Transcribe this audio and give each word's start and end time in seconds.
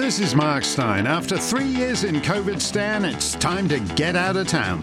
This 0.00 0.18
is 0.18 0.34
Mark 0.34 0.64
Steyn. 0.64 1.06
After 1.06 1.36
three 1.36 1.66
years 1.66 2.04
in 2.04 2.22
COVID 2.22 2.58
Stan, 2.62 3.04
it's 3.04 3.34
time 3.34 3.68
to 3.68 3.78
get 3.96 4.16
out 4.16 4.34
of 4.34 4.48
town. 4.48 4.82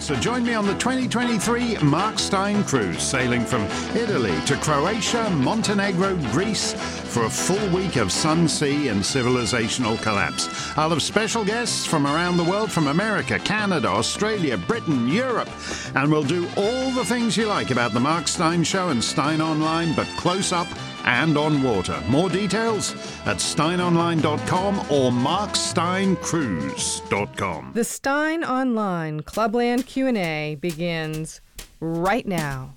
So 0.00 0.14
join 0.14 0.44
me 0.44 0.54
on 0.54 0.64
the 0.64 0.74
2023 0.74 1.78
Mark 1.78 2.20
Steyn 2.20 2.62
cruise, 2.62 3.02
sailing 3.02 3.44
from 3.44 3.64
Italy 3.96 4.40
to 4.46 4.54
Croatia, 4.58 5.28
Montenegro, 5.30 6.14
Greece, 6.30 6.72
for 6.72 7.24
a 7.24 7.28
full 7.28 7.68
week 7.76 7.96
of 7.96 8.12
sun, 8.12 8.46
sea, 8.46 8.88
and 8.88 9.00
civilizational 9.00 10.00
collapse. 10.00 10.48
I'll 10.78 10.90
have 10.90 11.02
special 11.02 11.44
guests 11.44 11.84
from 11.84 12.06
around 12.06 12.36
the 12.36 12.44
world 12.44 12.70
from 12.70 12.86
America, 12.86 13.40
Canada, 13.40 13.88
Australia, 13.88 14.56
Britain, 14.56 15.08
Europe, 15.08 15.50
and 15.96 16.12
we'll 16.12 16.22
do 16.22 16.46
all 16.56 16.92
the 16.92 17.04
things 17.04 17.36
you 17.36 17.46
like 17.46 17.72
about 17.72 17.92
the 17.92 17.98
Mark 17.98 18.28
Steyn 18.28 18.62
Show 18.62 18.90
and 18.90 19.02
Steyn 19.02 19.40
Online, 19.40 19.92
but 19.96 20.06
close 20.16 20.52
up 20.52 20.68
and 21.04 21.36
on 21.36 21.60
water. 21.62 22.00
More 22.08 22.28
details 22.28 22.92
at 23.26 23.38
steynonline.com 23.38 24.78
or 24.90 25.10
marksteyncruise.com. 25.10 27.72
The 27.74 27.84
Steyn 27.84 28.44
Online 28.44 29.22
Clubland 29.22 29.86
Q&A 29.86 30.56
begins 30.60 31.40
right 31.80 32.26
now. 32.26 32.74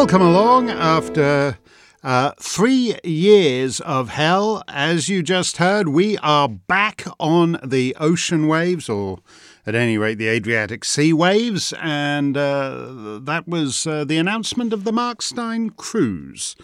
Welcome 0.00 0.22
along 0.22 0.70
after 0.70 1.58
uh, 2.02 2.32
three 2.40 2.98
years 3.04 3.80
of 3.80 4.08
hell. 4.08 4.62
As 4.66 5.10
you 5.10 5.22
just 5.22 5.58
heard, 5.58 5.88
we 5.88 6.16
are 6.18 6.48
back 6.48 7.04
on 7.18 7.60
the 7.62 7.94
ocean 8.00 8.48
waves, 8.48 8.88
or 8.88 9.18
at 9.66 9.74
any 9.74 9.98
rate, 9.98 10.16
the 10.16 10.28
Adriatic 10.28 10.86
Sea 10.86 11.12
waves, 11.12 11.74
and 11.82 12.34
uh, 12.34 13.20
that 13.24 13.46
was 13.46 13.86
uh, 13.86 14.04
the 14.04 14.16
announcement 14.16 14.72
of 14.72 14.84
the 14.84 14.92
Mark 14.92 15.20
Steyn 15.20 15.68
cruise. 15.68 16.56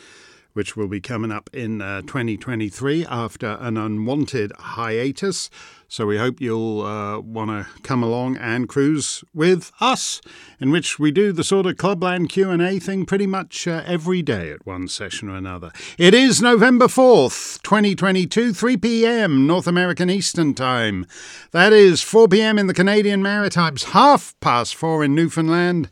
Which 0.54 0.74
will 0.74 0.88
be 0.88 1.02
coming 1.02 1.30
up 1.30 1.50
in 1.52 1.82
uh, 1.82 2.00
2023 2.00 3.04
after 3.04 3.58
an 3.60 3.76
unwanted 3.76 4.52
hiatus. 4.58 5.50
So 5.88 6.04
we 6.04 6.18
hope 6.18 6.40
you'll 6.40 6.82
uh, 6.82 7.20
want 7.20 7.50
to 7.50 7.80
come 7.82 8.02
along 8.02 8.36
and 8.38 8.68
cruise 8.68 9.22
with 9.32 9.70
us, 9.80 10.20
in 10.58 10.70
which 10.70 10.98
we 10.98 11.12
do 11.12 11.32
the 11.32 11.44
sort 11.44 11.64
of 11.64 11.76
clubland 11.76 12.28
Q 12.28 12.50
and 12.50 12.60
A 12.60 12.80
thing 12.80 13.06
pretty 13.06 13.26
much 13.26 13.68
uh, 13.68 13.82
every 13.86 14.20
day 14.20 14.50
at 14.50 14.66
one 14.66 14.88
session 14.88 15.28
or 15.28 15.36
another. 15.36 15.70
It 15.96 16.12
is 16.12 16.42
November 16.42 16.88
fourth, 16.88 17.60
2022, 17.62 18.52
3 18.52 18.76
p.m. 18.78 19.46
North 19.46 19.68
American 19.68 20.10
Eastern 20.10 20.54
Time. 20.54 21.06
That 21.52 21.72
is 21.72 22.02
4 22.02 22.28
p.m. 22.28 22.58
in 22.58 22.66
the 22.66 22.74
Canadian 22.74 23.22
Maritimes, 23.22 23.84
half 23.84 24.34
past 24.40 24.74
four 24.74 25.04
in 25.04 25.14
Newfoundland. 25.14 25.88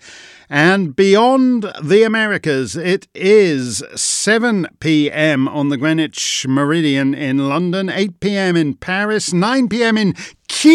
And 0.50 0.94
beyond 0.94 1.72
the 1.82 2.03
Americas, 2.03 2.77
it 2.77 3.09
is 3.15 3.82
7 3.94 4.69
p.m. 4.81 5.49
on 5.49 5.71
the 5.71 5.77
Greenwich 5.77 6.47
Meridian 6.49 7.15
in 7.15 7.49
London, 7.49 7.88
8 7.88 8.21
p.m. 8.21 8.56
in 8.56 8.75
Paris, 8.75 9.33
9 9.33 9.69
p.m. 9.69 9.97
in 9.97 10.15
Kiev. 10.49 10.75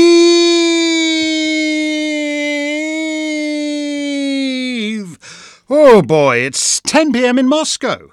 Oh 5.69 6.01
boy, 6.01 6.37
it's 6.37 6.81
10 6.81 7.13
p.m. 7.13 7.37
in 7.37 7.47
Moscow 7.47 8.09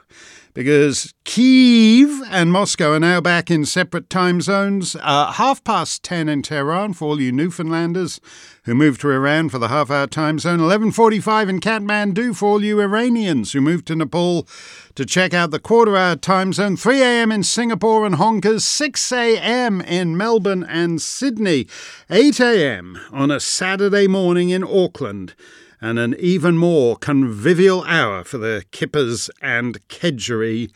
because 0.56 1.12
Kiev 1.24 2.22
and 2.30 2.50
Moscow 2.50 2.92
are 2.92 2.98
now 2.98 3.20
back 3.20 3.50
in 3.50 3.66
separate 3.66 4.08
time 4.08 4.40
zones. 4.40 4.96
Uh, 5.02 5.30
half 5.32 5.62
past 5.64 6.02
10 6.02 6.30
in 6.30 6.40
Tehran 6.40 6.94
for 6.94 7.04
all 7.04 7.20
you 7.20 7.30
Newfoundlanders 7.30 8.20
who 8.64 8.74
moved 8.74 9.02
to 9.02 9.10
Iran 9.10 9.50
for 9.50 9.58
the 9.58 9.68
half 9.68 9.90
hour 9.90 10.06
time 10.06 10.38
zone. 10.38 10.58
11.45 10.58 11.50
in 11.50 11.60
Kathmandu 11.60 12.34
for 12.34 12.46
all 12.48 12.64
you 12.64 12.80
Iranians 12.80 13.52
who 13.52 13.60
moved 13.60 13.86
to 13.88 13.96
Nepal 13.96 14.48
to 14.94 15.04
check 15.04 15.34
out 15.34 15.50
the 15.50 15.60
quarter 15.60 15.94
hour 15.94 16.16
time 16.16 16.54
zone. 16.54 16.78
3 16.78 17.02
a.m. 17.02 17.30
in 17.30 17.42
Singapore 17.42 18.06
and 18.06 18.14
Honkers. 18.14 18.62
6 18.62 19.12
a.m. 19.12 19.82
in 19.82 20.16
Melbourne 20.16 20.64
and 20.64 21.02
Sydney. 21.02 21.66
8 22.08 22.40
a.m. 22.40 22.98
on 23.12 23.30
a 23.30 23.40
Saturday 23.40 24.06
morning 24.06 24.48
in 24.48 24.64
Auckland 24.64 25.34
and 25.80 25.98
an 25.98 26.14
even 26.18 26.56
more 26.56 26.96
convivial 26.96 27.84
hour 27.84 28.24
for 28.24 28.38
the 28.38 28.64
kippers 28.70 29.30
and 29.40 29.86
kedgeree 29.88 30.70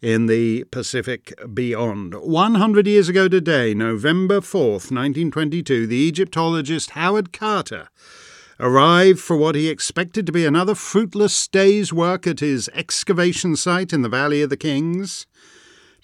in 0.00 0.26
the 0.26 0.64
Pacific 0.64 1.32
beyond. 1.54 2.14
100 2.14 2.86
years 2.86 3.08
ago 3.08 3.28
today, 3.28 3.72
November 3.72 4.40
4th, 4.40 4.90
1922, 4.90 5.86
the 5.86 5.96
Egyptologist 5.96 6.90
Howard 6.90 7.32
Carter 7.32 7.88
arrived 8.58 9.20
for 9.20 9.36
what 9.36 9.54
he 9.54 9.68
expected 9.68 10.26
to 10.26 10.32
be 10.32 10.44
another 10.44 10.74
fruitless 10.74 11.48
day's 11.48 11.92
work 11.92 12.26
at 12.26 12.40
his 12.40 12.68
excavation 12.74 13.56
site 13.56 13.92
in 13.92 14.02
the 14.02 14.08
Valley 14.08 14.42
of 14.42 14.50
the 14.50 14.56
Kings, 14.56 15.26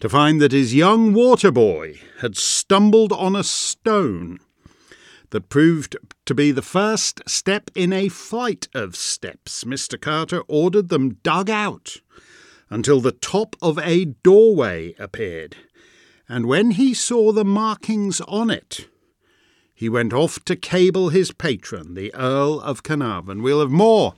to 0.00 0.08
find 0.08 0.40
that 0.40 0.52
his 0.52 0.74
young 0.74 1.12
water 1.12 1.50
boy 1.50 2.00
had 2.20 2.36
stumbled 2.36 3.12
on 3.12 3.34
a 3.34 3.44
stone 3.44 4.38
that 5.30 5.48
proved 5.48 5.96
to 6.24 6.34
be 6.34 6.50
the 6.50 6.62
first 6.62 7.20
step 7.28 7.70
in 7.74 7.92
a 7.92 8.08
flight 8.08 8.68
of 8.74 8.96
steps. 8.96 9.64
Mr. 9.64 10.00
Carter 10.00 10.42
ordered 10.48 10.88
them 10.88 11.18
dug 11.22 11.50
out 11.50 11.96
until 12.70 13.00
the 13.00 13.12
top 13.12 13.56
of 13.62 13.78
a 13.78 14.04
doorway 14.04 14.94
appeared, 14.98 15.56
and 16.28 16.46
when 16.46 16.72
he 16.72 16.92
saw 16.92 17.32
the 17.32 17.44
markings 17.44 18.20
on 18.22 18.50
it, 18.50 18.88
he 19.74 19.88
went 19.88 20.12
off 20.12 20.44
to 20.44 20.56
cable 20.56 21.10
his 21.10 21.30
patron, 21.32 21.94
the 21.94 22.12
Earl 22.14 22.60
of 22.60 22.82
Carnarvon. 22.82 23.42
We'll 23.42 23.60
have 23.60 23.70
more 23.70 24.14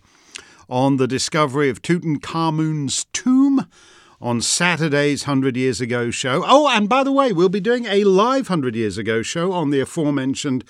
on 0.68 0.96
the 0.96 1.06
discovery 1.06 1.68
of 1.68 1.82
Tutankhamun's 1.82 3.04
tomb 3.12 3.66
on 4.20 4.40
Saturday's 4.40 5.26
100 5.26 5.56
Years 5.56 5.80
Ago 5.80 6.10
show. 6.10 6.42
Oh, 6.46 6.68
and 6.68 6.88
by 6.88 7.04
the 7.04 7.12
way, 7.12 7.32
we'll 7.32 7.48
be 7.48 7.60
doing 7.60 7.86
a 7.86 8.04
live 8.04 8.48
100 8.48 8.74
Years 8.74 8.98
Ago 8.98 9.22
show 9.22 9.52
on 9.52 9.70
the 9.70 9.80
aforementioned 9.80 10.64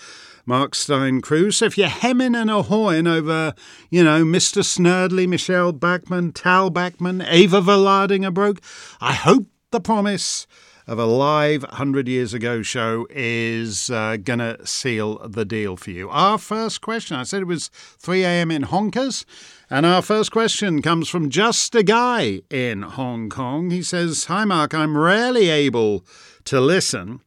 Mark 0.47 0.75
Steyn 0.75 1.21
cruise. 1.21 1.59
So 1.59 1.67
if 1.67 1.79
you're 1.79 1.89
hemming 1.89 2.35
and 2.35 2.51
ahawing 2.51 3.07
over, 3.07 3.55
you 3.91 4.03
know, 4.05 4.25
Mr. 4.25 4.63
Snerdley, 4.63 5.29
Michelle 5.29 5.73
Bachmann, 5.73 6.33
Tal 6.33 6.71
Bachman, 6.71 7.23
Ava 7.23 7.61
Vlaardingerbroek, 7.61 8.35
broke, 8.35 8.61
I 9.01 9.13
hope 9.13 9.47
the 9.71 9.81
promise 9.81 10.47
of 10.87 10.99
a 10.99 11.07
live 11.07 11.63
100 11.63 12.09
years 12.09 12.35
ago 12.35 12.63
show 12.63 13.07
is 13.11 13.91
uh, 13.91 14.17
going 14.17 14.41
to 14.41 14.67
seal 14.67 15.19
the 15.29 15.45
deal 15.45 15.77
for 15.77 15.93
you. 15.93 16.09
Our 16.11 16.37
first 16.37 16.81
question, 16.81 17.17
I 17.17 17.23
said 17.23 17.43
it 17.43 17.47
was 17.47 17.69
3 17.69 18.25
a.m. 18.25 18.51
in 18.51 18.65
Honkers. 18.65 19.25
And 19.71 19.87
our 19.87 20.03
first 20.03 20.33
question 20.33 20.83
comes 20.83 21.09
from 21.09 21.31
Just 21.31 21.77
a 21.77 21.85
Guy 21.85 22.41
in 22.51 22.83
Hong 22.83 23.29
Kong. 23.29 23.71
He 23.71 23.85
says, 23.85 24.25
Hi, 24.25 24.45
Mark, 24.45 24.75
I'm 24.75 24.99
rarely 24.99 25.49
able 25.49 26.05
to 26.47 26.61
listen. 26.61 27.21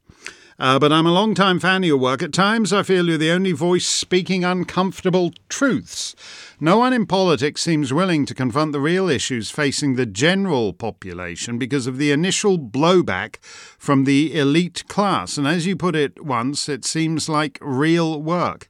Uh, 0.64 0.80
but 0.80 0.94
I'm 0.94 1.06
a 1.06 1.12
long-time 1.12 1.60
fan 1.60 1.84
of 1.84 1.88
your 1.88 1.98
work. 1.98 2.24
At 2.24 2.32
times, 2.32 2.72
I 2.72 2.84
feel 2.84 3.10
you're 3.10 3.18
the 3.18 3.32
only 3.32 3.52
voice 3.52 3.86
speaking 3.86 4.46
uncomfortable 4.46 5.34
truths. 5.50 6.16
No 6.58 6.78
one 6.78 6.94
in 6.94 7.06
politics 7.06 7.62
seems 7.62 7.92
willing 7.92 8.26
to 8.28 8.34
confront 8.34 8.72
the 8.72 8.80
real 8.80 9.10
issues 9.10 9.52
facing 9.52 9.96
the 9.96 10.06
general 10.06 10.72
population 10.72 11.58
because 11.58 11.86
of 11.86 11.98
the 11.98 12.14
initial 12.14 12.58
blowback 12.58 13.44
from 13.78 14.06
the 14.06 14.34
elite 14.40 14.88
class. 14.88 15.38
And 15.38 15.46
as 15.46 15.66
you 15.66 15.76
put 15.76 15.98
it 15.98 16.24
once, 16.24 16.70
it 16.70 16.86
seems 16.86 17.28
like 17.28 17.60
real 17.60 18.22
work. 18.22 18.70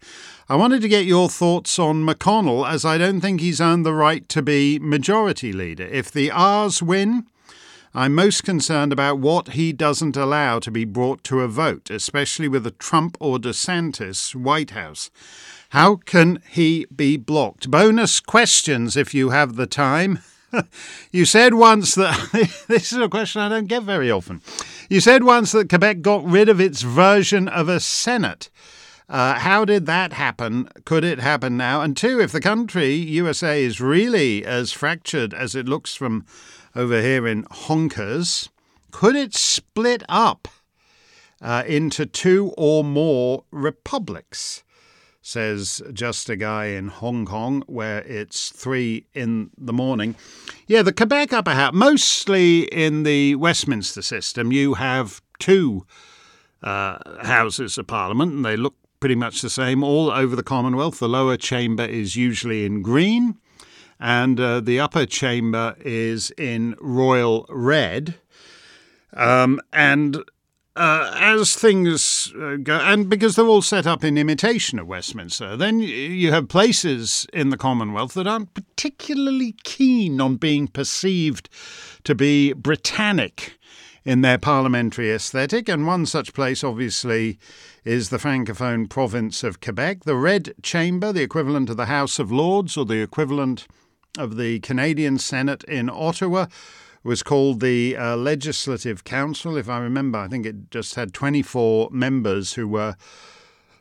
I 0.50 0.56
wanted 0.56 0.82
to 0.82 0.90
get 0.90 1.06
your 1.06 1.30
thoughts 1.30 1.78
on 1.78 2.04
McConnell, 2.04 2.68
as 2.68 2.84
I 2.84 2.98
don't 2.98 3.22
think 3.22 3.40
he's 3.40 3.62
earned 3.62 3.86
the 3.86 3.94
right 3.94 4.28
to 4.30 4.42
be 4.42 4.80
majority 4.80 5.54
leader. 5.54 5.86
If 5.86 6.12
the 6.12 6.32
R's 6.32 6.82
win, 6.82 7.28
I'm 7.96 8.16
most 8.16 8.44
concerned 8.44 8.92
about 8.92 9.20
what 9.20 9.50
he 9.50 9.72
doesn't 9.72 10.18
allow 10.18 10.58
to 10.58 10.72
be 10.72 10.84
brought 10.84 11.24
to 11.26 11.42
a 11.42 11.48
vote, 11.48 11.92
especially 11.92 12.48
with 12.48 12.66
a 12.66 12.72
Trump 12.72 13.18
or 13.20 13.38
DeSantis 13.38 14.34
White 14.34 14.72
House. 14.72 15.12
How 15.70 15.98
can 15.98 16.42
he 16.50 16.88
be 16.96 17.18
blocked? 17.18 17.70
Bonus 17.70 18.20
questions 18.20 18.98
if 18.98 19.14
you 19.14 19.30
have 19.30 19.58
the 19.58 19.68
time. 19.68 20.20
you 21.12 21.24
said 21.26 21.54
once 21.54 21.94
that 21.94 22.64
this 22.68 22.92
is 22.92 22.98
a 22.98 23.08
question 23.08 23.42
I 23.42 23.50
don't 23.50 23.68
get 23.68 23.84
very 23.84 24.10
often. 24.10 24.42
You 24.90 25.00
said 25.00 25.24
once 25.24 25.52
that 25.52 25.70
Quebec 25.70 26.02
got 26.02 26.26
rid 26.26 26.50
of 26.50 26.60
its 26.60 26.82
version 26.82 27.48
of 27.48 27.70
a 27.70 27.80
Senate. 27.80 28.50
Uh, 29.08 29.36
how 29.36 29.66
did 29.66 29.86
that 29.86 30.14
happen? 30.14 30.68
Could 30.86 31.04
it 31.04 31.20
happen 31.20 31.58
now? 31.58 31.82
And 31.82 31.96
two, 31.96 32.20
if 32.20 32.32
the 32.32 32.42
country, 32.42 32.96
USA, 32.96 33.64
is 33.64 33.80
really 33.80 34.44
as 34.44 34.72
fractured 34.72 35.32
as 35.36 35.54
it 35.54 35.68
looks 35.68 35.94
from 35.94 36.26
over 36.76 37.02
here 37.02 37.28
in 37.28 37.44
Honkers, 37.46 38.50
could 38.92 39.16
it 39.16 39.34
split 39.34 40.04
up 40.08 40.48
uh, 41.42 41.64
into 41.68 42.06
two 42.06 42.54
or 42.58 42.84
more 42.84 43.44
republics? 43.52 44.64
Says 45.22 45.82
just 45.94 46.30
a 46.30 46.36
guy 46.36 46.66
in 46.66 46.90
Hong 46.90 47.26
Kong, 47.26 47.64
where 47.68 48.02
it's 48.02 48.50
three 48.50 49.06
in 49.14 49.52
the 49.58 49.72
morning. 49.72 50.16
Yeah, 50.68 50.82
the 50.82 50.92
Quebec 50.92 51.32
upper 51.32 51.52
house, 51.52 51.74
mostly 51.74 52.64
in 52.64 53.04
the 53.04 53.36
Westminster 53.36 54.02
system, 54.02 54.52
you 54.52 54.74
have 54.74 55.22
two 55.40 55.86
uh, 56.62 56.98
houses 57.26 57.78
of 57.78 57.88
parliament, 57.88 58.34
and 58.34 58.44
they 58.44 58.58
look 58.58 58.76
pretty 59.00 59.16
much 59.16 59.42
the 59.42 59.50
same 59.50 59.82
all 59.82 60.12
over 60.12 60.36
the 60.36 60.44
Commonwealth. 60.44 61.00
The 61.00 61.10
lower 61.10 61.38
chamber 61.38 61.86
is 61.86 62.16
usually 62.16 62.66
in 62.66 62.82
green, 62.82 63.38
and 64.04 64.38
uh, 64.38 64.60
the 64.60 64.82
upper 64.82 65.06
chamber 65.06 65.78
is 65.80 66.30
in 66.32 66.76
royal 66.82 67.46
red. 67.48 68.16
Um, 69.14 69.62
and 69.72 70.18
uh, 70.76 71.12
as 71.16 71.56
things 71.56 72.34
uh, 72.38 72.58
go, 72.62 72.80
and 72.80 73.10
because 73.10 73.38
they're 73.38 73.46
all 73.46 73.62
set 73.62 73.88
up 73.88 74.04
in 74.04 74.18
imitation 74.18 74.78
of 74.78 74.88
Westminster, 74.88 75.56
then 75.56 75.80
you 75.80 76.34
have 76.34 76.50
places 76.50 77.26
in 77.32 77.50
the 77.50 77.56
Commonwealth 77.56 78.14
that 78.16 78.28
aren't 78.28 78.54
particularly 78.54 79.56
keen 79.64 80.20
on 80.20 80.36
being 80.36 80.68
perceived 80.68 81.48
to 82.04 82.14
be 82.14 82.52
Britannic 82.52 83.58
in 84.04 84.20
their 84.20 84.38
parliamentary 84.38 85.14
aesthetic. 85.14 85.70
And 85.70 85.88
one 85.88 86.06
such 86.06 86.34
place, 86.34 86.62
obviously, 86.62 87.40
is 87.86 88.10
the 88.10 88.18
Francophone 88.18 88.90
province 88.90 89.46
of 89.46 89.62
Quebec. 89.62 90.04
The 90.04 90.18
Red 90.18 90.56
Chamber, 90.62 91.14
the 91.14 91.24
equivalent 91.24 91.70
of 91.70 91.78
the 91.78 91.86
House 91.86 92.20
of 92.20 92.34
Lords 92.34 92.76
or 92.76 92.84
the 92.84 93.02
equivalent 93.02 93.66
of 94.18 94.38
the 94.38 94.60
Canadian 94.60 95.18
Senate 95.18 95.64
in 95.66 95.90
Ottawa, 95.90 96.48
was 97.04 97.24
called 97.24 97.60
the 97.60 97.98
uh, 97.98 98.16
Legislative 98.16 99.04
Council. 99.04 99.58
If 99.58 99.68
I 99.70 99.80
remember, 99.80 100.20
I 100.20 100.28
think 100.28 100.46
it 100.46 100.72
just 100.72 100.96
had 100.96 101.14
24 101.14 101.90
members 101.92 102.54
who 102.54 102.68
were 102.68 102.96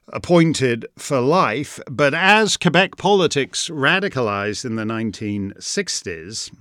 appointed 0.09 0.87
for 0.97 1.21
life. 1.21 1.79
But 1.91 2.15
as 2.15 2.57
Quebec 2.57 2.97
politics 2.97 3.69
radicalized 3.69 4.65
in 4.65 4.77
the 4.77 4.85
1960s, 4.85 6.53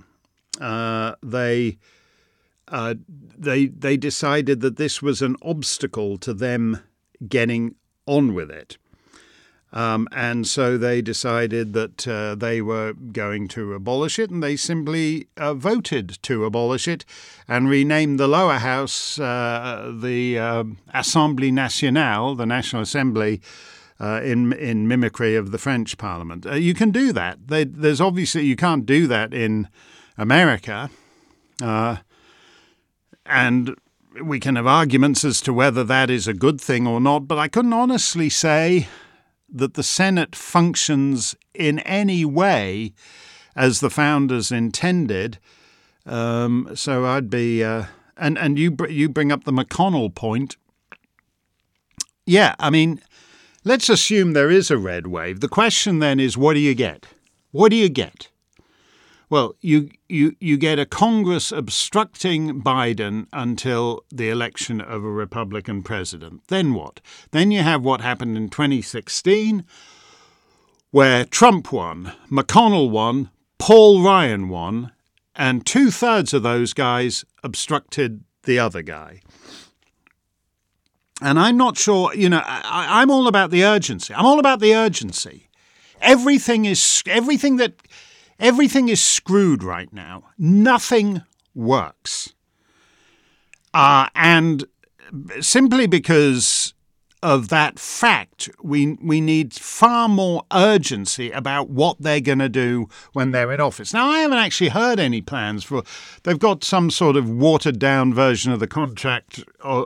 uh, 0.60 1.14
they 1.22 1.78
uh, 2.68 2.94
they 3.36 3.66
they 3.66 3.96
decided 3.96 4.60
that 4.60 4.76
this 4.76 5.02
was 5.02 5.20
an 5.20 5.36
obstacle 5.42 6.16
to 6.18 6.32
them 6.32 6.80
getting 7.28 7.74
on 8.06 8.34
with 8.34 8.50
it. 8.50 8.78
Um, 9.72 10.06
and 10.12 10.46
so 10.46 10.76
they 10.76 11.00
decided 11.00 11.72
that 11.72 12.06
uh, 12.06 12.34
they 12.34 12.60
were 12.60 12.92
going 12.92 13.48
to 13.48 13.72
abolish 13.72 14.18
it, 14.18 14.30
and 14.30 14.42
they 14.42 14.56
simply 14.56 15.28
uh, 15.38 15.54
voted 15.54 16.18
to 16.22 16.44
abolish 16.44 16.86
it 16.86 17.06
and 17.48 17.70
renamed 17.70 18.20
the 18.20 18.28
lower 18.28 18.58
house 18.58 19.18
uh, 19.18 19.90
the 19.94 20.38
um, 20.38 20.78
Assemblée 20.94 21.52
Nationale, 21.52 22.34
the 22.34 22.46
National 22.46 22.82
Assembly. 22.82 23.40
Uh, 24.00 24.20
in 24.24 24.52
in 24.54 24.88
mimicry 24.88 25.36
of 25.36 25.52
the 25.52 25.58
French 25.58 25.96
Parliament, 25.96 26.44
uh, 26.44 26.54
you 26.54 26.74
can 26.74 26.90
do 26.90 27.12
that. 27.12 27.38
They, 27.46 27.62
there's 27.62 28.00
obviously 28.00 28.44
you 28.44 28.56
can't 28.56 28.84
do 28.84 29.06
that 29.06 29.32
in 29.32 29.68
America, 30.18 30.90
uh, 31.62 31.98
and 33.24 33.76
we 34.20 34.40
can 34.40 34.56
have 34.56 34.66
arguments 34.66 35.24
as 35.24 35.40
to 35.42 35.52
whether 35.52 35.84
that 35.84 36.10
is 36.10 36.26
a 36.26 36.34
good 36.34 36.60
thing 36.60 36.84
or 36.84 37.00
not. 37.00 37.28
But 37.28 37.38
I 37.38 37.46
couldn't 37.46 37.74
honestly 37.74 38.28
say 38.28 38.88
that 39.52 39.74
the 39.74 39.82
Senate 39.82 40.34
functions 40.34 41.36
in 41.54 41.78
any 41.80 42.24
way 42.24 42.92
as 43.54 43.80
the 43.80 43.90
founders 43.90 44.50
intended. 44.50 45.38
Um, 46.06 46.70
so 46.74 47.04
I'd 47.04 47.30
be, 47.30 47.62
uh, 47.62 47.84
and 48.16 48.38
and 48.38 48.58
you 48.58 48.76
you 48.88 49.08
bring 49.08 49.30
up 49.30 49.44
the 49.44 49.52
McConnell 49.52 50.14
point. 50.14 50.56
Yeah, 52.26 52.54
I 52.58 52.70
mean, 52.70 53.00
let's 53.64 53.88
assume 53.88 54.32
there 54.32 54.50
is 54.50 54.70
a 54.70 54.78
red 54.78 55.06
wave. 55.06 55.40
The 55.40 55.48
question 55.48 55.98
then 55.98 56.18
is, 56.18 56.36
what 56.36 56.54
do 56.54 56.60
you 56.60 56.74
get? 56.74 57.06
What 57.50 57.70
do 57.70 57.76
you 57.76 57.88
get? 57.88 58.28
Well, 59.32 59.56
you, 59.62 59.88
you, 60.10 60.36
you 60.40 60.58
get 60.58 60.78
a 60.78 60.84
Congress 60.84 61.52
obstructing 61.52 62.60
Biden 62.60 63.28
until 63.32 64.04
the 64.12 64.28
election 64.28 64.78
of 64.78 65.02
a 65.02 65.10
Republican 65.10 65.82
president. 65.82 66.42
Then 66.48 66.74
what? 66.74 67.00
Then 67.30 67.50
you 67.50 67.62
have 67.62 67.82
what 67.82 68.02
happened 68.02 68.36
in 68.36 68.50
2016, 68.50 69.64
where 70.90 71.24
Trump 71.24 71.72
won, 71.72 72.12
McConnell 72.30 72.90
won, 72.90 73.30
Paul 73.56 74.02
Ryan 74.02 74.50
won, 74.50 74.92
and 75.34 75.64
two 75.64 75.90
thirds 75.90 76.34
of 76.34 76.42
those 76.42 76.74
guys 76.74 77.24
obstructed 77.42 78.24
the 78.42 78.58
other 78.58 78.82
guy. 78.82 79.22
And 81.22 81.38
I'm 81.38 81.56
not 81.56 81.78
sure, 81.78 82.14
you 82.14 82.28
know, 82.28 82.42
I, 82.44 83.00
I'm 83.00 83.10
all 83.10 83.26
about 83.26 83.50
the 83.50 83.64
urgency. 83.64 84.12
I'm 84.12 84.26
all 84.26 84.38
about 84.38 84.60
the 84.60 84.74
urgency. 84.74 85.48
Everything 86.02 86.66
is, 86.66 87.02
everything 87.06 87.56
that 87.56 87.76
Everything 88.42 88.88
is 88.88 89.00
screwed 89.00 89.62
right 89.62 89.92
now. 89.92 90.24
Nothing 90.36 91.22
works. 91.54 92.34
Uh, 93.72 94.08
and 94.16 94.64
simply 95.40 95.86
because 95.86 96.74
of 97.22 97.50
that 97.50 97.78
fact, 97.78 98.50
we 98.60 98.94
we 99.00 99.20
need 99.20 99.54
far 99.54 100.08
more 100.08 100.42
urgency 100.52 101.30
about 101.30 101.70
what 101.70 101.98
they're 102.00 102.20
going 102.20 102.40
to 102.40 102.48
do 102.48 102.88
when 103.12 103.30
they're 103.30 103.52
in 103.52 103.60
office. 103.60 103.94
Now, 103.94 104.08
I 104.08 104.18
haven't 104.18 104.38
actually 104.38 104.70
heard 104.70 104.98
any 104.98 105.20
plans 105.20 105.62
for. 105.62 105.84
They've 106.24 106.38
got 106.38 106.64
some 106.64 106.90
sort 106.90 107.16
of 107.16 107.30
watered 107.30 107.78
down 107.78 108.12
version 108.12 108.50
of 108.50 108.58
the 108.58 108.66
contract 108.66 109.44
uh, 109.62 109.84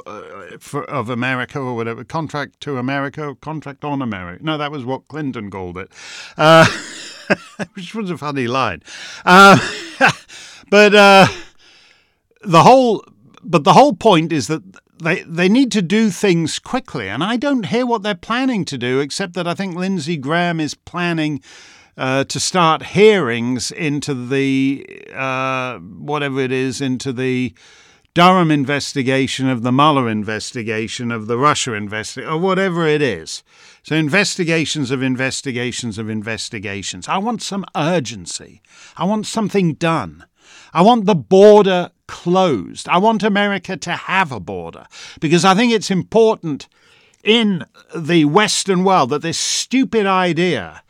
for, 0.59 0.85
of 0.85 1.11
America 1.11 1.61
or 1.61 1.77
whatever. 1.77 2.05
Contract 2.05 2.59
to 2.61 2.79
America, 2.79 3.37
contract 3.43 3.85
on 3.85 4.01
America. 4.01 4.43
No, 4.43 4.57
that 4.57 4.73
was 4.73 4.87
what 4.87 5.07
Clinton 5.09 5.51
called 5.51 5.77
it. 5.77 5.93
Uh, 6.39 6.67
which 7.75 7.95
was 7.95 8.11
a 8.11 8.19
funny 8.19 8.47
line. 8.47 8.83
Uh, 9.25 9.59
but 10.71 10.95
uh, 10.95 11.27
the 12.43 12.63
whole, 12.63 13.05
but 13.43 13.65
the 13.65 13.73
whole 13.73 13.95
point 13.95 14.33
is 14.33 14.47
that 14.47 14.63
they 14.99 15.23
they 15.23 15.49
need 15.49 15.71
to 15.73 15.83
do 15.83 16.11
things 16.11 16.59
quickly, 16.59 17.09
and 17.09 17.23
I 17.23 17.37
don't 17.37 17.67
hear 17.67 17.87
what 17.87 18.03
they're 18.03 18.15
planning 18.15 18.65
to 18.67 18.79
do, 18.79 19.01
except 19.01 19.35
that 19.35 19.47
I 19.47 19.55
think 19.55 19.77
Lindsey 19.77 20.17
Graham 20.17 20.61
is 20.61 20.75
planning. 20.75 21.43
Uh, 21.99 22.25
to 22.25 22.39
start 22.39 22.83
hearings 22.83 23.71
into 23.71 24.13
the 24.13 24.87
uh, 25.15 25.79
whatever 25.79 26.41
it 26.41 26.53
is 26.53 26.83
into 26.83 27.11
the 27.11 27.55
Durham 28.17 28.51
investigation 28.51 29.47
of 29.47 29.63
the 29.63 29.71
Mueller 29.71 30.09
investigation 30.09 31.11
of 31.11 31.27
the 31.27 31.37
Russia 31.37 31.75
investigation 31.75 32.33
or 32.33 32.39
whatever 32.39 32.87
it 32.87 33.01
is. 33.03 33.43
So, 33.87 33.95
investigations 33.95 34.91
of 34.91 35.01
investigations 35.01 35.97
of 35.97 36.11
investigations. 36.11 37.07
I 37.07 37.19
want 37.19 37.41
some 37.41 37.65
urgency. 37.77 38.61
I 38.97 39.05
want 39.05 39.27
something 39.27 39.75
done. 39.75 40.25
I 40.73 40.83
want 40.83 41.05
the 41.05 41.15
border 41.15 41.93
closed. 42.09 42.89
I 42.89 42.99
want 42.99 43.23
America 43.23 43.77
to 43.77 43.93
have 43.93 44.33
a 44.33 44.41
border 44.41 44.87
because 45.21 45.45
I 45.45 45.55
think 45.55 45.73
it's 45.73 45.89
important 45.89 46.69
in 47.23 47.65
the 47.97 48.25
Western 48.25 48.83
world 48.83 49.11
that 49.11 49.23
this 49.23 49.39
stupid 49.39 50.05
idea 50.05 50.83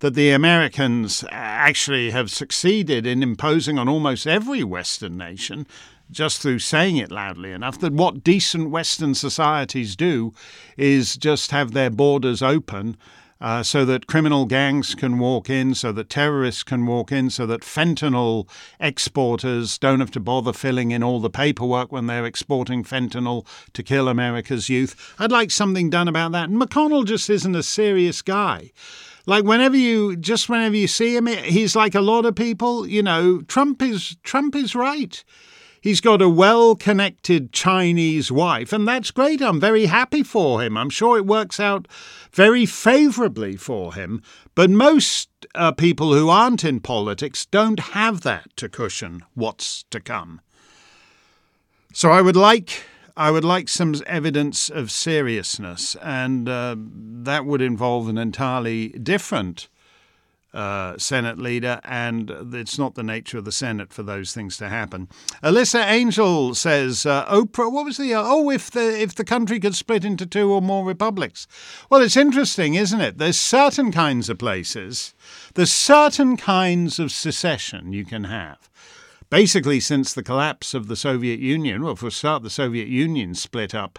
that 0.00 0.12
the 0.12 0.28
Americans 0.28 1.24
actually 1.30 2.10
have 2.10 2.30
succeeded 2.30 3.06
in 3.06 3.22
imposing 3.22 3.78
on 3.78 3.88
almost 3.88 4.26
every 4.26 4.62
Western 4.62 5.16
nation 5.16 5.66
just 6.12 6.40
through 6.40 6.60
saying 6.60 6.96
it 6.96 7.10
loudly 7.10 7.52
enough 7.52 7.78
that 7.80 7.92
what 7.92 8.22
decent 8.22 8.70
Western 8.70 9.14
societies 9.14 9.96
do 9.96 10.32
is 10.76 11.16
just 11.16 11.50
have 11.50 11.72
their 11.72 11.90
borders 11.90 12.42
open 12.42 12.96
uh, 13.42 13.60
so 13.60 13.84
that 13.84 14.06
criminal 14.06 14.46
gangs 14.46 14.94
can 14.94 15.18
walk 15.18 15.50
in, 15.50 15.74
so 15.74 15.90
that 15.90 16.08
terrorists 16.08 16.62
can 16.62 16.86
walk 16.86 17.10
in, 17.10 17.28
so 17.28 17.44
that 17.44 17.62
fentanyl 17.62 18.48
exporters 18.78 19.78
don't 19.78 19.98
have 19.98 20.12
to 20.12 20.20
bother 20.20 20.52
filling 20.52 20.92
in 20.92 21.02
all 21.02 21.18
the 21.18 21.28
paperwork 21.28 21.90
when 21.90 22.06
they're 22.06 22.24
exporting 22.24 22.84
fentanyl 22.84 23.44
to 23.72 23.82
kill 23.82 24.06
America's 24.06 24.68
youth. 24.68 25.14
I'd 25.18 25.32
like 25.32 25.50
something 25.50 25.90
done 25.90 26.06
about 26.06 26.30
that. 26.32 26.50
And 26.50 26.62
McConnell 26.62 27.04
just 27.04 27.28
isn't 27.28 27.56
a 27.56 27.64
serious 27.64 28.22
guy. 28.22 28.70
Like 29.26 29.44
whenever 29.44 29.76
you 29.76 30.16
just 30.16 30.48
whenever 30.48 30.76
you 30.76 30.86
see 30.86 31.16
him, 31.16 31.26
he's 31.26 31.74
like 31.74 31.96
a 31.96 32.00
lot 32.00 32.26
of 32.26 32.36
people. 32.36 32.86
You 32.86 33.02
know, 33.02 33.40
Trump 33.42 33.82
is 33.82 34.16
Trump 34.22 34.54
is 34.54 34.74
right. 34.76 35.22
He's 35.82 36.00
got 36.00 36.22
a 36.22 36.28
well 36.28 36.76
connected 36.76 37.52
Chinese 37.52 38.30
wife, 38.30 38.72
and 38.72 38.86
that's 38.86 39.10
great. 39.10 39.42
I'm 39.42 39.58
very 39.58 39.86
happy 39.86 40.22
for 40.22 40.62
him. 40.62 40.76
I'm 40.76 40.90
sure 40.90 41.18
it 41.18 41.26
works 41.26 41.58
out 41.58 41.88
very 42.30 42.66
favourably 42.66 43.56
for 43.56 43.92
him. 43.92 44.22
But 44.54 44.70
most 44.70 45.28
uh, 45.56 45.72
people 45.72 46.14
who 46.14 46.28
aren't 46.28 46.62
in 46.62 46.78
politics 46.78 47.46
don't 47.46 47.80
have 47.80 48.20
that 48.20 48.56
to 48.58 48.68
cushion 48.68 49.24
what's 49.34 49.82
to 49.90 49.98
come. 49.98 50.40
So 51.92 52.12
I 52.12 52.22
would 52.22 52.36
like 52.36 52.84
I 53.16 53.32
would 53.32 53.44
like 53.44 53.68
some 53.68 53.96
evidence 54.06 54.70
of 54.70 54.92
seriousness, 54.92 55.96
and 55.96 56.48
uh, 56.48 56.76
that 56.78 57.44
would 57.44 57.60
involve 57.60 58.08
an 58.08 58.18
entirely 58.18 58.90
different 58.90 59.68
uh, 60.54 60.98
Senate 60.98 61.38
leader, 61.38 61.80
and 61.84 62.30
it's 62.52 62.78
not 62.78 62.94
the 62.94 63.02
nature 63.02 63.38
of 63.38 63.44
the 63.44 63.52
Senate 63.52 63.92
for 63.92 64.02
those 64.02 64.32
things 64.32 64.56
to 64.58 64.68
happen. 64.68 65.08
Alyssa 65.42 65.84
Angel 65.86 66.54
says, 66.54 67.06
uh, 67.06 67.24
"Oprah, 67.26 67.72
what 67.72 67.84
was 67.84 67.96
the 67.96 68.14
uh, 68.14 68.22
oh 68.24 68.50
if 68.50 68.70
the 68.70 69.00
if 69.00 69.14
the 69.14 69.24
country 69.24 69.58
could 69.58 69.74
split 69.74 70.04
into 70.04 70.26
two 70.26 70.52
or 70.52 70.60
more 70.60 70.84
republics?" 70.84 71.46
Well, 71.88 72.02
it's 72.02 72.16
interesting, 72.16 72.74
isn't 72.74 73.00
it? 73.00 73.18
There's 73.18 73.38
certain 73.38 73.92
kinds 73.92 74.28
of 74.28 74.38
places, 74.38 75.14
there's 75.54 75.72
certain 75.72 76.36
kinds 76.36 76.98
of 76.98 77.12
secession 77.12 77.92
you 77.92 78.04
can 78.04 78.24
have. 78.24 78.68
Basically, 79.30 79.80
since 79.80 80.12
the 80.12 80.22
collapse 80.22 80.74
of 80.74 80.88
the 80.88 80.96
Soviet 80.96 81.40
Union, 81.40 81.82
well, 81.82 81.96
for 81.96 82.10
start, 82.10 82.42
the 82.42 82.50
Soviet 82.50 82.88
Union 82.88 83.34
split 83.34 83.74
up 83.74 83.98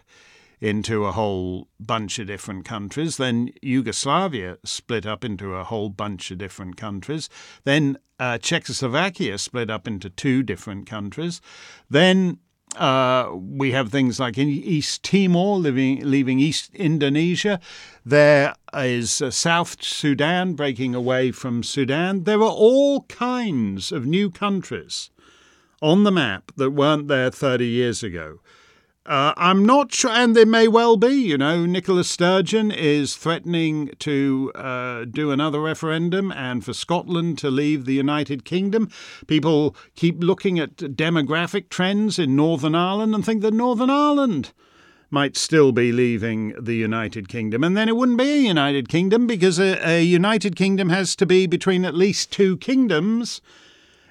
into 0.63 1.03
a 1.03 1.12
whole 1.12 1.67
bunch 1.77 2.20
of 2.20 2.27
different 2.27 2.63
countries. 2.63 3.17
Then 3.17 3.50
Yugoslavia 3.62 4.58
split 4.63 5.05
up 5.05 5.25
into 5.25 5.55
a 5.55 5.65
whole 5.65 5.89
bunch 5.89 6.32
of 6.32 6.38
different 6.38 6.77
countries. 6.77 7.29
Then 7.65 7.98
uh, 8.17 8.38
Czechoslovakia 8.38 9.38
split 9.38 9.70
up 9.70 9.89
into 9.89 10.10
two 10.10 10.41
different 10.41 10.89
countries. 10.89 11.41
Then 11.89 12.38
uh, 12.77 13.32
we 13.36 13.74
have 13.74 13.91
things 13.91 14.22
like 14.22 14.38
in 14.38 14.48
East 14.48 15.03
Timor, 15.03 15.58
leaving 15.58 16.39
East 16.39 16.74
Indonesia. 16.74 17.60
There 18.05 18.55
is 18.74 19.22
uh, 19.22 19.32
South 19.32 19.84
Sudan 19.84 20.53
breaking 20.53 20.96
away 20.96 21.32
from 21.32 21.63
Sudan. 21.63 22.24
There 22.24 22.39
are 22.39 22.43
all 22.43 23.01
kinds 23.03 23.91
of 23.91 24.05
new 24.05 24.32
countries 24.32 25.10
on 25.82 26.05
the 26.05 26.12
map 26.12 26.53
that 26.55 26.72
weren't 26.72 27.10
there 27.10 27.29
30 27.29 27.65
years 27.65 28.01
ago. 28.01 28.39
Uh, 29.05 29.33
I'm 29.36 29.65
not 29.65 29.93
sure, 29.93 30.12
and 30.12 30.33
there 30.33 30.45
may 30.45 30.69
well 30.69 30.95
be. 30.95 31.10
You 31.10 31.38
know, 31.38 31.65
Nicola 31.65 32.05
Sturgeon 32.05 32.72
is 32.72 33.17
threatening 33.17 33.91
to 34.00 34.50
uh, 34.55 35.03
do 35.03 35.29
another 35.29 35.60
referendum 35.60 36.31
and 36.31 36.63
for 36.63 36.72
Scotland 36.72 37.38
to 37.39 37.51
leave 37.51 37.83
the 37.83 37.95
United 37.95 38.45
Kingdom. 38.45 38.89
People 39.27 39.75
keep 39.95 40.24
looking 40.24 40.57
at 40.57 40.77
demographic 40.77 41.67
trends 41.67 42.17
in 42.17 42.38
Northern 42.38 42.75
Ireland 42.75 43.13
and 43.13 43.25
think 43.25 43.41
that 43.41 43.53
Northern 43.53 43.89
Ireland 43.89 44.53
might 45.12 45.36
still 45.36 45.74
be 45.74 45.91
leaving 45.91 46.53
the 46.57 46.75
United 46.75 47.27
Kingdom. 47.27 47.62
And 47.62 47.75
then 47.75 47.89
it 47.89 47.98
wouldn't 47.98 48.17
be 48.17 48.31
a 48.31 48.48
United 48.48 48.88
Kingdom 48.88 49.27
because 49.27 49.60
a, 49.60 49.86
a 49.86 50.01
United 50.01 50.55
Kingdom 50.55 50.88
has 50.89 51.13
to 51.17 51.25
be 51.25 51.45
between 51.45 51.83
at 51.83 51.93
least 51.93 52.31
two 52.31 52.55
kingdoms 52.57 53.41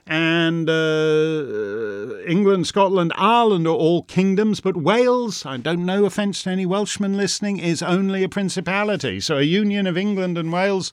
and 0.06 0.68
uh, 0.68 2.18
England, 2.26 2.66
Scotland, 2.66 3.12
Ireland 3.16 3.66
are 3.66 3.70
all 3.70 4.02
kingdoms, 4.02 4.60
but 4.60 4.76
Wales, 4.76 5.46
I 5.46 5.56
don't 5.56 5.86
know 5.86 6.04
offence 6.04 6.42
to 6.42 6.50
any 6.50 6.66
Welshmen 6.66 7.16
listening, 7.16 7.58
is 7.58 7.82
only 7.82 8.24
a 8.24 8.28
principality. 8.28 9.20
So 9.20 9.38
a 9.38 9.42
union 9.42 9.86
of 9.86 9.96
England 9.96 10.36
and 10.38 10.52
Wales 10.52 10.92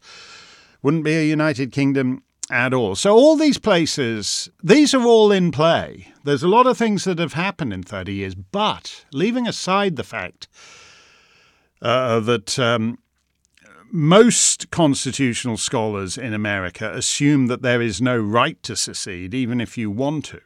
wouldn't 0.81 1.03
be 1.03 1.15
a 1.15 1.23
United 1.23 1.71
Kingdom 1.71 2.23
at 2.51 2.73
all. 2.73 2.95
So 2.95 3.13
all 3.15 3.35
these 3.35 3.57
places, 3.57 4.49
these 4.63 4.93
are 4.93 5.03
all 5.03 5.31
in 5.31 5.51
play. 5.51 6.11
There's 6.23 6.43
a 6.43 6.47
lot 6.47 6.67
of 6.67 6.77
things 6.77 7.03
that 7.03 7.19
have 7.19 7.33
happened 7.33 7.73
in 7.73 7.83
30 7.83 8.13
years, 8.13 8.35
but 8.35 9.05
leaving 9.11 9.47
aside 9.47 9.95
the 9.95 10.03
fact 10.03 10.47
uh, 11.81 12.19
that 12.21 12.57
um, 12.59 12.99
most 13.91 14.69
constitutional 14.71 15.57
scholars 15.57 16.17
in 16.17 16.33
America 16.33 16.91
assume 16.93 17.47
that 17.47 17.61
there 17.61 17.81
is 17.81 18.01
no 18.01 18.17
right 18.17 18.61
to 18.63 18.75
secede, 18.75 19.33
even 19.33 19.59
if 19.59 19.77
you 19.77 19.89
want 19.89 20.25
to. 20.25 20.41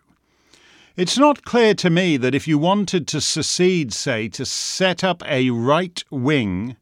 It's 0.95 1.17
not 1.17 1.43
clear 1.43 1.73
to 1.75 1.89
me 1.89 2.17
that 2.17 2.35
if 2.35 2.47
you 2.47 2.57
wanted 2.57 3.07
to 3.07 3.21
secede, 3.21 3.93
say, 3.93 4.27
to 4.29 4.45
set 4.45 5.03
up 5.03 5.23
a 5.27 5.50
right 5.50 6.03
wing, 6.12 6.75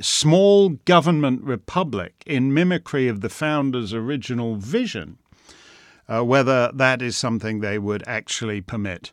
small 0.00 0.70
government 0.70 1.42
republic 1.44 2.24
in 2.26 2.52
mimicry 2.52 3.06
of 3.06 3.20
the 3.20 3.28
founders' 3.28 3.94
original 3.94 4.56
vision, 4.56 5.18
uh, 6.08 6.24
whether 6.24 6.72
that 6.74 7.00
is 7.00 7.16
something 7.16 7.60
they 7.60 7.78
would 7.78 8.02
actually 8.06 8.60
permit. 8.60 9.12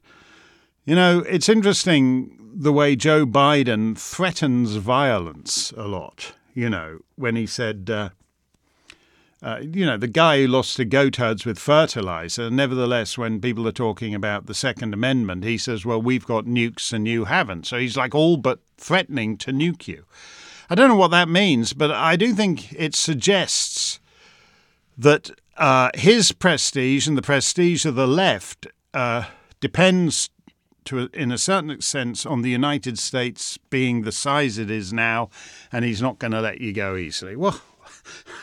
You 0.85 0.95
know, 0.95 1.19
it's 1.19 1.47
interesting 1.47 2.35
the 2.51 2.73
way 2.73 2.95
Joe 2.95 3.27
Biden 3.27 3.95
threatens 3.95 4.75
violence 4.77 5.71
a 5.77 5.87
lot 5.87 6.33
you 6.59 6.69
know, 6.69 6.99
when 7.15 7.37
he 7.37 7.45
said, 7.45 7.89
uh, 7.89 8.09
uh, 9.41 9.61
you 9.61 9.85
know, 9.85 9.95
the 9.95 10.09
guy 10.09 10.41
who 10.41 10.47
lost 10.47 10.75
to 10.75 10.85
goatherds 10.85 11.45
with 11.45 11.57
fertilizer, 11.57 12.49
nevertheless, 12.49 13.17
when 13.17 13.39
people 13.39 13.65
are 13.65 13.71
talking 13.71 14.13
about 14.13 14.45
the 14.45 14.53
Second 14.53 14.93
Amendment, 14.93 15.45
he 15.45 15.57
says, 15.57 15.85
well, 15.85 16.01
we've 16.01 16.25
got 16.25 16.43
nukes 16.43 16.91
and 16.91 17.07
you 17.07 17.25
haven't. 17.25 17.65
So 17.65 17.77
he's 17.77 17.95
like 17.95 18.13
all 18.13 18.35
but 18.35 18.59
threatening 18.77 19.37
to 19.37 19.51
nuke 19.53 19.87
you. 19.87 20.03
I 20.69 20.75
don't 20.75 20.89
know 20.89 20.97
what 20.97 21.11
that 21.11 21.29
means, 21.29 21.71
but 21.71 21.91
I 21.91 22.17
do 22.17 22.33
think 22.33 22.73
it 22.73 22.93
suggests 22.93 24.01
that 24.97 25.31
uh, 25.55 25.91
his 25.93 26.33
prestige 26.33 27.07
and 27.07 27.17
the 27.17 27.21
prestige 27.21 27.85
of 27.85 27.95
the 27.95 28.07
left 28.07 28.67
uh, 28.93 29.23
depends 29.61 30.29
to, 30.89 31.01
a, 31.01 31.09
in 31.13 31.31
a 31.31 31.37
certain 31.37 31.79
sense, 31.81 32.25
on 32.25 32.41
the 32.41 32.49
United 32.49 32.97
States 32.97 33.57
being 33.69 34.01
the 34.01 34.11
size 34.11 34.57
it 34.57 34.71
is 34.71 34.91
now, 34.91 35.29
and 35.71 35.85
he's 35.85 36.01
not 36.01 36.19
going 36.19 36.31
to 36.31 36.41
let 36.41 36.61
you 36.61 36.73
go 36.73 36.95
easily. 36.95 37.35
Well, 37.35 37.61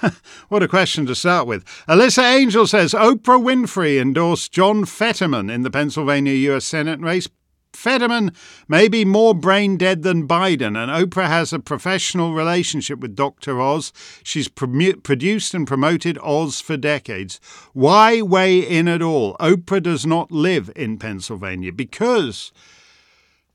what 0.49 0.63
a 0.63 0.69
question 0.69 1.07
to 1.07 1.15
start 1.15 1.49
with. 1.49 1.65
Alyssa 1.89 2.23
Angel 2.23 2.67
says 2.67 2.93
Oprah 2.93 3.43
Winfrey 3.43 4.01
endorsed 4.01 4.53
John 4.53 4.85
Fetterman 4.85 5.51
in 5.51 5.63
the 5.63 5.71
Pennsylvania 5.71 6.35
U.S. 6.35 6.65
Senate 6.65 7.01
race. 7.01 7.29
Fetterman 7.77 8.33
may 8.69 8.89
be 8.89 9.05
more 9.05 9.35
brain 9.35 9.77
dead 9.77 10.03
than 10.03 10.27
Biden, 10.27 10.77
and 10.77 10.91
Oprah 10.91 11.29
has 11.29 11.53
a 11.53 11.59
professional 11.59 12.33
relationship 12.33 12.99
with 13.01 13.15
Dr. 13.15 13.61
Oz. 13.61 13.93
She's 14.23 14.49
produced 14.49 15.55
and 15.55 15.67
promoted 15.67 16.19
Oz 16.23 16.61
for 16.61 16.77
decades. 16.77 17.39
Why 17.73 18.23
weigh 18.23 18.59
in 18.59 18.89
at 18.89 19.03
all? 19.03 19.37
Oprah 19.39 19.83
does 19.83 20.07
not 20.07 20.33
live 20.33 20.71
in 20.75 20.99
Pennsylvania 20.99 21.73
because 21.73 22.51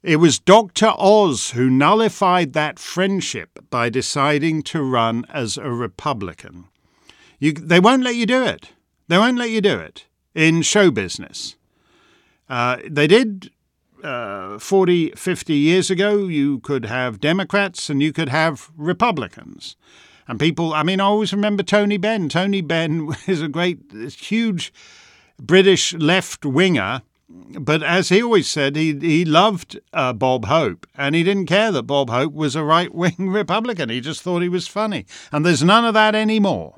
it 0.03 0.17
was 0.17 0.39
Dr. 0.39 0.93
Oz 0.97 1.51
who 1.51 1.69
nullified 1.69 2.53
that 2.53 2.79
friendship 2.79 3.59
by 3.69 3.89
deciding 3.89 4.63
to 4.63 4.81
run 4.81 5.25
as 5.29 5.57
a 5.57 5.71
Republican. 5.71 6.65
You, 7.39 7.53
they 7.53 7.79
won't 7.79 8.03
let 8.03 8.15
you 8.15 8.25
do 8.25 8.43
it. 8.43 8.69
They 9.07 9.17
won't 9.17 9.37
let 9.37 9.49
you 9.49 9.61
do 9.61 9.77
it 9.77 10.05
in 10.33 10.61
show 10.61 10.89
business. 10.91 11.55
Uh, 12.49 12.77
they 12.87 13.07
did 13.07 13.51
uh, 14.03 14.59
40, 14.59 15.11
50 15.11 15.53
years 15.53 15.89
ago, 15.89 16.27
you 16.27 16.59
could 16.59 16.85
have 16.85 17.19
Democrats 17.19 17.89
and 17.89 18.01
you 18.01 18.11
could 18.13 18.29
have 18.29 18.71
Republicans. 18.77 19.75
And 20.27 20.39
people, 20.39 20.73
I 20.73 20.83
mean, 20.83 20.99
I 20.99 21.05
always 21.05 21.33
remember 21.33 21.63
Tony 21.63 21.97
Benn. 21.97 22.29
Tony 22.29 22.61
Benn 22.61 23.09
is 23.27 23.41
a 23.41 23.47
great, 23.47 23.79
huge 24.17 24.73
British 25.39 25.93
left 25.93 26.45
winger. 26.45 27.01
But 27.29 27.81
as 27.81 28.09
he 28.09 28.21
always 28.21 28.49
said, 28.49 28.75
he, 28.75 28.97
he 28.99 29.23
loved 29.23 29.79
uh, 29.93 30.13
Bob 30.13 30.45
Hope 30.45 30.85
and 30.95 31.15
he 31.15 31.23
didn't 31.23 31.45
care 31.45 31.71
that 31.71 31.83
Bob 31.83 32.09
Hope 32.09 32.33
was 32.33 32.55
a 32.55 32.63
right 32.63 32.93
wing 32.93 33.15
Republican. 33.29 33.89
He 33.89 34.01
just 34.01 34.21
thought 34.21 34.41
he 34.41 34.49
was 34.49 34.67
funny. 34.67 35.05
And 35.31 35.45
there's 35.45 35.63
none 35.63 35.85
of 35.85 35.93
that 35.93 36.13
anymore. 36.13 36.75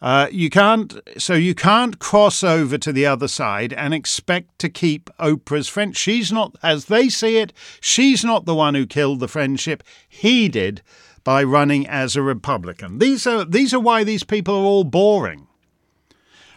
Uh, 0.00 0.28
you 0.30 0.48
can't, 0.48 1.00
so 1.18 1.34
you 1.34 1.54
can't 1.54 1.98
cross 1.98 2.44
over 2.44 2.78
to 2.78 2.92
the 2.92 3.04
other 3.04 3.26
side 3.26 3.72
and 3.72 3.92
expect 3.92 4.58
to 4.60 4.68
keep 4.68 5.10
Oprah's 5.18 5.68
friend. 5.68 5.96
She's 5.96 6.30
not, 6.30 6.54
as 6.62 6.84
they 6.84 7.08
see 7.08 7.38
it, 7.38 7.52
she's 7.80 8.24
not 8.24 8.44
the 8.44 8.54
one 8.54 8.74
who 8.74 8.86
killed 8.86 9.18
the 9.18 9.28
friendship. 9.28 9.82
He 10.08 10.48
did 10.48 10.82
by 11.24 11.42
running 11.42 11.86
as 11.86 12.14
a 12.14 12.22
Republican. 12.22 12.98
These 12.98 13.26
are 13.26 13.44
these 13.44 13.74
are 13.74 13.80
why 13.80 14.04
these 14.04 14.24
people 14.24 14.54
are 14.54 14.64
all 14.64 14.84
boring. 14.84 15.46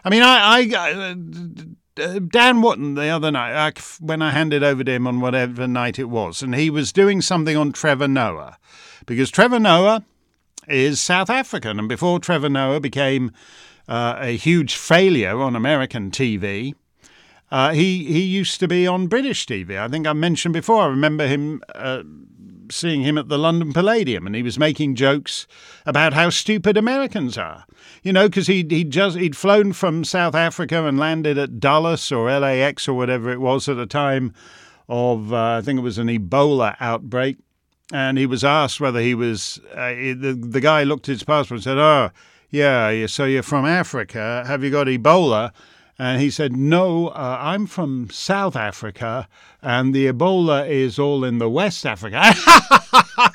I 0.04 0.10
mean, 0.10 0.22
I, 0.22 0.60
I 0.60 2.02
uh, 2.02 2.18
Dan 2.20 2.62
Wootton 2.62 2.94
the 2.94 3.08
other 3.08 3.30
night, 3.30 3.78
when 4.00 4.22
I 4.22 4.30
handed 4.30 4.62
over 4.62 4.82
to 4.82 4.92
him 4.92 5.06
on 5.06 5.20
whatever 5.20 5.66
night 5.66 5.98
it 5.98 6.08
was, 6.08 6.42
and 6.42 6.54
he 6.54 6.70
was 6.70 6.92
doing 6.92 7.20
something 7.20 7.56
on 7.56 7.72
Trevor 7.72 8.08
Noah, 8.08 8.56
because 9.04 9.30
Trevor 9.30 9.58
Noah 9.58 10.04
is 10.68 11.00
South 11.00 11.30
African. 11.30 11.78
And 11.78 11.88
before 11.88 12.18
Trevor 12.18 12.48
Noah 12.48 12.80
became 12.80 13.32
uh, 13.88 14.16
a 14.18 14.36
huge 14.36 14.74
failure 14.74 15.40
on 15.40 15.56
American 15.56 16.10
TV, 16.10 16.74
uh, 17.50 17.72
he 17.72 18.04
he 18.04 18.22
used 18.22 18.60
to 18.60 18.68
be 18.68 18.86
on 18.86 19.08
British 19.08 19.46
TV. 19.46 19.78
I 19.78 19.88
think 19.88 20.06
I 20.06 20.14
mentioned 20.14 20.54
before. 20.54 20.84
I 20.84 20.86
remember 20.86 21.26
him 21.26 21.62
uh, 21.74 22.02
seeing 22.70 23.02
him 23.02 23.18
at 23.18 23.28
the 23.28 23.38
London 23.38 23.72
Palladium, 23.72 24.26
and 24.26 24.34
he 24.34 24.42
was 24.42 24.58
making 24.58 24.94
jokes 24.94 25.46
about 25.84 26.14
how 26.14 26.30
stupid 26.30 26.76
Americans 26.76 27.36
are. 27.36 27.66
You 28.02 28.12
know, 28.12 28.28
because 28.28 28.46
he 28.46 28.66
he 28.68 28.84
just 28.84 29.18
he'd 29.18 29.36
flown 29.36 29.74
from 29.74 30.04
South 30.04 30.34
Africa 30.34 30.86
and 30.86 30.98
landed 30.98 31.36
at 31.36 31.60
Dulles 31.60 32.10
or 32.10 32.30
LAX 32.30 32.88
or 32.88 32.94
whatever 32.94 33.30
it 33.30 33.40
was 33.40 33.68
at 33.68 33.78
a 33.78 33.86
time 33.86 34.32
of 34.88 35.32
uh, 35.32 35.58
I 35.58 35.60
think 35.60 35.78
it 35.78 35.82
was 35.82 35.98
an 35.98 36.08
Ebola 36.08 36.76
outbreak, 36.80 37.36
and 37.92 38.18
he 38.18 38.26
was 38.26 38.42
asked 38.42 38.80
whether 38.80 39.00
he 39.00 39.14
was. 39.14 39.60
Uh, 39.74 39.90
the 39.90 40.36
the 40.40 40.60
guy 40.60 40.82
looked 40.82 41.08
at 41.08 41.12
his 41.12 41.22
passport 41.22 41.58
and 41.58 41.62
said, 41.62 41.78
"Oh, 41.78 42.10
yeah, 42.50 43.06
so 43.06 43.26
you're 43.26 43.42
from 43.42 43.66
Africa. 43.66 44.42
Have 44.46 44.64
you 44.64 44.70
got 44.70 44.88
Ebola?" 44.88 45.52
And 45.98 46.20
he 46.20 46.30
said, 46.30 46.56
No, 46.56 47.08
uh, 47.08 47.38
I'm 47.40 47.66
from 47.66 48.08
South 48.10 48.56
Africa, 48.56 49.28
and 49.60 49.94
the 49.94 50.06
Ebola 50.06 50.68
is 50.68 50.98
all 50.98 51.22
in 51.22 51.38
the 51.38 51.50
West 51.50 51.84
Africa. 51.86 52.20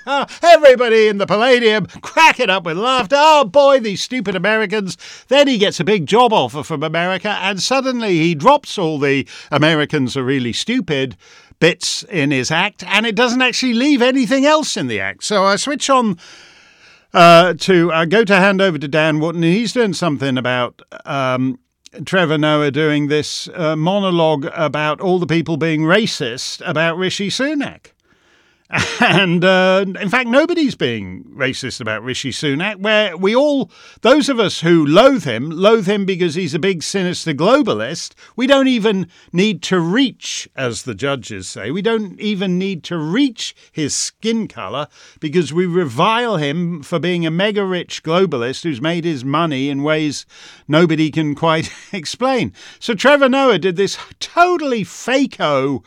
Everybody 0.44 1.08
in 1.08 1.18
the 1.18 1.28
Palladium 1.28 1.86
cracking 1.86 2.50
up 2.50 2.66
with 2.66 2.78
laughter. 2.78 3.16
Oh 3.18 3.46
boy, 3.46 3.80
these 3.80 4.02
stupid 4.02 4.36
Americans. 4.36 4.98
Then 5.28 5.48
he 5.48 5.58
gets 5.58 5.80
a 5.80 5.86
big 5.86 6.08
job 6.08 6.34
offer 6.34 6.62
from 6.62 6.84
America, 6.84 7.30
and 7.42 7.62
suddenly 7.62 8.18
he 8.18 8.36
drops 8.36 8.78
all 8.78 8.98
the 9.00 9.28
Americans 9.52 10.18
are 10.18 10.24
really 10.24 10.52
stupid 10.52 11.16
bits 11.60 12.04
in 12.04 12.32
his 12.32 12.52
act, 12.52 12.84
and 12.84 13.06
it 13.06 13.16
doesn't 13.16 13.42
actually 13.42 13.74
leave 13.74 14.02
anything 14.02 14.46
else 14.46 14.78
in 14.78 14.88
the 14.88 15.00
act. 15.00 15.24
So 15.24 15.44
I 15.44 15.56
switch 15.56 15.90
on 15.90 16.18
uh, 17.14 17.54
to 17.54 17.92
uh, 17.92 18.06
go 18.06 18.24
to 18.24 18.36
hand 18.36 18.62
over 18.62 18.78
to 18.78 18.88
Dan 18.88 19.20
Wootton. 19.20 19.44
He's 19.44 19.74
doing 19.74 19.94
something 19.94 20.38
about 20.38 20.82
um, 21.06 21.60
Trevor 22.06 22.38
Noah 22.38 22.72
doing 22.72 23.08
this 23.08 23.48
uh, 23.50 23.76
monologue 23.76 24.48
about 24.54 25.02
all 25.02 25.20
the 25.20 25.28
people 25.28 25.58
being 25.58 25.82
racist 25.82 26.62
about 26.66 26.98
Rishi 26.98 27.30
Sunak. 27.30 27.88
And 29.00 29.46
uh, 29.46 29.86
in 29.88 30.10
fact, 30.10 30.28
nobody's 30.28 30.76
being 30.76 31.24
racist 31.26 31.80
about 31.80 32.04
Rishi 32.04 32.32
Sunak. 32.32 32.78
Where 32.78 33.16
we 33.16 33.36
all, 33.36 33.72
those 34.02 34.28
of 34.28 34.40
us 34.40 34.62
who 34.62 34.86
loathe 34.86 35.24
him, 35.24 35.50
loathe 35.50 35.88
him 35.88 36.06
because 36.06 36.36
he's 36.36 36.54
a 36.54 36.60
big, 36.60 36.84
sinister 36.84 37.34
globalist. 37.34 38.14
We 38.36 38.48
don't 38.48 38.68
even 38.68 39.08
need 39.32 39.62
to 39.64 39.80
reach, 39.80 40.50
as 40.56 40.84
the 40.84 40.96
judges 40.96 41.48
say, 41.48 41.72
we 41.72 41.82
don't 41.82 42.20
even 42.20 42.58
need 42.58 42.84
to 42.86 42.98
reach 42.98 43.56
his 43.72 43.96
skin 43.96 44.48
colour 44.48 44.88
because 45.20 45.54
we 45.54 45.66
revile 45.66 46.38
him 46.38 46.82
for 46.84 47.00
being 47.00 47.26
a 47.26 47.32
mega 47.32 47.64
rich 47.64 48.04
globalist 48.04 48.64
who's 48.64 48.82
made 48.82 49.06
his 49.06 49.24
money 49.24 49.70
in 49.70 49.84
ways 49.84 50.26
nobody 50.68 51.12
can 51.12 51.36
quite 51.36 51.72
explain. 51.94 52.52
So 52.80 52.96
Trevor 52.96 53.30
Noah 53.30 53.60
did 53.60 53.76
this 53.78 53.98
totally 54.20 54.84
fako 54.84 55.84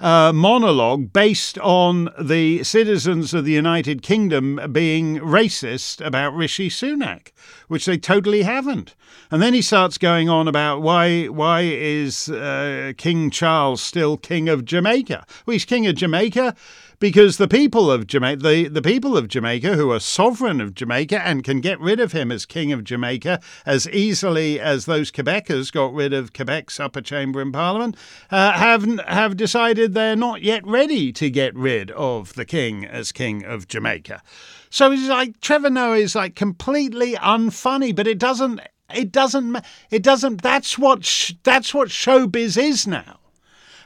uh, 0.00 0.32
monologue 0.32 1.12
based 1.12 1.58
on 1.58 2.08
the 2.20 2.64
citizens 2.64 3.34
of 3.34 3.44
the 3.44 3.52
United 3.52 4.02
Kingdom 4.02 4.60
being 4.72 5.18
racist 5.18 6.04
about 6.04 6.34
Rishi 6.34 6.68
Sunak, 6.68 7.32
which 7.68 7.86
they 7.86 7.98
totally 7.98 8.42
haven't. 8.42 8.94
And 9.30 9.40
then 9.40 9.54
he 9.54 9.62
starts 9.62 9.98
going 9.98 10.28
on 10.28 10.48
about 10.48 10.82
why 10.82 11.26
why 11.26 11.62
is 11.62 12.28
uh, 12.28 12.92
King 12.96 13.30
Charles 13.30 13.82
still 13.82 14.16
king 14.16 14.48
of 14.48 14.64
Jamaica? 14.64 15.24
Well, 15.46 15.52
he's 15.52 15.64
king 15.64 15.86
of 15.86 15.94
Jamaica 15.94 16.56
because 17.00 17.38
the 17.38 17.48
people 17.48 17.90
of 17.90 18.06
Jamaica, 18.06 18.42
the, 18.42 18.68
the 18.68 18.82
people 18.82 19.16
of 19.16 19.26
Jamaica 19.26 19.74
who 19.74 19.90
are 19.90 19.98
sovereign 19.98 20.60
of 20.60 20.74
Jamaica 20.74 21.20
and 21.26 21.42
can 21.42 21.60
get 21.60 21.80
rid 21.80 21.98
of 21.98 22.12
him 22.12 22.30
as 22.30 22.46
king 22.46 22.72
of 22.72 22.84
Jamaica 22.84 23.40
as 23.66 23.88
easily 23.88 24.60
as 24.60 24.84
those 24.84 25.10
Quebecers 25.10 25.72
got 25.72 25.92
rid 25.92 26.12
of 26.12 26.32
Quebec's 26.32 26.78
upper 26.78 27.00
chamber 27.00 27.40
in 27.40 27.50
Parliament, 27.50 27.96
uh, 28.30 28.52
have 28.52 28.84
have 29.08 29.36
decided 29.36 29.94
they're 29.94 30.14
not 30.14 30.42
yet 30.42 30.64
ready 30.66 31.10
to 31.14 31.30
get 31.30 31.56
rid 31.56 31.90
of 31.92 32.34
the 32.34 32.44
king 32.44 32.84
as 32.84 33.10
king 33.10 33.44
of 33.44 33.66
Jamaica. 33.66 34.22
So 34.68 34.92
it's 34.92 35.08
like 35.08 35.40
Trevor 35.40 35.70
Noah 35.70 35.96
is 35.96 36.14
like 36.14 36.36
completely 36.36 37.14
unfunny, 37.14 37.96
but 37.96 38.06
it 38.06 38.18
doesn't. 38.18 38.60
It 38.94 39.10
doesn't. 39.10 39.56
It 39.90 40.02
doesn't. 40.02 40.42
That's 40.42 40.76
what. 40.76 41.04
Sh- 41.04 41.32
that's 41.44 41.72
what 41.72 41.88
showbiz 41.88 42.60
is 42.60 42.86
now. 42.86 43.20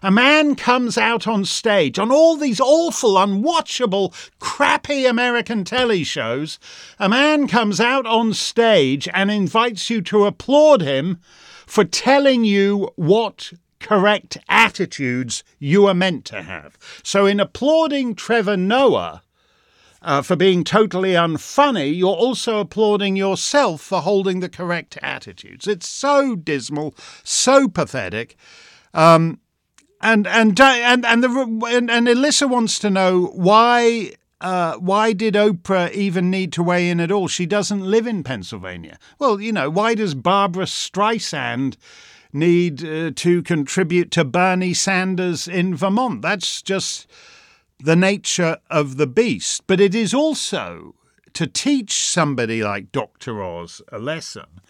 A 0.04 0.10
man 0.10 0.54
comes 0.54 0.98
out 0.98 1.26
on 1.26 1.46
stage 1.46 1.98
on 1.98 2.12
all 2.12 2.36
these 2.36 2.60
awful, 2.60 3.14
unwatchable, 3.14 4.12
crappy 4.38 5.06
American 5.06 5.64
telly 5.64 6.04
shows. 6.04 6.58
A 6.98 7.08
man 7.08 7.48
comes 7.48 7.80
out 7.80 8.04
on 8.04 8.34
stage 8.34 9.08
and 9.14 9.30
invites 9.30 9.88
you 9.88 10.02
to 10.02 10.26
applaud 10.26 10.82
him 10.82 11.20
for 11.64 11.84
telling 11.84 12.44
you 12.44 12.90
what 12.96 13.54
correct 13.80 14.36
attitudes 14.46 15.42
you 15.58 15.86
are 15.86 15.94
meant 15.94 16.26
to 16.26 16.42
have. 16.42 16.76
So, 17.02 17.24
in 17.24 17.40
applauding 17.40 18.14
Trevor 18.14 18.58
Noah, 18.58 19.22
uh, 20.02 20.20
for 20.20 20.36
being 20.36 20.64
totally 20.64 21.12
unfunny, 21.12 21.96
you're 21.96 22.10
also 22.10 22.58
applauding 22.58 23.16
yourself 23.16 23.80
for 23.80 24.02
holding 24.02 24.40
the 24.40 24.50
correct 24.50 24.98
attitudes. 25.00 25.66
It's 25.66 25.88
so 25.88 26.36
dismal, 26.36 26.94
so 27.22 27.68
pathetic. 27.68 28.36
Um, 28.92 29.40
and 30.04 30.26
and 30.26 30.60
and 30.60 31.06
and 31.06 31.24
the 31.24 31.30
and, 31.66 31.90
and 31.90 32.06
Alyssa 32.06 32.48
wants 32.48 32.78
to 32.80 32.90
know 32.90 33.32
why 33.34 34.12
uh, 34.40 34.74
why 34.74 35.14
did 35.14 35.34
Oprah 35.34 35.90
even 35.92 36.30
need 36.30 36.52
to 36.52 36.62
weigh 36.62 36.90
in 36.90 37.00
at 37.00 37.10
all? 37.10 37.26
She 37.26 37.46
doesn't 37.46 37.80
live 37.80 38.06
in 38.06 38.22
Pennsylvania. 38.22 38.98
Well, 39.18 39.40
you 39.40 39.52
know, 39.52 39.70
why 39.70 39.94
does 39.94 40.14
Barbara 40.14 40.66
Streisand 40.66 41.76
need 42.32 42.84
uh, 42.84 43.12
to 43.16 43.42
contribute 43.42 44.10
to 44.10 44.24
Bernie 44.24 44.74
Sanders 44.74 45.48
in 45.48 45.74
Vermont? 45.74 46.20
That's 46.20 46.60
just 46.60 47.10
the 47.78 47.96
nature 47.96 48.58
of 48.70 48.98
the 48.98 49.06
beast. 49.06 49.62
But 49.66 49.80
it 49.80 49.94
is 49.94 50.12
also 50.12 50.94
to 51.32 51.46
teach 51.46 52.06
somebody 52.06 52.62
like 52.62 52.92
Dr. 52.92 53.42
Oz 53.42 53.80
a 53.90 53.98
lesson 53.98 54.60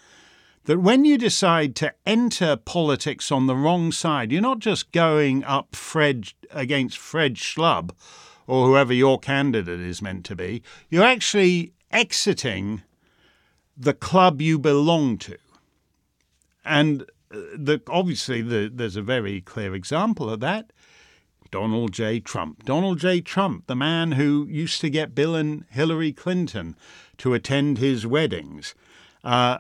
that 0.65 0.79
when 0.79 1.05
you 1.05 1.19
decide 1.19 1.77
to 1.77 1.93
enter 2.07 2.57
politics 2.57 3.31
on 3.31 3.47
the 3.47 3.57
wrong 3.57 3.93
side, 3.93 4.33
you're 4.33 4.41
not 4.41 4.61
just 4.61 4.93
going 4.93 5.45
up 5.45 5.77
Fred 5.77 6.33
against 6.51 6.99
Fred 6.99 7.35
Schlubb 7.35 7.91
or 8.47 8.67
whoever 8.67 8.93
your 8.93 9.19
candidate 9.19 9.81
is 9.81 10.03
meant 10.03 10.25
to 10.27 10.37
be, 10.37 10.63
you're 10.91 11.05
actually 11.05 11.73
exiting 11.91 12.83
the 13.77 13.95
club 13.95 14.41
you 14.41 14.59
belong 14.59 15.19
to. 15.19 15.37
And 16.65 17.03
uh, 17.31 17.37
the, 17.57 17.83
obviously, 17.89 18.43
the, 18.43 18.71
there's 18.73 18.97
a 18.97 19.03
very 19.03 19.41
clear 19.41 19.75
example 19.75 20.31
of 20.31 20.41
that. 20.41 20.73
Donald 21.51 21.93
J. 21.93 22.21
Trump. 22.21 22.65
Donald 22.65 22.99
J. 22.99 23.21
Trump, 23.21 23.67
the 23.67 23.77
man 23.77 24.13
who 24.13 24.47
used 24.51 24.81
to 24.81 24.91
get 24.91 25.15
Bill 25.15 25.37
and 25.37 25.65
Hillary 25.71 26.13
Clinton 26.13 26.77
to 27.19 27.33
attend 27.33 27.79
his 27.79 28.07
weddings. 28.07 28.75
Uh, 29.23 29.59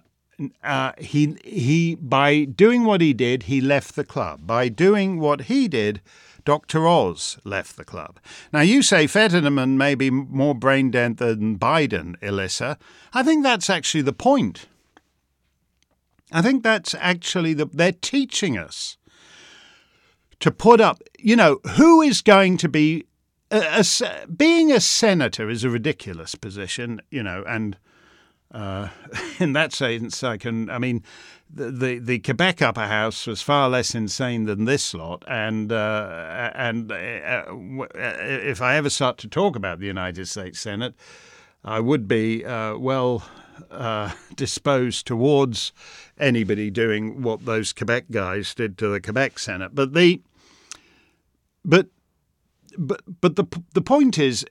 uh, 0.62 0.92
he 0.98 1.36
he 1.44 1.94
by 1.96 2.44
doing 2.44 2.84
what 2.84 3.00
he 3.00 3.12
did, 3.12 3.44
he 3.44 3.60
left 3.60 3.96
the 3.96 4.04
club. 4.04 4.46
By 4.46 4.68
doing 4.68 5.20
what 5.20 5.42
he 5.42 5.68
did, 5.68 6.00
Dr. 6.44 6.86
Oz 6.86 7.38
left 7.44 7.76
the 7.76 7.84
club. 7.84 8.18
Now 8.52 8.60
you 8.60 8.82
say 8.82 9.06
Fetterman 9.06 9.78
may 9.78 9.94
be 9.94 10.10
more 10.10 10.54
brain 10.54 10.90
dead 10.90 11.16
than 11.16 11.58
Biden, 11.58 12.16
Elissa. 12.22 12.78
I 13.12 13.22
think 13.22 13.42
that's 13.42 13.70
actually 13.70 14.02
the 14.02 14.12
point. 14.12 14.66
I 16.32 16.42
think 16.42 16.62
that's 16.62 16.94
actually 16.96 17.54
the 17.54 17.66
they're 17.66 17.92
teaching 17.92 18.58
us 18.58 18.98
to 20.40 20.50
put 20.50 20.80
up. 20.80 21.02
You 21.18 21.36
know 21.36 21.60
who 21.76 22.02
is 22.02 22.22
going 22.22 22.56
to 22.58 22.68
be. 22.68 23.06
A, 23.50 23.84
a, 24.00 24.26
being 24.26 24.72
a 24.72 24.80
senator 24.80 25.48
is 25.48 25.62
a 25.62 25.70
ridiculous 25.70 26.34
position, 26.34 27.00
you 27.10 27.22
know, 27.22 27.44
and 27.46 27.76
uh, 28.54 28.88
in 29.40 29.52
that 29.52 29.72
sense, 29.72 30.22
I 30.22 30.36
can. 30.36 30.70
I 30.70 30.78
mean, 30.78 31.02
the, 31.52 31.70
the, 31.70 31.98
the 31.98 32.18
Quebec 32.20 32.62
upper 32.62 32.86
house 32.86 33.26
was 33.26 33.42
far 33.42 33.68
less 33.68 33.94
insane 33.94 34.44
than 34.44 34.64
this 34.64 34.94
lot, 34.94 35.24
and 35.26 35.72
uh, 35.72 36.50
and 36.54 36.90
uh, 36.90 36.94
uh 36.94 37.44
if 37.98 38.62
I 38.62 38.76
ever 38.76 38.90
start 38.90 39.18
to 39.18 39.28
talk 39.28 39.56
about 39.56 39.80
the 39.80 39.86
United 39.86 40.28
States 40.28 40.60
Senate, 40.60 40.94
I 41.64 41.80
would 41.80 42.06
be 42.06 42.44
uh, 42.44 42.76
well 42.76 43.24
uh, 43.70 44.12
disposed 44.36 45.06
towards 45.06 45.72
anybody 46.18 46.70
doing 46.70 47.22
what 47.22 47.44
those 47.44 47.72
Quebec 47.72 48.06
guys 48.12 48.54
did 48.54 48.78
to 48.78 48.88
the 48.88 49.00
Quebec 49.00 49.38
Senate. 49.40 49.74
But 49.74 49.94
the 49.94 50.22
but 51.64 51.88
but 52.78 53.02
but 53.20 53.36
the 53.36 53.46
the 53.72 53.82
point 53.82 54.18
is 54.18 54.46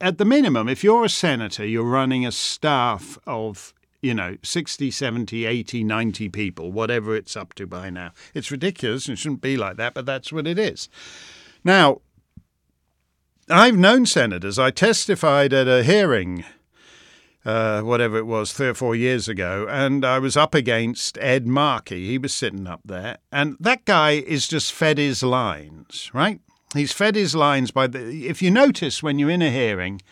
at 0.00 0.18
the 0.18 0.24
minimum, 0.24 0.68
if 0.68 0.84
you're 0.84 1.04
a 1.04 1.08
senator, 1.08 1.66
you're 1.66 1.84
running 1.84 2.26
a 2.26 2.32
staff 2.32 3.18
of, 3.26 3.72
you 4.02 4.14
know, 4.14 4.36
60, 4.42 4.90
70, 4.90 5.44
80, 5.46 5.84
90 5.84 6.28
people, 6.28 6.72
whatever 6.72 7.14
it's 7.14 7.36
up 7.36 7.54
to 7.54 7.66
by 7.66 7.90
now. 7.90 8.12
It's 8.34 8.50
ridiculous 8.50 9.06
and 9.06 9.16
it 9.16 9.20
shouldn't 9.20 9.40
be 9.40 9.56
like 9.56 9.76
that, 9.76 9.94
but 9.94 10.06
that's 10.06 10.32
what 10.32 10.46
it 10.46 10.58
is. 10.58 10.88
Now, 11.62 12.00
I've 13.48 13.76
known 13.76 14.06
senators. 14.06 14.58
I 14.58 14.70
testified 14.70 15.52
at 15.52 15.68
a 15.68 15.82
hearing, 15.82 16.44
uh, 17.44 17.82
whatever 17.82 18.16
it 18.16 18.26
was, 18.26 18.52
three 18.52 18.68
or 18.68 18.74
four 18.74 18.96
years 18.96 19.28
ago, 19.28 19.66
and 19.68 20.04
I 20.04 20.18
was 20.18 20.36
up 20.36 20.54
against 20.54 21.18
Ed 21.18 21.46
Markey. 21.46 22.06
He 22.06 22.18
was 22.18 22.32
sitting 22.32 22.66
up 22.66 22.80
there, 22.84 23.18
and 23.30 23.56
that 23.60 23.84
guy 23.84 24.12
is 24.12 24.48
just 24.48 24.72
fed 24.72 24.98
his 24.98 25.22
lines, 25.22 26.10
right? 26.14 26.40
He's 26.74 26.92
fed 26.92 27.14
his 27.14 27.34
lines 27.34 27.70
by 27.70 27.86
the. 27.86 28.28
If 28.28 28.42
you 28.42 28.50
notice 28.50 29.02
when 29.02 29.18
you're 29.18 29.30
in 29.30 29.42
a 29.42 29.50
hearing, 29.50 30.02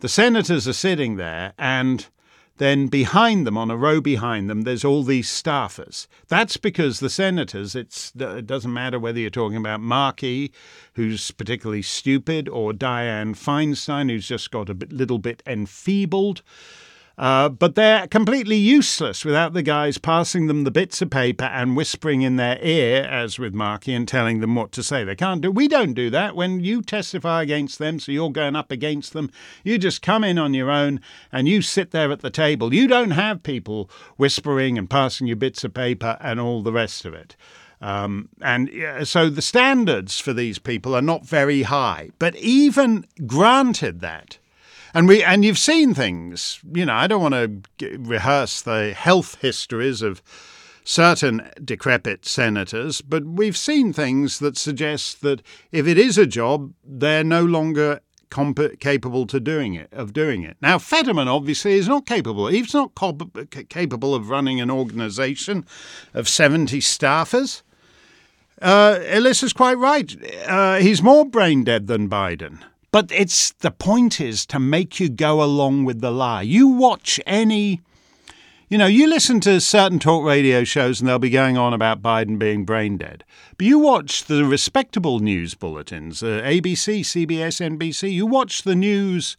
the 0.00 0.08
senators 0.08 0.68
are 0.68 0.72
sitting 0.72 1.16
there 1.16 1.52
and 1.58 2.06
then 2.60 2.88
behind 2.88 3.46
them, 3.46 3.56
on 3.56 3.70
a 3.70 3.76
row 3.76 4.02
behind 4.02 4.50
them, 4.50 4.62
there's 4.62 4.84
all 4.84 5.02
these 5.02 5.28
staffers. 5.28 6.06
That's 6.28 6.58
because 6.58 7.00
the 7.00 7.08
senators, 7.08 7.74
It's. 7.74 8.12
it 8.14 8.46
doesn't 8.46 8.72
matter 8.72 8.98
whether 8.98 9.18
you're 9.18 9.30
talking 9.30 9.56
about 9.56 9.80
Markey, 9.80 10.52
who's 10.92 11.30
particularly 11.30 11.80
stupid, 11.80 12.50
or 12.50 12.72
Dianne 12.72 13.34
Feinstein, 13.34 14.10
who's 14.10 14.28
just 14.28 14.50
got 14.50 14.68
a 14.68 14.74
bit, 14.74 14.92
little 14.92 15.18
bit 15.18 15.42
enfeebled. 15.46 16.42
Uh, 17.20 17.50
but 17.50 17.74
they're 17.74 18.06
completely 18.06 18.56
useless 18.56 19.26
without 19.26 19.52
the 19.52 19.62
guys 19.62 19.98
passing 19.98 20.46
them 20.46 20.64
the 20.64 20.70
bits 20.70 21.02
of 21.02 21.10
paper 21.10 21.44
and 21.44 21.76
whispering 21.76 22.22
in 22.22 22.36
their 22.36 22.58
ear, 22.62 23.02
as 23.04 23.38
with 23.38 23.52
Markey, 23.52 23.92
and 23.92 24.08
telling 24.08 24.40
them 24.40 24.54
what 24.54 24.72
to 24.72 24.82
say. 24.82 25.04
They 25.04 25.14
can't 25.14 25.42
do. 25.42 25.50
We 25.50 25.68
don't 25.68 25.92
do 25.92 26.08
that. 26.08 26.34
When 26.34 26.60
you 26.60 26.80
testify 26.80 27.42
against 27.42 27.78
them, 27.78 28.00
so 28.00 28.10
you're 28.10 28.30
going 28.30 28.56
up 28.56 28.72
against 28.72 29.12
them, 29.12 29.30
you 29.62 29.76
just 29.76 30.00
come 30.00 30.24
in 30.24 30.38
on 30.38 30.54
your 30.54 30.70
own 30.70 30.98
and 31.30 31.46
you 31.46 31.60
sit 31.60 31.90
there 31.90 32.10
at 32.10 32.20
the 32.20 32.30
table. 32.30 32.72
You 32.72 32.86
don't 32.88 33.10
have 33.10 33.42
people 33.42 33.90
whispering 34.16 34.78
and 34.78 34.88
passing 34.88 35.26
you 35.26 35.36
bits 35.36 35.62
of 35.62 35.74
paper 35.74 36.16
and 36.22 36.40
all 36.40 36.62
the 36.62 36.72
rest 36.72 37.04
of 37.04 37.12
it. 37.12 37.36
Um, 37.82 38.30
and 38.40 38.70
so 39.04 39.28
the 39.28 39.42
standards 39.42 40.18
for 40.20 40.32
these 40.32 40.58
people 40.58 40.94
are 40.94 41.02
not 41.02 41.26
very 41.26 41.64
high. 41.64 42.12
But 42.18 42.34
even 42.36 43.04
granted 43.26 44.00
that, 44.00 44.38
and 44.94 45.08
we 45.08 45.22
and 45.22 45.44
you've 45.44 45.58
seen 45.58 45.94
things. 45.94 46.60
You 46.72 46.86
know, 46.86 46.94
I 46.94 47.06
don't 47.06 47.22
want 47.22 47.62
to 47.78 47.98
rehearse 47.98 48.62
the 48.62 48.92
health 48.92 49.36
histories 49.40 50.02
of 50.02 50.22
certain 50.84 51.50
decrepit 51.64 52.26
senators, 52.26 53.00
but 53.00 53.24
we've 53.24 53.56
seen 53.56 53.92
things 53.92 54.38
that 54.38 54.56
suggest 54.56 55.20
that 55.22 55.42
if 55.70 55.86
it 55.86 55.98
is 55.98 56.18
a 56.18 56.26
job, 56.26 56.72
they're 56.84 57.22
no 57.22 57.44
longer 57.44 58.00
comp- 58.30 58.80
capable 58.80 59.26
to 59.26 59.38
doing 59.38 59.74
it 59.74 59.88
of 59.92 60.12
doing 60.12 60.42
it. 60.42 60.56
Now, 60.60 60.78
Fetterman 60.78 61.28
obviously 61.28 61.74
is 61.74 61.86
not 61.86 62.06
capable. 62.06 62.46
He's 62.46 62.74
not 62.74 62.92
capable 63.68 64.14
of 64.14 64.30
running 64.30 64.60
an 64.60 64.70
organisation 64.70 65.66
of 66.14 66.28
seventy 66.28 66.80
staffers. 66.80 67.62
Uh, 68.62 68.98
Alyssa's 69.02 69.52
quite 69.52 69.78
right. 69.78 70.14
Uh, 70.46 70.76
he's 70.76 71.02
more 71.02 71.24
brain 71.24 71.64
dead 71.64 71.86
than 71.86 72.08
Biden. 72.08 72.60
But 72.92 73.12
it's 73.12 73.52
the 73.52 73.70
point 73.70 74.20
is 74.20 74.44
to 74.46 74.58
make 74.58 74.98
you 74.98 75.08
go 75.08 75.42
along 75.42 75.84
with 75.84 76.00
the 76.00 76.10
lie. 76.10 76.42
You 76.42 76.66
watch 76.66 77.20
any, 77.24 77.80
you 78.68 78.78
know, 78.78 78.86
you 78.86 79.08
listen 79.08 79.38
to 79.40 79.60
certain 79.60 80.00
talk 80.00 80.24
radio 80.24 80.64
shows 80.64 81.00
and 81.00 81.08
they'll 81.08 81.20
be 81.20 81.30
going 81.30 81.56
on 81.56 81.72
about 81.72 82.02
Biden 82.02 82.38
being 82.38 82.64
brain 82.64 82.96
dead. 82.98 83.24
But 83.56 83.66
you 83.66 83.78
watch 83.78 84.24
the 84.24 84.44
respectable 84.44 85.20
news 85.20 85.54
bulletins, 85.54 86.22
uh, 86.22 86.42
ABC, 86.44 87.00
CBS, 87.00 87.60
NBC, 87.78 88.12
you 88.12 88.26
watch 88.26 88.62
the 88.62 88.74
news 88.74 89.36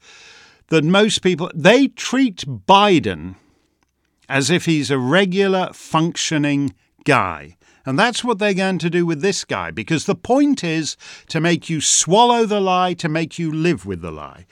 that 0.70 0.86
most 0.86 1.22
people, 1.22 1.52
they 1.54 1.90
treat 1.90 2.46
Biden 2.48 3.36
as 4.30 4.50
if 4.50 4.64
he's 4.64 4.90
a 4.90 4.98
regular 4.98 5.70
functioning 5.74 6.74
guy. 7.04 7.58
And 7.86 7.98
that's 7.98 8.24
what 8.24 8.40
they're 8.40 8.54
going 8.54 8.80
to 8.80 8.90
do 8.90 9.06
with 9.06 9.22
this 9.22 9.44
guy, 9.44 9.72
because 9.72 10.06
the 10.06 10.16
point 10.16 10.64
is 10.64 10.98
to 11.28 11.40
make 11.40 11.70
you 11.70 11.82
swallow 11.82 12.46
the 12.46 12.60
lie, 12.60 12.94
to 12.96 13.10
make 13.10 13.40
you 13.40 13.52
live 13.52 13.86
with 13.86 14.02
the 14.02 14.12
lie. 14.12 14.46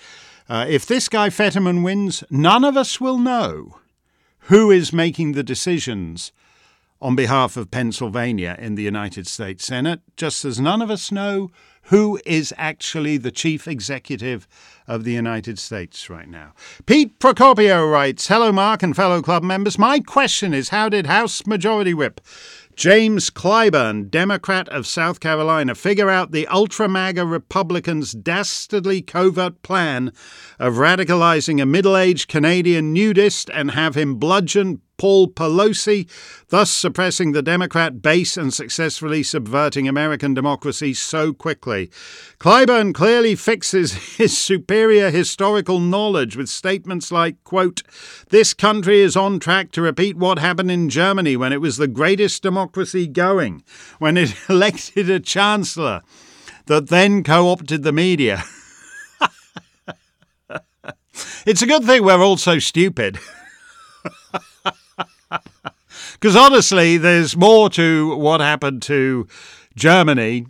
Uh, 0.48 0.66
if 0.68 0.86
this 0.86 1.08
guy 1.10 1.30
Fetterman 1.30 1.84
wins, 1.84 2.24
none 2.32 2.64
of 2.64 2.76
us 2.76 3.00
will 3.00 3.20
know 3.20 3.78
who 4.44 4.72
is 4.72 4.92
making 4.92 5.34
the 5.34 5.44
decisions 5.44 6.32
on 7.02 7.16
behalf 7.16 7.56
of 7.56 7.72
Pennsylvania 7.72 8.58
in 8.60 8.76
the 8.76 8.84
United 8.84 9.28
States 9.28 9.66
Senate, 9.66 10.02
just 10.18 10.44
as 10.44 10.60
none 10.60 10.82
of 10.82 10.92
us 10.92 11.12
know 11.12 11.52
who 11.84 12.20
is 12.26 12.54
actually 12.58 13.18
the 13.18 13.32
chief 13.32 13.68
executive 13.68 14.48
of 14.88 15.04
the 15.04 15.14
United 15.14 15.58
States 15.58 16.10
right 16.10 16.28
now. 16.28 16.54
Pete 16.86 17.20
Procopio 17.20 17.90
writes 17.90 18.28
Hello, 18.28 18.52
Mark 18.52 18.84
and 18.84 18.96
fellow 18.96 19.22
club 19.22 19.44
members. 19.44 19.80
My 19.80 20.00
question 20.00 20.54
is 20.54 20.70
How 20.70 20.90
did 20.90 21.06
House 21.08 21.48
Majority 21.48 21.94
Whip 21.94 22.22
James 22.80 23.30
Clyburn, 23.30 24.10
Democrat 24.10 24.70
of 24.70 24.88
South 24.88 25.20
Carolina, 25.20 25.76
figure 25.76 26.10
out 26.10 26.32
the 26.32 26.48
ultra 26.48 26.88
MAGA 26.88 27.26
Republicans' 27.26 28.14
dastardly 28.14 29.02
covert 29.02 29.62
plan 29.64 30.14
of 30.60 30.76
radicalizing 30.76 31.62
a 31.62 31.66
middle 31.66 31.98
aged 31.98 32.30
Canadian 32.30 32.94
nudist 32.94 33.50
and 33.54 33.72
have 33.72 33.96
him 33.96 34.16
bludgeon, 34.16 34.80
Paul 35.00 35.30
Pelosi, 35.30 36.08
thus 36.50 36.70
suppressing 36.70 37.32
the 37.32 37.42
Democrat 37.42 38.02
base 38.02 38.38
and 38.38 38.54
successfully 38.54 39.24
subverting 39.24 39.88
American 39.88 40.34
democracy 40.34 40.94
so 40.94 41.34
quickly. 41.34 41.90
Clyburn 42.38 42.94
clearly 42.94 43.36
fixes 43.36 43.94
his 44.18 44.38
superior 44.38 45.10
historical 45.10 45.80
knowledge 45.80 46.36
with 46.36 46.50
statements 46.50 47.12
like, 47.12 47.42
quote, 47.46 47.82
This 48.30 48.54
country 48.54 49.00
is 49.00 49.16
on 49.16 49.40
track 49.40 49.72
to 49.72 49.82
repeat 49.82 50.18
what 50.18 50.38
happened 50.38 50.70
in 50.70 50.90
Germany 50.90 51.38
when 51.38 51.54
it 51.54 51.62
was 51.62 51.78
the 51.78 51.88
greatest 51.88 52.44
democracy 52.44 53.08
going, 53.08 53.64
when 54.00 54.18
it 54.18 54.36
elected 54.50 55.10
a 55.10 55.22
chancellor 55.22 56.02
that 56.66 56.90
then 56.90 57.24
co 57.24 57.48
opted 57.48 57.84
the 57.84 57.94
media. 57.94 58.44
it's 61.46 61.62
a 61.62 61.68
good 61.68 61.86
thing 61.86 62.04
we're 62.04 62.22
all 62.22 62.36
so 62.36 62.60
stupid. 62.60 63.18
Because 66.20 66.36
honestly, 66.36 66.98
there's 66.98 67.38
more 67.38 67.70
to 67.70 68.16
what 68.18 68.42
happened 68.42 68.82
to 68.84 69.26
Germany 69.76 70.48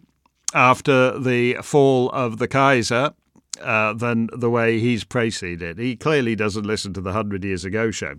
after 0.51 1.19
the 1.19 1.57
fall 1.61 2.09
of 2.09 2.37
the 2.37 2.47
Kaiser 2.47 3.13
uh, 3.61 3.93
than 3.93 4.29
the 4.33 4.49
way 4.49 4.79
he's 4.79 5.03
preceded. 5.03 5.77
He 5.77 5.95
clearly 5.95 6.35
doesn't 6.35 6.65
listen 6.65 6.93
to 6.93 7.01
the 7.01 7.11
Hundred 7.11 7.43
Years 7.43 7.65
Ago 7.65 7.91
show. 7.91 8.15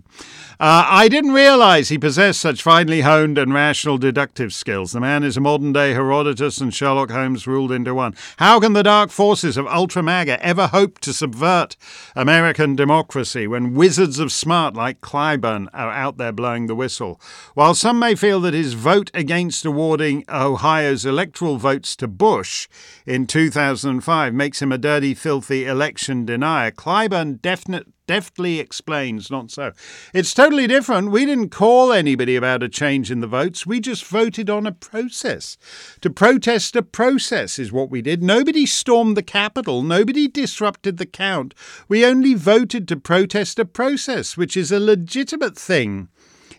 Uh, 0.59 0.85
I 0.87 1.07
didn't 1.07 1.33
realize 1.33 1.89
he 1.89 1.97
possessed 1.97 2.39
such 2.39 2.61
finely 2.61 3.01
honed 3.01 3.37
and 3.37 3.53
rational 3.53 3.97
deductive 3.97 4.53
skills. 4.53 4.91
The 4.91 4.99
man 4.99 5.23
is 5.23 5.37
a 5.37 5.41
modern 5.41 5.73
day 5.73 5.93
Herodotus 5.93 6.59
and 6.59 6.73
Sherlock 6.73 7.09
Holmes 7.09 7.47
ruled 7.47 7.71
into 7.71 7.95
one. 7.95 8.15
How 8.37 8.59
can 8.59 8.73
the 8.73 8.83
dark 8.83 9.09
forces 9.09 9.57
of 9.57 9.65
Ultra 9.67 10.03
MAGA 10.03 10.43
ever 10.45 10.67
hope 10.67 10.99
to 10.99 11.13
subvert 11.13 11.75
American 12.15 12.75
democracy 12.75 13.47
when 13.47 13.73
wizards 13.73 14.19
of 14.19 14.31
smart 14.31 14.75
like 14.75 15.01
Clyburn 15.01 15.67
are 15.73 15.91
out 15.91 16.17
there 16.17 16.31
blowing 16.31 16.67
the 16.67 16.75
whistle? 16.75 17.19
While 17.55 17.73
some 17.73 17.97
may 17.97 18.13
feel 18.15 18.39
that 18.41 18.53
his 18.53 18.73
vote 18.73 19.09
against 19.13 19.65
awarding 19.65 20.23
Ohio's 20.29 21.05
electoral 21.05 21.57
votes 21.57 21.95
to 21.97 22.07
Bush 22.07 22.67
in 23.05 23.25
2005 23.25 24.33
makes 24.33 24.61
him 24.61 24.71
a 24.71 24.77
dirty, 24.77 25.13
filthy 25.13 25.30
election 25.39 26.25
denier. 26.25 26.71
Clyburn 26.71 27.41
definite, 27.41 27.87
deftly 28.05 28.59
explains 28.59 29.31
not 29.31 29.49
so. 29.49 29.71
It's 30.13 30.33
totally 30.33 30.67
different. 30.67 31.11
We 31.11 31.25
didn't 31.25 31.49
call 31.49 31.93
anybody 31.93 32.35
about 32.35 32.61
a 32.61 32.67
change 32.67 33.09
in 33.09 33.21
the 33.21 33.27
votes. 33.27 33.65
We 33.65 33.79
just 33.79 34.03
voted 34.03 34.49
on 34.49 34.67
a 34.67 34.73
process. 34.73 35.57
To 36.01 36.09
protest 36.09 36.75
a 36.75 36.81
process 36.81 37.57
is 37.57 37.71
what 37.71 37.89
we 37.89 38.01
did. 38.01 38.21
Nobody 38.21 38.65
stormed 38.65 39.15
the 39.15 39.23
Capitol. 39.23 39.81
Nobody 39.81 40.27
disrupted 40.27 40.97
the 40.97 41.05
count. 41.05 41.53
We 41.87 42.05
only 42.05 42.33
voted 42.33 42.87
to 42.89 42.97
protest 42.97 43.59
a 43.59 43.65
process, 43.65 44.35
which 44.35 44.57
is 44.57 44.71
a 44.71 44.79
legitimate 44.79 45.57
thing 45.57 46.09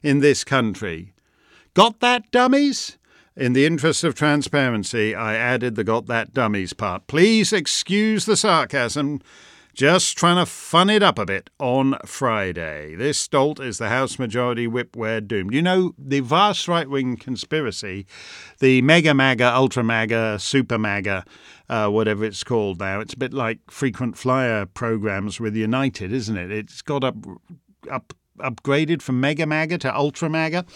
in 0.02 0.20
this 0.20 0.44
country. 0.44 1.12
Got 1.74 2.00
that, 2.00 2.30
dummies? 2.30 2.96
In 3.34 3.54
the 3.54 3.64
interest 3.64 4.04
of 4.04 4.14
transparency, 4.14 5.14
I 5.14 5.34
added 5.34 5.74
the 5.74 5.84
got 5.84 6.06
that 6.06 6.34
dummies 6.34 6.74
part. 6.74 7.06
Please 7.06 7.50
excuse 7.50 8.26
the 8.26 8.36
sarcasm. 8.36 9.22
Just 9.72 10.18
trying 10.18 10.36
to 10.36 10.44
fun 10.44 10.90
it 10.90 11.02
up 11.02 11.18
a 11.18 11.24
bit 11.24 11.48
on 11.58 11.96
Friday. 12.04 12.94
This 12.94 13.26
dolt 13.26 13.58
is 13.58 13.78
the 13.78 13.88
House 13.88 14.18
Majority 14.18 14.66
Whip 14.66 14.94
we're 14.94 15.22
doomed. 15.22 15.54
You 15.54 15.62
know, 15.62 15.94
the 15.96 16.20
vast 16.20 16.68
right 16.68 16.86
wing 16.86 17.16
conspiracy, 17.16 18.06
the 18.58 18.82
mega 18.82 19.14
MAGA, 19.14 19.54
ultra 19.54 19.82
MAGA, 19.82 20.38
super 20.38 20.76
MAGA, 20.76 21.24
uh, 21.70 21.88
whatever 21.88 22.26
it's 22.26 22.44
called 22.44 22.80
now, 22.80 23.00
it's 23.00 23.14
a 23.14 23.18
bit 23.18 23.32
like 23.32 23.60
frequent 23.70 24.18
flyer 24.18 24.66
programs 24.66 25.40
with 25.40 25.56
United, 25.56 26.12
isn't 26.12 26.36
it? 26.36 26.52
It's 26.52 26.82
got 26.82 27.02
up, 27.02 27.16
up 27.90 28.12
upgraded 28.38 29.00
from 29.00 29.20
mega 29.20 29.46
MAGA 29.46 29.78
to 29.78 29.96
ultra 29.96 30.28
MAGA. 30.28 30.66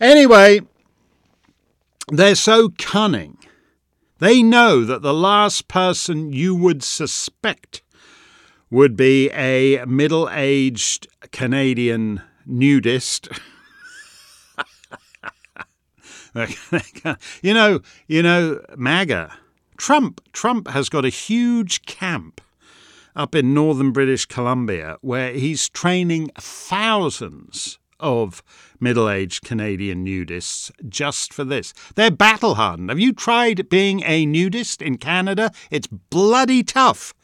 Anyway, 0.00 0.60
they're 2.08 2.34
so 2.34 2.70
cunning. 2.78 3.38
They 4.18 4.42
know 4.42 4.84
that 4.84 5.02
the 5.02 5.14
last 5.14 5.68
person 5.68 6.32
you 6.32 6.54
would 6.54 6.82
suspect 6.82 7.82
would 8.70 8.96
be 8.96 9.30
a 9.30 9.84
middle 9.86 10.28
aged 10.30 11.06
Canadian 11.32 12.22
nudist. 12.46 13.28
you 17.42 17.54
know, 17.54 17.80
you 18.06 18.22
know, 18.22 18.60
MAGA. 18.76 19.32
Trump, 19.76 20.20
Trump 20.32 20.68
has 20.68 20.88
got 20.88 21.04
a 21.04 21.10
huge 21.10 21.82
camp 21.82 22.40
up 23.16 23.34
in 23.34 23.54
northern 23.54 23.92
British 23.92 24.26
Columbia 24.26 24.96
where 25.00 25.32
he's 25.32 25.68
training 25.68 26.30
thousands 26.38 27.78
of 28.00 28.42
middle 28.80 29.08
aged 29.08 29.44
Canadian 29.44 30.04
nudists 30.04 30.70
just 30.88 31.32
for 31.32 31.44
this. 31.44 31.72
They're 31.94 32.10
battle 32.10 32.56
hardened. 32.56 32.90
Have 32.90 32.98
you 32.98 33.12
tried 33.12 33.68
being 33.68 34.02
a 34.04 34.26
nudist 34.26 34.82
in 34.82 34.98
Canada? 34.98 35.50
It's 35.70 35.86
bloody 35.86 36.62
tough. 36.62 37.14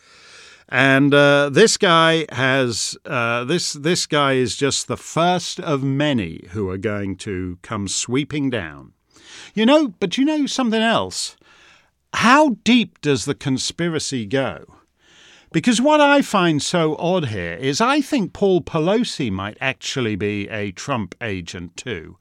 And 0.69 1.13
uh, 1.13 1.51
this 1.51 1.77
guy 1.77 2.27
has 2.31 2.97
uh, 3.05 3.45
this 3.45 3.73
this 3.73 4.07
guy 4.07 4.35
is 4.35 4.55
just 4.55 4.87
the 4.87 4.97
first 4.97 5.59
of 5.59 5.83
many 5.83 6.47
who 6.51 6.71
are 6.71 6.79
going 6.79 7.17
to 7.17 7.59
come 7.63 7.89
sweeping 7.89 8.51
down. 8.51 8.93
You 9.53 9.67
know, 9.67 9.89
but 9.89 10.17
you 10.17 10.25
know 10.25 10.47
something 10.47 10.81
else. 10.81 11.37
How 12.15 12.57
deep 12.65 13.01
does 13.01 13.25
the 13.25 13.35
conspiracy 13.35 14.27
go? 14.27 14.65
Because 15.53 15.81
what 15.81 16.01
I 16.01 16.23
find 16.23 16.63
so 16.63 16.97
odd 16.97 17.27
here 17.27 17.55
is 17.55 17.81
I 17.81 18.01
think 18.01 18.33
Paul 18.33 18.61
Pelosi 18.61 19.33
might 19.33 19.59
actually 19.61 20.15
be 20.15 20.49
a 20.49 20.71
Trump 20.71 21.17
agent 21.21 21.77
too. 21.77 22.17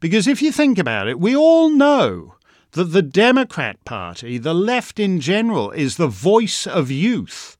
Because 0.00 0.26
if 0.26 0.40
you 0.40 0.50
think 0.50 0.78
about 0.78 1.06
it, 1.06 1.20
we 1.20 1.36
all 1.36 1.68
know 1.68 2.36
that 2.72 2.84
the 2.84 3.02
Democrat 3.02 3.84
Party, 3.84 4.38
the 4.38 4.54
left 4.54 4.98
in 4.98 5.20
general, 5.20 5.70
is 5.72 5.96
the 5.96 6.08
voice 6.08 6.66
of 6.66 6.90
youth. 6.90 7.58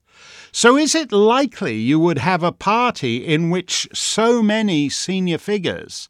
So 0.51 0.75
is 0.75 0.95
it 0.95 1.11
likely 1.11 1.75
you 1.77 1.99
would 1.99 2.17
have 2.17 2.41
a 2.41 2.51
party 2.51 3.17
in 3.17 3.51
which 3.51 3.87
so 3.93 4.41
many 4.41 4.89
senior 4.89 5.37
figures 5.37 6.09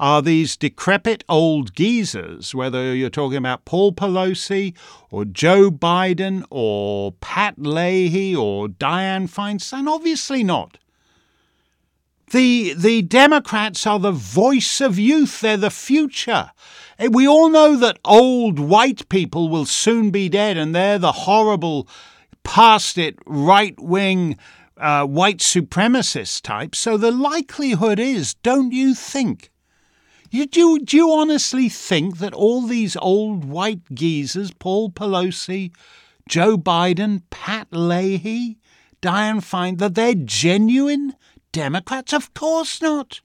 are 0.00 0.22
these 0.22 0.56
decrepit 0.56 1.24
old 1.28 1.74
geezers, 1.74 2.54
whether 2.54 2.94
you're 2.94 3.10
talking 3.10 3.38
about 3.38 3.64
Paul 3.64 3.92
Pelosi 3.92 4.76
or 5.10 5.24
Joe 5.24 5.70
Biden 5.70 6.44
or 6.50 7.12
Pat 7.20 7.58
Leahy 7.58 8.34
or 8.34 8.68
Dianne 8.68 9.28
Feinstein? 9.28 9.88
Obviously 9.88 10.44
not. 10.44 10.78
The, 12.30 12.74
the 12.74 13.02
Democrats 13.02 13.86
are 13.86 13.98
the 13.98 14.12
voice 14.12 14.80
of 14.80 14.98
youth, 14.98 15.40
they're 15.40 15.56
the 15.56 15.70
future. 15.70 16.50
Eh, 16.98 17.08
we 17.10 17.26
all 17.26 17.48
know 17.48 17.74
that 17.76 17.98
old 18.04 18.58
white 18.58 19.08
people 19.08 19.48
will 19.48 19.64
soon 19.64 20.10
be 20.10 20.28
dead, 20.28 20.58
and 20.58 20.74
they're 20.74 20.98
the 20.98 21.12
horrible, 21.12 21.88
past 22.44 22.98
it, 22.98 23.16
right 23.24 23.74
wing, 23.80 24.36
uh, 24.76 25.06
white 25.06 25.38
supremacist 25.38 26.42
type. 26.42 26.74
So 26.74 26.96
the 26.96 27.10
likelihood 27.10 27.98
is, 27.98 28.34
don't 28.34 28.72
you 28.72 28.94
think, 28.94 29.50
you, 30.30 30.46
do, 30.46 30.78
do 30.80 30.96
you 30.96 31.10
honestly 31.12 31.68
think 31.68 32.18
that 32.18 32.34
all 32.34 32.62
these 32.62 32.96
old 32.96 33.44
white 33.44 33.80
geezers, 33.94 34.52
Paul 34.52 34.90
Pelosi, 34.90 35.72
Joe 36.28 36.58
Biden, 36.58 37.22
Pat 37.30 37.68
Leahy, 37.70 38.58
Diane 39.00 39.40
Fine, 39.40 39.76
that 39.76 39.94
they're 39.94 40.14
genuine 40.14 41.14
Democrats? 41.52 42.12
Of 42.12 42.34
course 42.34 42.82
not. 42.82 43.20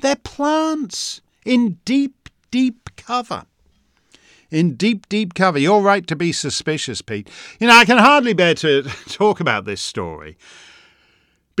They're 0.00 0.16
plants 0.16 1.20
in 1.44 1.78
deep, 1.84 2.28
deep 2.50 2.90
cover. 2.96 3.44
In 4.50 4.74
deep, 4.74 5.08
deep 5.08 5.34
cover. 5.34 5.58
You're 5.58 5.80
right 5.80 6.06
to 6.06 6.16
be 6.16 6.32
suspicious, 6.32 7.02
Pete. 7.02 7.28
You 7.60 7.68
know, 7.68 7.76
I 7.76 7.84
can 7.84 7.98
hardly 7.98 8.32
bear 8.32 8.54
to 8.56 8.82
talk 9.08 9.40
about 9.40 9.64
this 9.64 9.80
story 9.80 10.36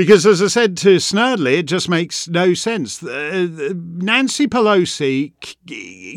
because, 0.00 0.24
as 0.24 0.40
I 0.40 0.46
said 0.46 0.78
to 0.78 0.96
Snerdley, 0.96 1.58
it 1.58 1.64
just 1.64 1.86
makes 1.86 2.26
no 2.26 2.54
sense. 2.54 3.02
Uh, 3.02 3.74
Nancy 3.74 4.46
Pelosi 4.46 5.34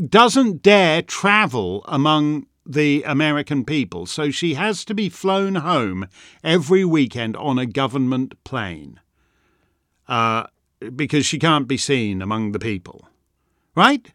doesn't 0.09 0.61
dare 0.61 1.01
travel 1.01 1.83
among 1.89 2.47
the 2.65 3.03
American 3.05 3.65
people, 3.65 4.05
so 4.05 4.31
she 4.31 4.53
has 4.53 4.85
to 4.85 4.93
be 4.93 5.09
flown 5.09 5.55
home 5.55 6.07
every 6.45 6.85
weekend 6.85 7.35
on 7.35 7.59
a 7.59 7.65
government 7.65 8.41
plane 8.45 9.01
uh, 10.07 10.45
because 10.95 11.25
she 11.25 11.37
can't 11.37 11.67
be 11.67 11.75
seen 11.75 12.21
among 12.21 12.53
the 12.53 12.59
people. 12.59 13.09
Right? 13.75 14.13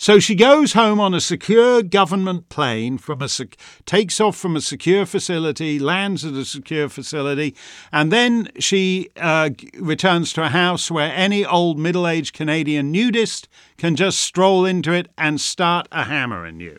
So 0.00 0.18
she 0.18 0.34
goes 0.34 0.72
home 0.72 0.98
on 0.98 1.12
a 1.12 1.20
secure 1.20 1.82
government 1.82 2.48
plane 2.48 2.96
from 2.96 3.20
a 3.20 3.28
sec- 3.28 3.58
takes 3.84 4.18
off 4.18 4.34
from 4.34 4.56
a 4.56 4.62
secure 4.62 5.04
facility, 5.04 5.78
lands 5.78 6.24
at 6.24 6.32
a 6.32 6.46
secure 6.46 6.88
facility, 6.88 7.54
and 7.92 8.10
then 8.10 8.48
she 8.58 9.10
uh, 9.16 9.50
returns 9.74 10.32
to 10.32 10.42
a 10.42 10.48
house 10.48 10.90
where 10.90 11.12
any 11.14 11.44
old 11.44 11.78
middle-aged 11.78 12.34
Canadian 12.34 12.90
nudist 12.90 13.46
can 13.76 13.94
just 13.94 14.20
stroll 14.20 14.64
into 14.64 14.90
it 14.90 15.08
and 15.18 15.38
start 15.38 15.86
a 15.92 16.04
hammering 16.04 16.60
you. 16.60 16.78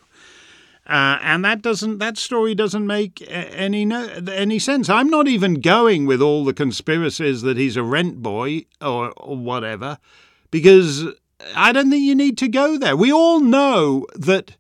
Uh, 0.88 1.20
and 1.22 1.46
that 1.46 1.62
doesn't 1.62 2.00
that 2.00 2.18
story 2.18 2.56
doesn't 2.56 2.88
make 2.88 3.24
any 3.30 3.86
no, 3.86 4.10
any 4.32 4.58
sense. 4.58 4.90
I'm 4.90 5.12
not 5.12 5.28
even 5.28 5.62
going 5.62 6.08
with 6.08 6.24
all 6.24 6.44
the 6.44 6.56
conspiracies 6.56 7.44
that 7.44 7.56
he's 7.56 7.78
a 7.78 7.84
rent 7.84 8.24
boy 8.24 8.66
or, 8.82 9.12
or 9.16 9.38
whatever, 9.38 10.00
because 10.50 11.06
I 11.56 11.72
don't 11.72 11.90
think 11.90 12.04
you 12.04 12.16
need 12.16 12.38
to 12.40 12.48
go 12.48 12.78
there. 12.78 12.96
We 12.96 13.12
all 13.12 13.40
know 13.40 14.06
that 14.16 14.56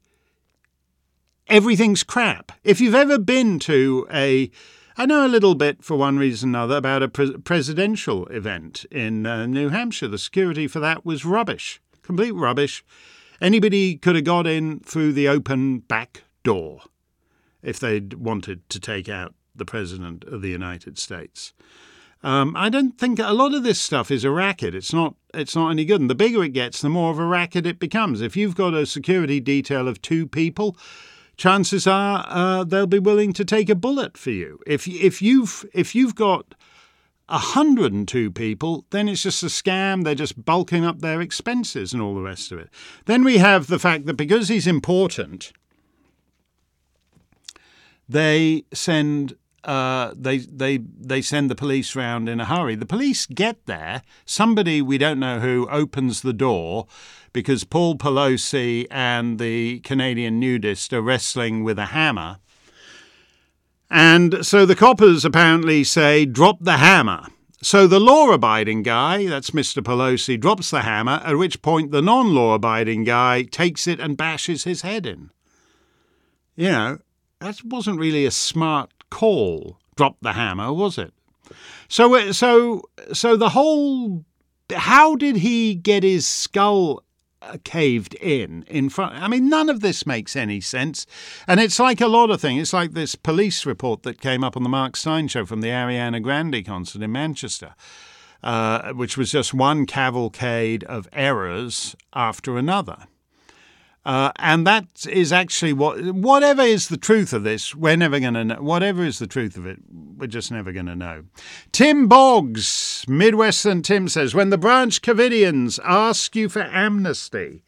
everything's 1.47 2.03
crap. 2.03 2.51
If 2.63 2.81
you've 2.81 2.95
ever 2.95 3.17
been 3.17 3.59
to 3.59 4.07
a 4.11 4.51
I 4.97 5.05
know 5.05 5.25
a 5.25 5.29
little 5.29 5.55
bit, 5.55 5.83
for 5.83 5.95
one 5.95 6.17
reason 6.17 6.49
or 6.49 6.59
another, 6.59 6.77
about 6.77 7.01
a 7.01 7.07
pre- 7.07 7.37
presidential 7.37 8.27
event 8.27 8.85
in 8.91 9.25
uh, 9.25 9.45
New 9.45 9.69
Hampshire. 9.69 10.09
The 10.09 10.17
security 10.17 10.67
for 10.67 10.79
that 10.79 11.05
was 11.05 11.25
rubbish, 11.25 11.81
complete 12.01 12.33
rubbish. 12.33 12.83
Anybody 13.39 13.95
could 13.95 14.15
have 14.15 14.25
got 14.25 14.45
in 14.45 14.79
through 14.81 15.13
the 15.13 15.27
open 15.27 15.79
back 15.79 16.23
door 16.43 16.81
if 17.63 17.79
they'd 17.79 18.15
wanted 18.15 18.67
to 18.69 18.79
take 18.79 19.07
out 19.07 19.33
the 19.55 19.65
President 19.65 20.23
of 20.25 20.41
the 20.41 20.49
United 20.49 20.99
States. 20.99 21.53
Um, 22.23 22.55
I 22.55 22.69
don't 22.69 22.97
think 22.97 23.19
a 23.19 23.33
lot 23.33 23.53
of 23.53 23.63
this 23.63 23.79
stuff 23.79 24.11
is 24.11 24.23
a 24.23 24.31
racket. 24.31 24.75
It's 24.75 24.93
not. 24.93 25.15
It's 25.33 25.55
not 25.55 25.71
any 25.71 25.85
good. 25.85 26.01
And 26.01 26.09
the 26.09 26.15
bigger 26.15 26.43
it 26.43 26.53
gets, 26.53 26.81
the 26.81 26.89
more 26.89 27.11
of 27.11 27.19
a 27.19 27.25
racket 27.25 27.65
it 27.65 27.79
becomes. 27.79 28.21
If 28.21 28.35
you've 28.35 28.55
got 28.55 28.73
a 28.73 28.85
security 28.85 29.39
detail 29.39 29.87
of 29.87 30.01
two 30.01 30.27
people, 30.27 30.77
chances 31.37 31.87
are 31.87 32.25
uh, 32.27 32.63
they'll 32.63 32.85
be 32.85 32.99
willing 32.99 33.33
to 33.33 33.45
take 33.45 33.69
a 33.69 33.75
bullet 33.75 34.17
for 34.17 34.31
you. 34.31 34.59
If 34.67 34.87
if 34.87 35.21
you've 35.21 35.65
if 35.73 35.95
you've 35.95 36.15
got 36.15 36.53
102 37.27 38.31
people, 38.31 38.85
then 38.89 39.07
it's 39.07 39.23
just 39.23 39.41
a 39.41 39.47
scam. 39.47 40.03
They're 40.03 40.15
just 40.15 40.43
bulking 40.43 40.85
up 40.85 40.99
their 40.99 41.21
expenses 41.21 41.93
and 41.93 42.01
all 42.01 42.13
the 42.13 42.21
rest 42.21 42.51
of 42.51 42.59
it. 42.59 42.69
Then 43.05 43.23
we 43.23 43.37
have 43.37 43.67
the 43.67 43.79
fact 43.79 44.05
that 44.05 44.15
because 44.15 44.49
he's 44.49 44.67
important, 44.67 45.53
they 48.07 48.65
send 48.73 49.35
uh, 49.63 50.13
they 50.15 50.39
they 50.39 50.77
they 50.77 51.21
send 51.21 51.49
the 51.49 51.55
police 51.55 51.95
round 51.95 52.27
in 52.27 52.39
a 52.39 52.45
hurry. 52.45 52.75
The 52.75 52.85
police 52.85 53.25
get 53.25 53.65
there. 53.65 54.01
Somebody 54.25 54.81
we 54.81 54.97
don't 54.97 55.19
know 55.19 55.39
who 55.39 55.67
opens 55.69 56.21
the 56.21 56.33
door 56.33 56.87
because 57.33 57.63
Paul 57.63 57.95
Pelosi 57.95 58.87
and 58.89 59.39
the 59.39 59.79
Canadian 59.81 60.39
nudist 60.39 60.93
are 60.93 61.01
wrestling 61.01 61.63
with 61.63 61.77
a 61.79 61.87
hammer. 61.87 62.37
And 63.89 64.45
so 64.45 64.65
the 64.65 64.75
coppers 64.75 65.25
apparently 65.25 65.83
say, 65.83 66.25
"Drop 66.25 66.57
the 66.61 66.77
hammer." 66.77 67.27
So 67.63 67.85
the 67.85 67.99
law-abiding 67.99 68.81
guy, 68.81 69.27
that's 69.27 69.51
Mr. 69.51 69.83
Pelosi, 69.83 70.39
drops 70.39 70.71
the 70.71 70.81
hammer. 70.81 71.21
At 71.23 71.37
which 71.37 71.61
point 71.61 71.91
the 71.91 72.01
non-law-abiding 72.01 73.03
guy 73.03 73.43
takes 73.43 73.85
it 73.85 73.99
and 73.99 74.17
bashes 74.17 74.63
his 74.63 74.81
head 74.81 75.05
in. 75.05 75.29
You 76.55 76.69
know, 76.69 76.97
that 77.39 77.63
wasn't 77.63 77.99
really 77.99 78.25
a 78.25 78.31
smart 78.31 78.89
call 79.11 79.77
drop 79.95 80.17
the 80.21 80.33
hammer, 80.33 80.73
was 80.73 80.97
it? 80.97 81.13
So, 81.87 82.15
uh, 82.15 82.33
so, 82.33 82.81
so 83.13 83.37
the 83.37 83.49
whole. 83.49 84.25
How 84.73 85.15
did 85.15 85.35
he 85.35 85.75
get 85.75 86.01
his 86.01 86.25
skull 86.25 87.03
uh, 87.41 87.57
caved 87.65 88.13
in 88.15 88.63
in 88.67 88.89
front? 88.89 89.15
I 89.15 89.27
mean, 89.27 89.49
none 89.49 89.69
of 89.69 89.81
this 89.81 90.05
makes 90.05 90.35
any 90.35 90.61
sense. 90.61 91.05
And 91.45 91.59
it's 91.59 91.77
like 91.77 91.99
a 91.99 92.07
lot 92.07 92.31
of 92.31 92.39
things. 92.39 92.61
It's 92.61 92.73
like 92.73 92.93
this 92.93 93.15
police 93.15 93.65
report 93.65 94.03
that 94.03 94.21
came 94.21 94.43
up 94.43 94.55
on 94.55 94.63
the 94.63 94.69
Mark 94.69 94.95
Steyn 94.95 95.27
show 95.27 95.45
from 95.45 95.59
the 95.61 95.67
Ariana 95.67 96.23
Grande 96.23 96.65
concert 96.65 97.01
in 97.01 97.11
Manchester. 97.11 97.75
Uh, 98.43 98.91
which 98.93 99.17
was 99.17 99.31
just 99.31 99.53
one 99.53 99.85
cavalcade 99.85 100.83
of 100.85 101.07
errors 101.13 101.95
after 102.11 102.57
another. 102.57 103.05
Uh, 104.03 104.31
and 104.37 104.65
that 104.65 105.05
is 105.07 105.31
actually 105.31 105.73
what, 105.73 106.01
whatever 106.13 106.63
is 106.63 106.87
the 106.87 106.97
truth 106.97 107.33
of 107.33 107.43
this, 107.43 107.75
we're 107.75 107.95
never 107.95 108.19
going 108.19 108.33
to 108.33 108.43
know. 108.43 108.61
Whatever 108.61 109.05
is 109.05 109.19
the 109.19 109.27
truth 109.27 109.57
of 109.57 109.65
it, 109.67 109.77
we're 110.17 110.25
just 110.27 110.51
never 110.51 110.71
going 110.71 110.87
to 110.87 110.95
know. 110.95 111.25
Tim 111.71 112.07
Boggs, 112.07 113.05
Midwestern 113.07 113.83
Tim 113.83 114.07
says, 114.07 114.33
when 114.33 114.49
the 114.49 114.57
Branch 114.57 114.99
Covidians 115.01 115.79
ask 115.83 116.35
you 116.35 116.49
for 116.49 116.63
amnesty, 116.63 117.63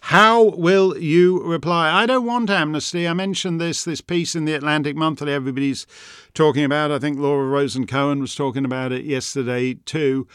how 0.00 0.42
will 0.42 0.98
you 0.98 1.42
reply? 1.42 1.90
I 1.90 2.06
don't 2.06 2.26
want 2.26 2.50
amnesty. 2.50 3.06
I 3.06 3.12
mentioned 3.12 3.60
this, 3.60 3.84
this 3.84 4.00
piece 4.00 4.34
in 4.34 4.44
the 4.44 4.54
Atlantic 4.54 4.96
Monthly 4.96 5.32
everybody's 5.32 5.86
talking 6.34 6.64
about. 6.64 6.90
I 6.90 6.98
think 6.98 7.18
Laura 7.18 7.46
Rosen 7.46 7.86
Cohen 7.86 8.20
was 8.20 8.34
talking 8.34 8.64
about 8.64 8.90
it 8.90 9.04
yesterday 9.04 9.74
too 9.74 10.26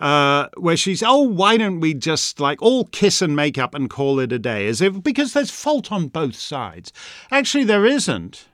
uh, 0.00 0.48
where 0.56 0.76
she's, 0.76 1.02
oh, 1.02 1.20
why 1.20 1.56
don't 1.56 1.80
we 1.80 1.94
just 1.94 2.40
like 2.40 2.60
all 2.62 2.86
kiss 2.86 3.20
and 3.22 3.36
make 3.36 3.58
up 3.58 3.74
and 3.74 3.88
call 3.90 4.18
it 4.18 4.32
a 4.32 4.38
day? 4.38 4.66
As 4.66 4.80
if 4.80 5.02
because 5.02 5.32
there's 5.32 5.50
fault 5.50 5.92
on 5.92 6.08
both 6.08 6.36
sides. 6.36 6.92
Actually, 7.30 7.64
there 7.64 7.84
isn't. 7.84 8.48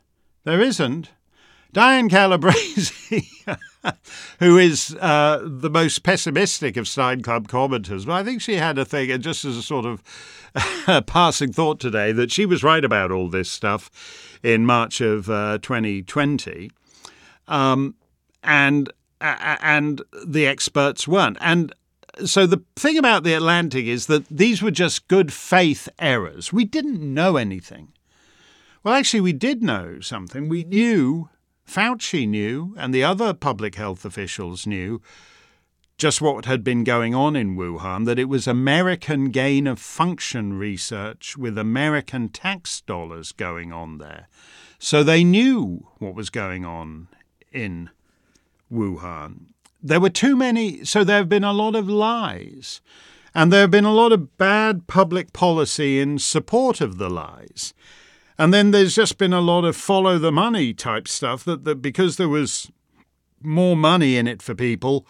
There 0.44 0.60
isn't. 0.60 1.10
Diane 1.72 2.08
Calabrese, 2.08 3.28
who 4.38 4.56
is 4.56 4.96
uh, 4.98 5.42
the 5.44 5.68
most 5.68 6.02
pessimistic 6.02 6.76
of 6.78 6.88
Steyn 6.88 7.22
Club 7.22 7.48
commenters, 7.48 8.06
but 8.06 8.14
I 8.14 8.24
think 8.24 8.40
she 8.40 8.54
had 8.54 8.78
a 8.78 8.84
thing, 8.84 9.10
and 9.10 9.22
just 9.22 9.44
as 9.44 9.58
a 9.58 9.62
sort 9.62 9.84
of 9.84 10.02
passing 11.06 11.52
thought 11.52 11.78
today, 11.78 12.12
that 12.12 12.32
she 12.32 12.46
was 12.46 12.62
right 12.62 12.82
about 12.82 13.10
all 13.10 13.28
this 13.28 13.50
stuff 13.50 14.38
in 14.42 14.64
March 14.64 15.02
of 15.02 15.28
uh, 15.28 15.58
2020. 15.60 16.70
Um, 17.46 17.94
and 18.42 18.90
and 19.20 20.02
the 20.26 20.46
experts 20.46 21.08
weren't. 21.08 21.38
And 21.40 21.74
so 22.24 22.46
the 22.46 22.62
thing 22.76 22.98
about 22.98 23.24
the 23.24 23.34
Atlantic 23.34 23.86
is 23.86 24.06
that 24.06 24.26
these 24.28 24.62
were 24.62 24.70
just 24.70 25.08
good 25.08 25.32
faith 25.32 25.88
errors. 25.98 26.52
We 26.52 26.64
didn't 26.64 27.02
know 27.02 27.36
anything. 27.36 27.92
Well, 28.82 28.94
actually, 28.94 29.20
we 29.20 29.32
did 29.32 29.62
know 29.62 30.00
something. 30.00 30.48
We 30.48 30.64
knew 30.64 31.28
Fauci 31.66 32.28
knew, 32.28 32.74
and 32.78 32.94
the 32.94 33.04
other 33.04 33.34
public 33.34 33.74
health 33.74 34.04
officials 34.04 34.66
knew, 34.66 35.02
just 35.98 36.20
what 36.20 36.44
had 36.44 36.62
been 36.62 36.84
going 36.84 37.14
on 37.14 37.34
in 37.34 37.56
Wuhan, 37.56 38.04
that 38.04 38.18
it 38.18 38.28
was 38.28 38.46
American 38.46 39.30
gain 39.30 39.66
of 39.66 39.78
function 39.78 40.54
research 40.58 41.36
with 41.36 41.58
American 41.58 42.28
tax 42.28 42.80
dollars 42.82 43.32
going 43.32 43.72
on 43.72 43.98
there. 43.98 44.28
So 44.78 45.02
they 45.02 45.24
knew 45.24 45.88
what 45.98 46.14
was 46.14 46.30
going 46.30 46.64
on 46.64 47.08
in 47.50 47.90
Wuhan. 48.72 49.46
There 49.82 50.00
were 50.00 50.10
too 50.10 50.36
many, 50.36 50.84
so 50.84 51.04
there 51.04 51.18
have 51.18 51.28
been 51.28 51.44
a 51.44 51.52
lot 51.52 51.74
of 51.74 51.88
lies. 51.88 52.80
And 53.34 53.52
there 53.52 53.60
have 53.60 53.70
been 53.70 53.84
a 53.84 53.92
lot 53.92 54.12
of 54.12 54.38
bad 54.38 54.86
public 54.86 55.32
policy 55.32 56.00
in 56.00 56.18
support 56.18 56.80
of 56.80 56.96
the 56.96 57.10
lies. 57.10 57.74
And 58.38 58.52
then 58.52 58.70
there's 58.70 58.94
just 58.94 59.18
been 59.18 59.32
a 59.32 59.40
lot 59.40 59.64
of 59.64 59.76
follow 59.76 60.18
the 60.18 60.32
money 60.32 60.72
type 60.74 61.06
stuff 61.06 61.44
that, 61.44 61.64
that 61.64 61.82
because 61.82 62.16
there 62.16 62.28
was 62.28 62.70
more 63.42 63.76
money 63.76 64.16
in 64.16 64.26
it 64.26 64.42
for 64.42 64.54
people 64.54 65.06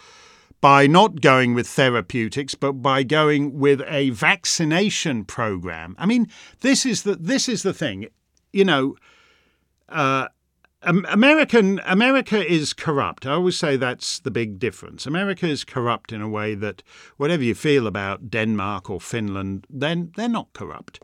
by 0.60 0.86
not 0.86 1.20
going 1.20 1.54
with 1.54 1.66
therapeutics 1.66 2.54
but 2.54 2.72
by 2.72 3.02
going 3.02 3.58
with 3.58 3.82
a 3.86 4.10
vaccination 4.10 5.24
program. 5.24 5.94
I 5.98 6.06
mean, 6.06 6.28
this 6.60 6.84
is 6.84 7.02
the 7.04 7.14
this 7.16 7.48
is 7.48 7.62
the 7.62 7.74
thing. 7.74 8.08
You 8.52 8.64
know, 8.64 8.96
uh, 9.88 10.28
American 10.86 11.80
America 11.84 12.46
is 12.46 12.72
corrupt. 12.72 13.26
I 13.26 13.32
always 13.32 13.58
say 13.58 13.76
that's 13.76 14.20
the 14.20 14.30
big 14.30 14.58
difference. 14.58 15.04
America 15.04 15.46
is 15.46 15.64
corrupt 15.64 16.12
in 16.12 16.22
a 16.22 16.28
way 16.28 16.54
that 16.54 16.82
whatever 17.16 17.42
you 17.42 17.54
feel 17.54 17.86
about 17.86 18.30
Denmark 18.30 18.88
or 18.88 19.00
Finland, 19.00 19.66
then 19.68 20.12
they're 20.16 20.28
not 20.28 20.52
corrupt. 20.52 21.02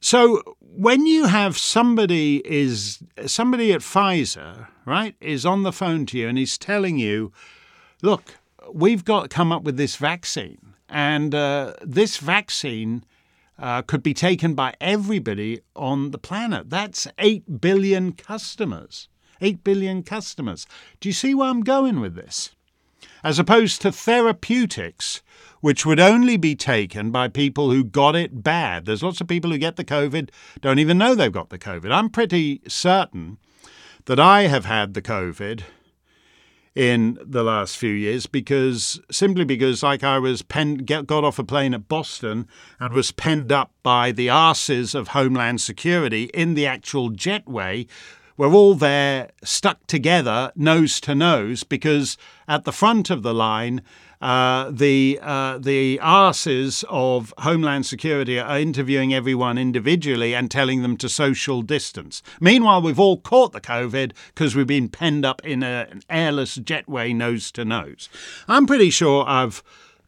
So 0.00 0.42
when 0.60 1.06
you 1.06 1.26
have 1.26 1.58
somebody 1.58 2.42
is 2.44 3.02
somebody 3.26 3.72
at 3.72 3.82
Pfizer, 3.82 4.66
right, 4.86 5.14
is 5.20 5.46
on 5.46 5.62
the 5.62 5.72
phone 5.72 6.06
to 6.06 6.18
you 6.18 6.28
and 6.28 6.38
he's 6.38 6.58
telling 6.58 6.98
you, 6.98 7.32
look, 8.02 8.34
we've 8.72 9.04
got 9.04 9.30
come 9.30 9.52
up 9.52 9.62
with 9.62 9.76
this 9.76 9.96
vaccine, 9.96 10.74
and 10.88 11.34
uh, 11.34 11.74
this 11.82 12.16
vaccine 12.16 13.04
uh, 13.58 13.82
could 13.82 14.02
be 14.02 14.14
taken 14.14 14.54
by 14.54 14.74
everybody 14.80 15.60
on 15.76 16.10
the 16.10 16.18
planet. 16.18 16.70
That's 16.70 17.06
eight 17.18 17.60
billion 17.60 18.12
customers. 18.12 19.08
Eight 19.40 19.64
billion 19.64 20.02
customers. 20.02 20.66
Do 21.00 21.08
you 21.08 21.12
see 21.12 21.34
where 21.34 21.48
I'm 21.48 21.62
going 21.62 22.00
with 22.00 22.14
this? 22.14 22.54
As 23.24 23.38
opposed 23.38 23.82
to 23.82 23.92
therapeutics, 23.92 25.22
which 25.60 25.86
would 25.86 26.00
only 26.00 26.36
be 26.36 26.56
taken 26.56 27.10
by 27.10 27.28
people 27.28 27.70
who 27.70 27.84
got 27.84 28.16
it 28.16 28.42
bad. 28.42 28.84
There's 28.84 29.02
lots 29.02 29.20
of 29.20 29.28
people 29.28 29.50
who 29.50 29.58
get 29.58 29.76
the 29.76 29.84
COVID, 29.84 30.30
don't 30.60 30.80
even 30.80 30.98
know 30.98 31.14
they've 31.14 31.30
got 31.30 31.50
the 31.50 31.58
COVID. 31.58 31.92
I'm 31.92 32.10
pretty 32.10 32.62
certain 32.66 33.38
that 34.06 34.18
I 34.18 34.42
have 34.42 34.64
had 34.64 34.94
the 34.94 35.02
COVID 35.02 35.62
in 36.74 37.18
the 37.22 37.42
last 37.42 37.76
few 37.76 37.92
years 37.92 38.26
because 38.26 39.00
simply 39.10 39.44
because 39.44 39.82
like 39.82 40.02
I 40.02 40.18
was 40.18 40.42
penned, 40.42 40.86
get, 40.86 41.06
got 41.06 41.24
off 41.24 41.38
a 41.38 41.44
plane 41.44 41.74
at 41.74 41.88
Boston 41.88 42.48
and 42.80 42.94
was 42.94 43.12
penned 43.12 43.52
up 43.52 43.72
by 43.82 44.10
the 44.12 44.28
arses 44.28 44.94
of 44.94 45.08
Homeland 45.08 45.60
Security 45.60 46.24
in 46.32 46.54
the 46.54 46.66
actual 46.66 47.10
jetway 47.10 47.86
we're 48.36 48.54
all 48.54 48.74
there 48.74 49.30
stuck 49.44 49.86
together 49.86 50.52
nose 50.56 51.00
to 51.00 51.14
nose 51.14 51.64
because 51.64 52.16
at 52.48 52.64
the 52.64 52.72
front 52.72 53.10
of 53.10 53.22
the 53.22 53.34
line 53.34 53.82
uh, 54.22 54.70
the 54.70 55.18
uh, 55.20 55.58
the 55.58 55.98
arses 56.00 56.84
of 56.88 57.34
Homeland 57.38 57.86
Security 57.86 58.38
are 58.38 58.58
interviewing 58.58 59.12
everyone 59.12 59.58
individually 59.58 60.32
and 60.32 60.48
telling 60.48 60.82
them 60.82 60.96
to 60.98 61.08
social 61.08 61.60
distance. 61.60 62.22
Meanwhile, 62.40 62.82
we've 62.82 63.00
all 63.00 63.18
caught 63.18 63.52
the 63.52 63.60
COVID 63.60 64.12
because 64.28 64.54
we've 64.54 64.66
been 64.66 64.88
penned 64.88 65.26
up 65.26 65.44
in 65.44 65.64
a, 65.64 65.88
an 65.90 66.02
airless 66.08 66.56
jetway 66.56 67.12
nose 67.14 67.50
to 67.52 67.64
nose. 67.64 68.08
I'm 68.46 68.64
pretty 68.64 68.90
sure 68.90 69.24
I've 69.26 69.62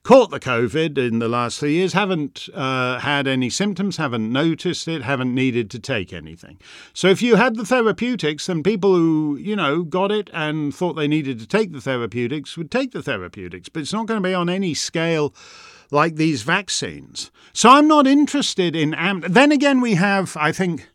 caught 0.05 0.31
the 0.31 0.39
COVID 0.39 0.99
in 0.99 1.19
the 1.19 1.29
last 1.29 1.59
three 1.59 1.73
years, 1.73 1.95
haven't 1.95 2.49
uh, 2.55 2.99
had 3.01 3.27
any 3.27 3.49
symptoms, 3.49 3.97
haven't 3.97 4.31
noticed 4.31 4.87
it, 4.87 5.03
haven't 5.03 5.35
needed 5.35 5.71
to 5.71 5.79
take 5.79 6.13
anything. 6.13 6.59
So 6.93 7.09
if 7.09 7.23
you 7.23 7.37
had 7.37 7.57
the 7.57 7.65
therapeutics, 7.65 8.47
then 8.47 8.63
people 8.63 8.95
who, 8.95 9.37
you 9.41 9.57
know, 9.57 9.83
got 9.83 10.13
it 10.13 10.29
and 10.33 10.75
thought 10.75 10.93
they 10.93 11.09
needed 11.09 11.41
to 11.41 11.47
take 11.47 11.73
the 11.73 11.81
therapeutics 11.81 12.57
would 12.57 12.71
take 12.71 12.93
the 12.93 13.03
therapeutics. 13.03 13.71
But 13.71 13.81
it's 13.81 13.95
not 13.95 14.07
going 14.07 14.23
to 14.23 14.29
be 14.29 14.35
on 14.35 14.51
any 14.51 14.75
scale 14.75 15.35
like 15.91 16.17
these 16.17 16.43
vaccines. 16.43 17.31
So 17.55 17.71
I'm 17.71 17.89
not 17.89 18.07
interested 18.07 18.77
in. 18.77 18.93
Am- 18.95 19.25
then 19.27 19.53
again, 19.53 19.81
we 19.81 19.95
have, 19.95 20.37
I 20.39 20.53
think, 20.53 20.91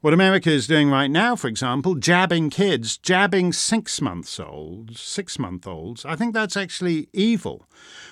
what 0.00 0.14
America 0.14 0.48
is 0.48 0.68
doing 0.68 0.90
right 0.90 1.10
now, 1.10 1.34
for 1.34 1.48
example, 1.48 1.96
jabbing 1.96 2.50
kids, 2.50 2.96
jabbing 2.96 3.52
six 3.52 4.00
months 4.00 4.38
olds, 4.38 5.00
six 5.00 5.40
month 5.40 5.66
olds, 5.66 6.04
I 6.04 6.14
think 6.14 6.34
that's 6.34 6.56
actually 6.56 7.08
evil. 7.12 7.66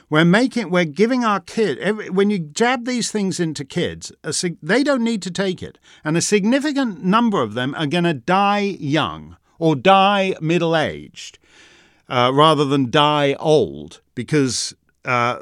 We're 0.09 0.25
making, 0.25 0.71
we're 0.71 0.85
giving 0.85 1.25
our 1.25 1.41
kid, 1.41 1.79
every, 1.79 2.11
when 2.11 2.31
you 2.31 2.39
jab 2.39 2.85
these 2.85 3.11
things 3.11 3.41
into 3.41 3.65
kids, 3.65 4.13
a, 4.23 4.33
they 4.63 4.85
don't 4.85 5.03
need 5.03 5.21
to 5.23 5.31
take 5.31 5.63
it. 5.63 5.79
And 6.05 6.17
a 6.17 6.23
significant 6.23 7.03
number 7.03 7.43
of 7.43 7.55
them 7.55 7.75
are 7.75 7.89
going 7.89 8.05
to 8.05 8.15
die 8.15 8.77
young 8.79 9.37
or 9.59 9.75
die 9.75 10.37
middle 10.41 10.77
aged 10.77 11.39
uh, 12.09 12.31
rather 12.33 12.65
than 12.65 12.91
die 12.91 13.35
old 13.41 14.01
because 14.15 14.75
uh, 15.05 15.39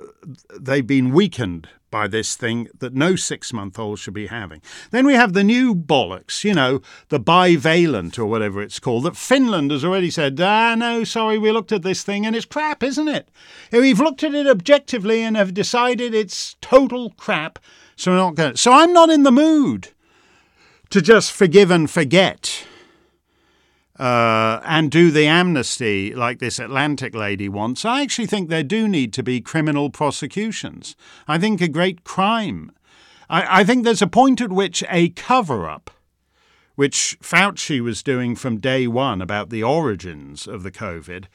they've 0.59 0.87
been 0.87 1.12
weakened 1.12 1.68
by 1.94 2.09
this 2.09 2.35
thing 2.35 2.66
that 2.80 2.92
no 2.92 3.14
six 3.14 3.52
month 3.52 3.78
old 3.78 4.00
should 4.00 4.14
be 4.14 4.26
having. 4.26 4.61
Then 4.90 5.07
we 5.07 5.14
have 5.14 5.33
the 5.33 5.44
new 5.44 5.76
bollocks, 5.76 6.42
you 6.42 6.52
know, 6.52 6.83
the 7.09 7.20
bivalent 7.20 8.18
or 8.18 8.26
whatever 8.26 8.61
it's 8.61 8.80
called, 8.80 9.04
that 9.04 9.16
Finland 9.16 9.70
has 9.70 9.85
already 9.85 10.11
said, 10.11 10.40
ah, 10.40 10.74
no, 10.74 11.04
sorry, 11.04 11.38
we 11.38 11.52
looked 11.52 11.70
at 11.70 11.83
this 11.83 12.02
thing 12.02 12.26
and 12.26 12.35
it's 12.35 12.46
crap, 12.46 12.83
isn't 12.83 13.07
it? 13.07 13.28
We've 13.70 14.00
looked 14.00 14.24
at 14.24 14.35
it 14.35 14.48
objectively 14.48 15.22
and 15.22 15.37
have 15.37 15.54
decided 15.54 16.16
it's 16.16 16.57
total 16.61 17.11
crap, 17.11 17.61
so 17.94 18.11
we're 18.11 18.16
not 18.16 18.35
going 18.35 18.52
to. 18.54 18.59
So 18.59 18.72
I'm 18.72 18.92
not 18.92 19.09
in 19.09 19.22
the 19.22 19.30
mood 19.30 19.90
to 20.90 21.00
just 21.00 21.30
forgive 21.30 21.70
and 21.70 21.88
forget 21.88 22.66
uh, 23.98 24.61
and 24.64 24.90
do 24.90 25.11
the 25.11 25.26
amnesty 25.26 26.14
like 26.14 26.38
this 26.38 26.59
Atlantic 26.59 27.14
lady 27.14 27.48
wants, 27.48 27.85
I 27.85 28.02
actually 28.02 28.26
think 28.26 28.48
there 28.48 28.62
do 28.62 28.88
need 28.88 29.12
to 29.14 29.22
be 29.22 29.40
criminal 29.40 29.90
prosecutions. 29.90 30.96
I 31.28 31.38
think 31.38 31.61
a 31.61 31.68
great 31.68 32.04
crime. 32.04 32.72
I, 33.30 33.61
I 33.61 33.64
think 33.64 33.85
there's 33.85 34.02
a 34.02 34.07
point 34.07 34.40
at 34.40 34.50
which 34.50 34.83
a 34.90 35.11
cover 35.11 35.68
up, 35.68 35.90
which 36.74 37.16
Fauci 37.22 37.80
was 37.80 38.02
doing 38.02 38.35
from 38.35 38.59
day 38.59 38.87
one 38.87 39.22
about 39.22 39.50
the 39.50 39.62
origins 39.62 40.48
of 40.48 40.64
the 40.64 40.72
COVID, 40.72 41.26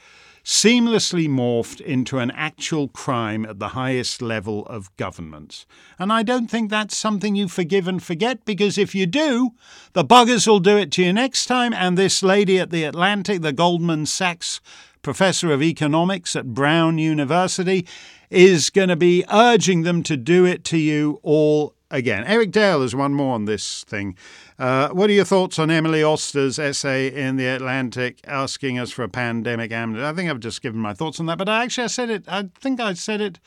seamlessly 0.50 1.30
morphed 1.30 1.80
into 1.80 2.18
an 2.18 2.32
actual 2.32 2.88
crime 2.88 3.46
at 3.46 3.60
the 3.60 3.68
highest 3.68 4.20
level 4.20 4.66
of 4.66 4.90
government. 4.98 5.64
And 6.00 6.12
I 6.12 6.24
don't 6.24 6.50
think 6.50 6.72
that's 6.72 6.98
something 6.98 7.36
you 7.36 7.48
forgive 7.48 7.88
and 7.88 8.02
forget, 8.02 8.46
because 8.46 8.76
if 8.76 8.96
you 8.96 9.06
do, 9.06 9.52
the 9.94 10.04
buggers 10.04 10.48
will 10.48 10.60
do 10.60 10.76
it 10.76 10.92
to 10.94 11.04
you 11.04 11.14
next 11.14 11.46
time. 11.46 11.72
And 11.72 11.96
this 11.96 12.24
lady 12.24 12.58
at 12.58 12.72
the 12.72 12.84
Atlantic, 12.84 13.44
the 13.44 13.54
Goldman 13.54 14.08
Sachs 14.08 14.60
professor 15.04 15.52
of 15.52 15.62
economics 15.62 16.36
at 16.36 16.56
Brown 16.56 16.98
University, 16.98 17.86
is 18.32 18.72
going 18.72 18.90
to 18.90 18.96
be 18.96 19.24
urging 19.32 19.84
them 19.84 20.02
to 20.02 20.18
do 20.18 20.46
it 20.46 20.64
to 20.64 20.78
you 20.80 21.20
all 21.22 21.76
again. 21.92 22.24
Eric 22.26 22.50
Dale 22.50 22.82
has 22.82 22.96
one 22.96 23.14
more 23.14 23.36
on 23.36 23.46
this 23.46 23.84
thing. 23.84 24.18
Uh, 24.60 24.90
what 24.90 25.10
are 25.10 25.14
your 25.14 25.24
thoughts 25.24 25.58
on 25.58 25.72
Emily 25.72 26.04
Oster's 26.04 26.60
essay 26.60 27.08
in 27.08 27.38
The 27.38 27.48
Atlantic 27.48 28.20
asking 28.28 28.78
us 28.78 28.92
for 28.92 29.04
a 29.04 29.10
pandemic 29.10 29.72
amnesty? 29.72 30.04
I 30.04 30.12
think 30.12 30.30
I've 30.30 30.42
just 30.42 30.62
given 30.62 30.82
my 30.82 30.94
thoughts 30.94 31.18
on 31.22 31.28
that, 31.28 31.38
but 31.38 31.48
I 31.48 31.64
actually 31.64 31.86
I 31.86 31.88
said 31.88 32.10
it, 32.10 32.26
I 32.28 32.50
think 32.60 32.82
I 32.82 32.94
said 32.94 33.22
it 33.22 33.40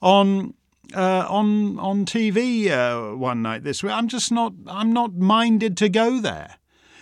on. 0.00 0.54
Uh, 0.94 1.26
on 1.30 1.78
on 1.78 2.04
TV 2.04 2.68
uh, 2.68 3.16
one 3.16 3.40
night 3.40 3.64
this 3.64 3.82
week, 3.82 3.90
I'm 3.90 4.06
just 4.06 4.30
not 4.30 4.52
I'm 4.66 4.92
not 4.92 5.14
minded 5.14 5.78
to 5.78 5.88
go 5.88 6.20
there. 6.20 6.56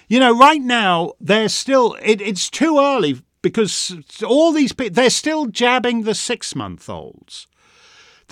You 0.06 0.20
know, 0.20 0.38
right 0.38 0.62
now 0.62 1.14
they're 1.20 1.48
still 1.48 1.96
it, 2.00 2.20
it's 2.20 2.48
too 2.48 2.78
early 2.78 3.20
because 3.42 3.96
all 4.24 4.52
these 4.52 4.72
people 4.72 4.94
they're 4.94 5.10
still 5.10 5.46
jabbing 5.46 6.04
the 6.04 6.14
six 6.14 6.54
month 6.54 6.88
olds. 6.88 7.48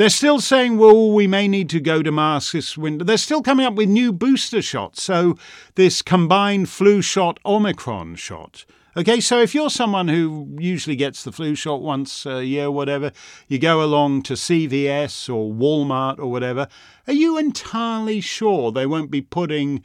They're 0.01 0.09
still 0.09 0.41
saying, 0.41 0.79
well, 0.79 1.11
we 1.11 1.27
may 1.27 1.47
need 1.47 1.69
to 1.69 1.79
go 1.79 2.03
to 2.03 2.11
masks 2.11 2.53
this 2.53 2.79
winter. 2.79 3.05
They're 3.05 3.19
still 3.19 3.42
coming 3.42 3.67
up 3.67 3.75
with 3.75 3.90
new 3.90 4.15
booster 4.15 4.63
shots. 4.63 5.03
So, 5.03 5.37
this 5.75 6.01
combined 6.01 6.71
flu 6.71 7.03
shot, 7.03 7.38
Omicron 7.44 8.15
shot. 8.15 8.65
Okay, 8.96 9.21
so 9.21 9.42
if 9.42 9.55
you're 9.55 9.69
someone 9.69 10.09
who 10.09 10.57
usually 10.59 10.96
gets 10.96 11.23
the 11.23 11.33
flu 11.33 11.55
shot 11.55 11.83
once 11.83 12.25
a 12.25 12.42
year, 12.42 12.71
whatever, 12.71 13.13
you 13.46 13.59
go 13.59 13.85
along 13.85 14.23
to 14.23 14.33
CVS 14.33 15.29
or 15.29 15.53
Walmart 15.53 16.19
or 16.19 16.29
whatever, 16.29 16.67
are 17.07 17.13
you 17.13 17.37
entirely 17.37 18.23
sure 18.23 18.73
they 18.73 18.87
won't 18.87 19.11
be 19.11 19.21
putting 19.21 19.83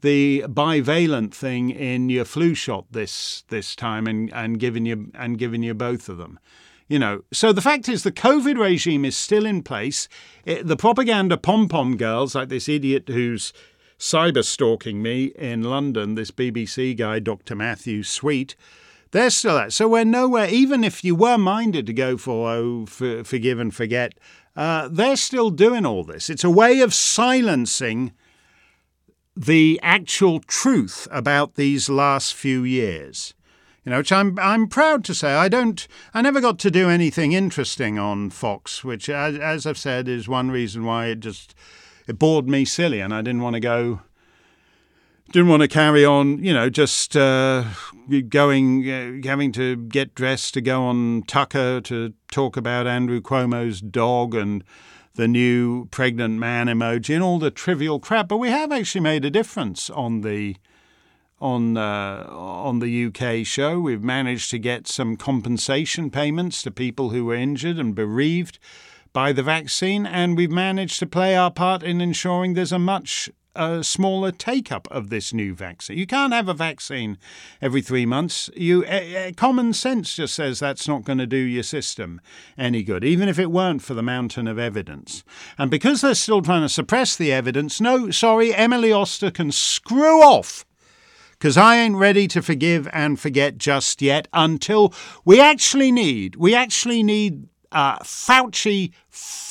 the 0.00 0.46
bivalent 0.48 1.34
thing 1.34 1.68
in 1.68 2.08
your 2.08 2.24
flu 2.24 2.54
shot 2.54 2.86
this 2.92 3.44
this 3.48 3.76
time 3.76 4.06
and, 4.06 4.32
and 4.32 4.60
giving 4.60 4.86
you 4.86 5.10
and 5.12 5.38
giving 5.38 5.62
you 5.62 5.74
both 5.74 6.08
of 6.08 6.16
them? 6.16 6.38
You 6.88 6.98
know, 6.98 7.22
so 7.32 7.52
the 7.52 7.60
fact 7.60 7.88
is 7.88 8.02
the 8.02 8.10
COVID 8.10 8.58
regime 8.58 9.04
is 9.04 9.16
still 9.16 9.44
in 9.44 9.62
place. 9.62 10.08
It, 10.44 10.66
the 10.66 10.76
propaganda 10.76 11.36
pom 11.36 11.68
pom 11.68 11.98
girls, 11.98 12.34
like 12.34 12.48
this 12.48 12.68
idiot 12.68 13.08
who's 13.08 13.52
cyber 13.98 14.44
stalking 14.44 15.02
me 15.02 15.26
in 15.36 15.62
London, 15.62 16.14
this 16.14 16.30
BBC 16.30 16.96
guy, 16.96 17.18
Dr. 17.18 17.54
Matthew 17.54 18.02
Sweet, 18.02 18.56
they're 19.10 19.30
still 19.30 19.58
at. 19.58 19.72
So 19.72 19.88
we're 19.88 20.04
nowhere, 20.04 20.48
even 20.48 20.82
if 20.82 21.04
you 21.04 21.14
were 21.14 21.38
minded 21.38 21.86
to 21.86 21.92
go 21.92 22.16
for, 22.16 22.50
oh, 22.50 22.86
for, 22.86 23.24
forgive 23.24 23.58
and 23.58 23.74
forget, 23.74 24.14
uh, 24.56 24.88
they're 24.90 25.16
still 25.16 25.50
doing 25.50 25.84
all 25.84 26.04
this. 26.04 26.30
It's 26.30 26.44
a 26.44 26.50
way 26.50 26.80
of 26.80 26.94
silencing 26.94 28.12
the 29.36 29.78
actual 29.82 30.40
truth 30.40 31.06
about 31.10 31.54
these 31.54 31.88
last 31.88 32.34
few 32.34 32.64
years. 32.64 33.34
You 33.88 33.92
know, 33.92 34.00
which 34.00 34.12
I'm 34.12 34.38
I'm 34.38 34.68
proud 34.68 35.02
to 35.06 35.14
say 35.14 35.32
I 35.32 35.48
don't 35.48 35.88
I 36.12 36.20
never 36.20 36.42
got 36.42 36.58
to 36.58 36.70
do 36.70 36.90
anything 36.90 37.32
interesting 37.32 37.98
on 37.98 38.28
Fox, 38.28 38.84
which 38.84 39.08
as, 39.08 39.38
as 39.38 39.64
I've 39.64 39.78
said 39.78 40.08
is 40.08 40.28
one 40.28 40.50
reason 40.50 40.84
why 40.84 41.06
it 41.06 41.20
just 41.20 41.54
it 42.06 42.18
bored 42.18 42.50
me 42.50 42.66
silly 42.66 43.00
and 43.00 43.14
I 43.14 43.22
didn't 43.22 43.40
want 43.40 43.54
to 43.54 43.60
go 43.60 44.02
didn't 45.32 45.48
want 45.48 45.62
to 45.62 45.68
carry 45.68 46.04
on, 46.04 46.44
you 46.44 46.52
know, 46.52 46.68
just 46.68 47.16
uh, 47.16 47.64
going, 48.28 48.90
uh, 48.90 49.26
having 49.26 49.52
to 49.52 49.76
get 49.76 50.14
dressed 50.14 50.52
to 50.54 50.60
go 50.60 50.82
on 50.82 51.22
Tucker 51.26 51.80
to 51.80 52.12
talk 52.30 52.58
about 52.58 52.86
Andrew 52.86 53.22
Cuomo's 53.22 53.80
dog 53.80 54.34
and 54.34 54.64
the 55.14 55.26
new 55.26 55.86
pregnant 55.86 56.38
man 56.38 56.66
emoji 56.66 57.14
and 57.14 57.24
all 57.24 57.38
the 57.38 57.50
trivial 57.50 58.00
crap. 58.00 58.28
But 58.28 58.36
we 58.36 58.50
have 58.50 58.70
actually 58.70 59.00
made 59.00 59.24
a 59.24 59.30
difference 59.30 59.88
on 59.88 60.20
the 60.20 60.56
on 61.40 61.76
uh, 61.76 62.26
on 62.28 62.80
the 62.80 63.06
UK 63.06 63.46
show. 63.46 63.80
We've 63.80 64.02
managed 64.02 64.50
to 64.50 64.58
get 64.58 64.86
some 64.86 65.16
compensation 65.16 66.10
payments 66.10 66.62
to 66.62 66.70
people 66.70 67.10
who 67.10 67.24
were 67.24 67.34
injured 67.34 67.78
and 67.78 67.94
bereaved 67.94 68.58
by 69.12 69.32
the 69.32 69.42
vaccine, 69.42 70.06
and 70.06 70.36
we've 70.36 70.50
managed 70.50 70.98
to 71.00 71.06
play 71.06 71.36
our 71.36 71.50
part 71.50 71.82
in 71.82 72.00
ensuring 72.00 72.54
there's 72.54 72.72
a 72.72 72.78
much 72.78 73.30
a 73.58 73.82
smaller 73.82 74.30
take 74.30 74.70
up 74.70 74.86
of 74.90 75.10
this 75.10 75.34
new 75.34 75.52
vaccine. 75.52 75.98
You 75.98 76.06
can't 76.06 76.32
have 76.32 76.48
a 76.48 76.54
vaccine 76.54 77.18
every 77.60 77.82
three 77.82 78.06
months. 78.06 78.48
You 78.56 78.84
uh, 78.84 79.32
common 79.36 79.72
sense 79.72 80.14
just 80.14 80.34
says 80.34 80.60
that's 80.60 80.86
not 80.86 81.04
going 81.04 81.18
to 81.18 81.26
do 81.26 81.36
your 81.36 81.64
system 81.64 82.20
any 82.56 82.84
good, 82.84 83.04
even 83.04 83.28
if 83.28 83.38
it 83.38 83.50
weren't 83.50 83.82
for 83.82 83.94
the 83.94 84.02
mountain 84.02 84.46
of 84.46 84.58
evidence. 84.58 85.24
And 85.58 85.70
because 85.70 86.00
they're 86.00 86.14
still 86.14 86.40
trying 86.40 86.62
to 86.62 86.68
suppress 86.68 87.16
the 87.16 87.32
evidence, 87.32 87.80
no, 87.80 88.10
sorry, 88.12 88.54
Emily 88.54 88.92
Oster 88.92 89.30
can 89.30 89.50
screw 89.50 90.22
off 90.22 90.64
because 91.38 91.56
I 91.56 91.76
ain't 91.76 91.96
ready 91.96 92.26
to 92.28 92.42
forgive 92.42 92.88
and 92.92 93.18
forget 93.18 93.58
just 93.58 94.02
yet 94.02 94.26
until 94.32 94.92
we 95.24 95.40
actually 95.40 95.92
need, 95.92 96.36
we 96.36 96.54
actually 96.54 97.02
need 97.02 97.48
uh, 97.70 97.98
Fauci 98.00 98.92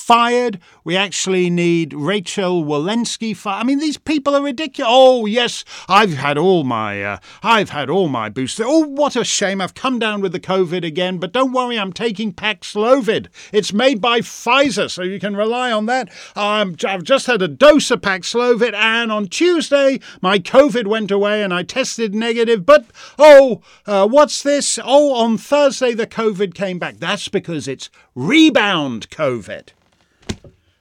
fired. 0.08 0.58
We 0.86 0.96
actually 0.96 1.50
need 1.50 1.94
Rachel 1.94 2.64
Walensky 2.64 3.36
fired. 3.36 3.60
I 3.60 3.64
mean, 3.66 3.80
these 3.80 3.98
people 3.98 4.34
are 4.38 4.42
ridiculous. 4.42 4.90
Oh 4.90 5.26
yes, 5.26 5.66
I've 5.90 6.14
had 6.14 6.38
all 6.38 6.64
my, 6.64 7.04
uh, 7.04 7.18
I've 7.44 7.72
had 7.72 7.90
all 7.90 8.08
my 8.08 8.30
boosters. 8.30 8.66
Oh, 8.70 8.88
what 8.88 9.18
a 9.18 9.26
shame! 9.26 9.60
I've 9.60 9.74
come 9.74 10.00
down 10.00 10.22
with 10.22 10.32
the 10.32 10.40
COVID 10.40 10.86
again. 10.86 11.18
But 11.18 11.34
don't 11.34 11.52
worry, 11.52 11.78
I'm 11.78 11.92
taking 11.92 12.32
Paxlovid. 12.32 13.28
It's 13.52 13.74
made 13.74 14.00
by 14.00 14.22
Pfizer, 14.22 14.90
so 14.90 15.04
you 15.04 15.20
can 15.20 15.36
rely 15.36 15.74
on 15.74 15.88
that. 15.88 16.08
Um, 16.38 16.78
I've 16.88 17.04
just 17.04 17.28
had 17.28 17.42
a 17.42 17.50
dose 17.50 17.92
of 17.92 18.00
Paxlovid, 18.00 18.74
and 18.74 19.12
on 19.12 19.28
Tuesday 19.28 20.00
my 20.22 20.40
COVID 20.40 20.88
went 20.88 21.12
away, 21.12 21.44
and 21.44 21.54
I 21.54 21.64
tested 21.64 22.16
negative. 22.16 22.66
But 22.66 22.86
oh, 23.20 23.62
uh, 23.86 24.08
what's 24.08 24.42
this? 24.42 24.80
Oh, 24.82 25.16
on 25.16 25.38
Thursday 25.38 25.94
the 25.94 26.08
COVID 26.08 26.54
came 26.54 26.80
back. 26.80 27.00
That's 27.00 27.28
because 27.28 27.68
it's 27.68 27.90
rebound 28.16 29.10
COVID. 29.10 29.57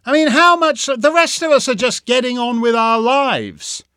I 0.07 0.13
mean, 0.13 0.29
how 0.29 0.57
much 0.57 0.87
the 0.87 1.13
rest 1.13 1.43
of 1.43 1.51
us 1.51 1.69
are 1.69 1.75
just 1.75 2.07
getting 2.07 2.39
on 2.39 2.61
with 2.61 2.75
our 2.75 3.01
lives. 3.01 3.83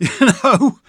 You 0.00 0.26
know, 0.42 0.80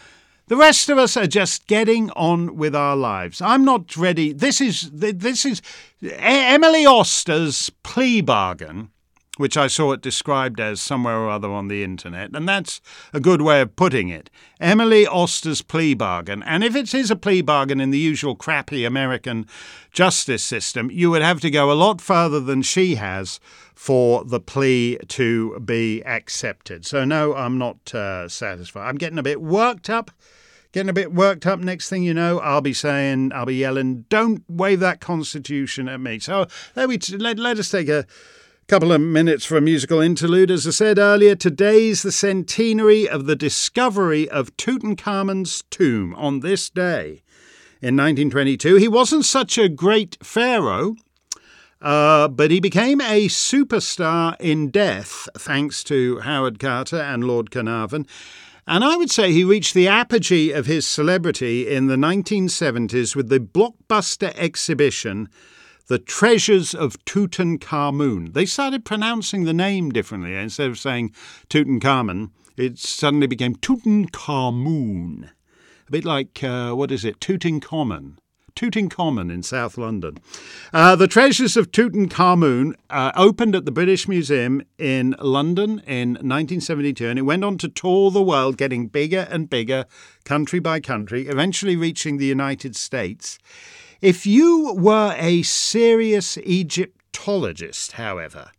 the 0.48 0.56
rest 0.56 0.90
of 0.90 0.98
us 0.98 1.16
are 1.16 1.28
just 1.28 1.68
getting 1.68 2.10
on 2.12 2.56
with 2.56 2.76
our 2.76 2.96
lives. 2.96 3.40
I'm 3.40 3.64
not 3.64 3.96
ready. 3.96 4.34
This 4.34 4.60
is 4.60 4.90
this 4.92 5.46
is 5.46 5.62
Emily 6.02 6.86
Oster's 6.86 7.70
plea 7.84 8.22
bargain 8.22 8.90
which 9.38 9.58
I 9.58 9.68
saw 9.68 9.92
it 9.92 10.02
described 10.02 10.60
as 10.60 10.82
somewhere 10.82 11.18
or 11.18 11.30
other 11.30 11.52
on 11.52 11.68
the 11.68 11.84
internet, 11.84 12.34
and 12.34 12.48
that's 12.48 12.80
a 13.14 13.20
good 13.20 13.42
way 13.42 13.62
of 13.62 13.76
putting 13.76 14.10
it. 14.10 14.30
Emily 14.60 15.06
Oster's 15.06 15.62
plea 15.62 15.94
bargain, 15.94 16.42
and 16.44 16.64
if 16.64 16.76
it 16.76 16.94
is 16.94 17.12
a 17.12 17.16
plea 17.16 17.42
bargain 17.42 17.82
in 17.82 17.92
the 17.92 18.00
usual 18.00 18.36
crappy 18.36 18.86
American 18.86 19.46
justice 19.92 20.44
system, 20.44 20.90
you 20.90 21.12
would 21.12 21.22
have 21.22 21.42
to 21.42 21.52
go 21.52 21.72
a 21.72 21.74
lot 21.74 22.02
further 22.02 22.40
than 22.40 22.62
she 22.62 22.96
has 22.96 23.40
for 23.76 24.24
the 24.24 24.40
plea 24.40 24.98
to 25.10 25.60
be 25.60 26.02
accepted. 26.06 26.86
So, 26.86 27.06
no, 27.06 27.36
I'm 27.36 27.58
not 27.58 27.94
uh, 27.94 28.28
satisfied. 28.28 28.88
I'm 28.88 28.98
getting 28.98 29.20
a 29.20 29.24
bit 29.24 29.42
worked 29.42 29.90
up. 29.90 30.12
Getting 30.72 30.90
a 30.90 30.94
bit 30.94 31.14
worked 31.14 31.46
up. 31.46 31.60
Next 31.60 31.88
thing 31.88 32.04
you 32.04 32.14
know, 32.14 32.40
I'll 32.40 32.62
be 32.62 32.74
saying, 32.74 33.32
I'll 33.34 33.46
be 33.46 33.56
yelling, 33.56 34.06
"Don't 34.10 34.44
wave 34.50 34.82
that 34.82 35.00
Constitution 35.00 35.88
at 35.88 36.02
me!" 36.02 36.20
So 36.20 36.48
let 36.76 36.90
me 36.90 36.98
t- 36.98 37.16
let, 37.16 37.40
let 37.40 37.60
us 37.60 37.70
take 37.70 37.88
a 37.88 38.06
Couple 38.68 38.92
of 38.92 39.00
minutes 39.00 39.46
for 39.46 39.58
a 39.58 39.62
musical 39.62 40.00
interlude. 40.00 40.50
As 40.50 40.66
I 40.66 40.72
said 40.72 40.98
earlier, 40.98 41.36
today's 41.36 42.02
the 42.02 42.12
centenary 42.12 43.08
of 43.08 43.28
the 43.28 43.36
discovery 43.36 44.28
of 44.28 44.58
Tutankhamun's 44.58 45.64
tomb 45.70 46.16
on 46.16 46.40
this 46.40 46.72
day. 46.72 47.22
In 47.80 47.96
1922, 47.96 48.78
he 48.78 48.88
wasn't 48.88 49.24
such 49.24 49.60
a 49.60 49.70
great 49.70 50.18
pharaoh, 50.24 50.96
uh, 51.86 52.28
but 52.28 52.50
he 52.50 52.60
became 52.60 53.00
a 53.00 53.28
superstar 53.28 54.36
in 54.40 54.72
death 54.72 55.30
thanks 55.38 55.84
to 55.84 56.20
Howard 56.22 56.58
Carter 56.58 57.00
and 57.00 57.24
Lord 57.24 57.52
Carnarvon. 57.52 58.08
And 58.66 58.84
I 58.84 58.98
would 58.98 59.12
say 59.12 59.32
he 59.32 59.44
reached 59.44 59.76
the 59.76 59.88
apogee 59.88 60.52
of 60.52 60.66
his 60.66 60.88
celebrity 60.88 61.68
in 61.68 61.86
the 61.86 61.96
1970s 61.96 63.16
with 63.16 63.30
the 63.30 63.40
blockbuster 63.40 64.34
exhibition 64.36 65.30
the 65.88 66.00
treasures 66.00 66.74
of 66.74 66.98
Tutankhamun. 67.06 68.34
They 68.34 68.48
started 68.48 68.84
pronouncing 68.84 69.44
the 69.44 69.54
name 69.54 69.92
differently. 69.92 70.36
Instead 70.36 70.72
of 70.72 70.80
saying 70.80 71.14
Tutankhamun, 71.50 72.32
it 72.58 72.80
suddenly 72.80 73.28
became 73.28 73.56
Tutankhamun. 73.58 75.30
A 75.88 75.92
bit 75.92 76.04
like, 76.04 76.44
uh, 76.44 76.72
what 76.72 76.92
is 76.92 77.06
it, 77.06 77.20
Tutankhamun. 77.20 78.18
Tooting 78.56 78.88
Common 78.88 79.30
in 79.30 79.44
South 79.44 79.78
London. 79.78 80.18
Uh, 80.72 80.96
the 80.96 81.10
Treasures 81.10 81.58
of 81.58 81.72
Tutankhamun 81.72 82.74
uh, 82.90 83.12
opened 83.16 83.54
at 83.54 83.66
the 83.66 83.72
British 83.72 84.08
Museum 84.08 84.62
in 84.78 85.14
London 85.20 85.80
in 85.86 86.14
1972 86.14 87.08
and 87.08 87.20
it 87.20 87.24
went 87.24 87.44
on 87.44 87.58
to 87.58 87.68
tour 87.68 88.12
the 88.12 88.22
world, 88.22 88.58
getting 88.58 88.88
bigger 88.88 89.28
and 89.30 89.50
bigger, 89.50 89.86
country 90.24 90.60
by 90.60 90.80
country, 90.80 91.28
eventually 91.28 91.76
reaching 91.76 92.18
the 92.18 92.26
United 92.26 92.78
States. 92.78 93.38
If 94.02 94.26
you 94.26 94.74
were 94.74 95.14
a 95.18 95.42
serious 95.44 96.38
Egyptologist, 96.38 97.94
however, 97.94 98.52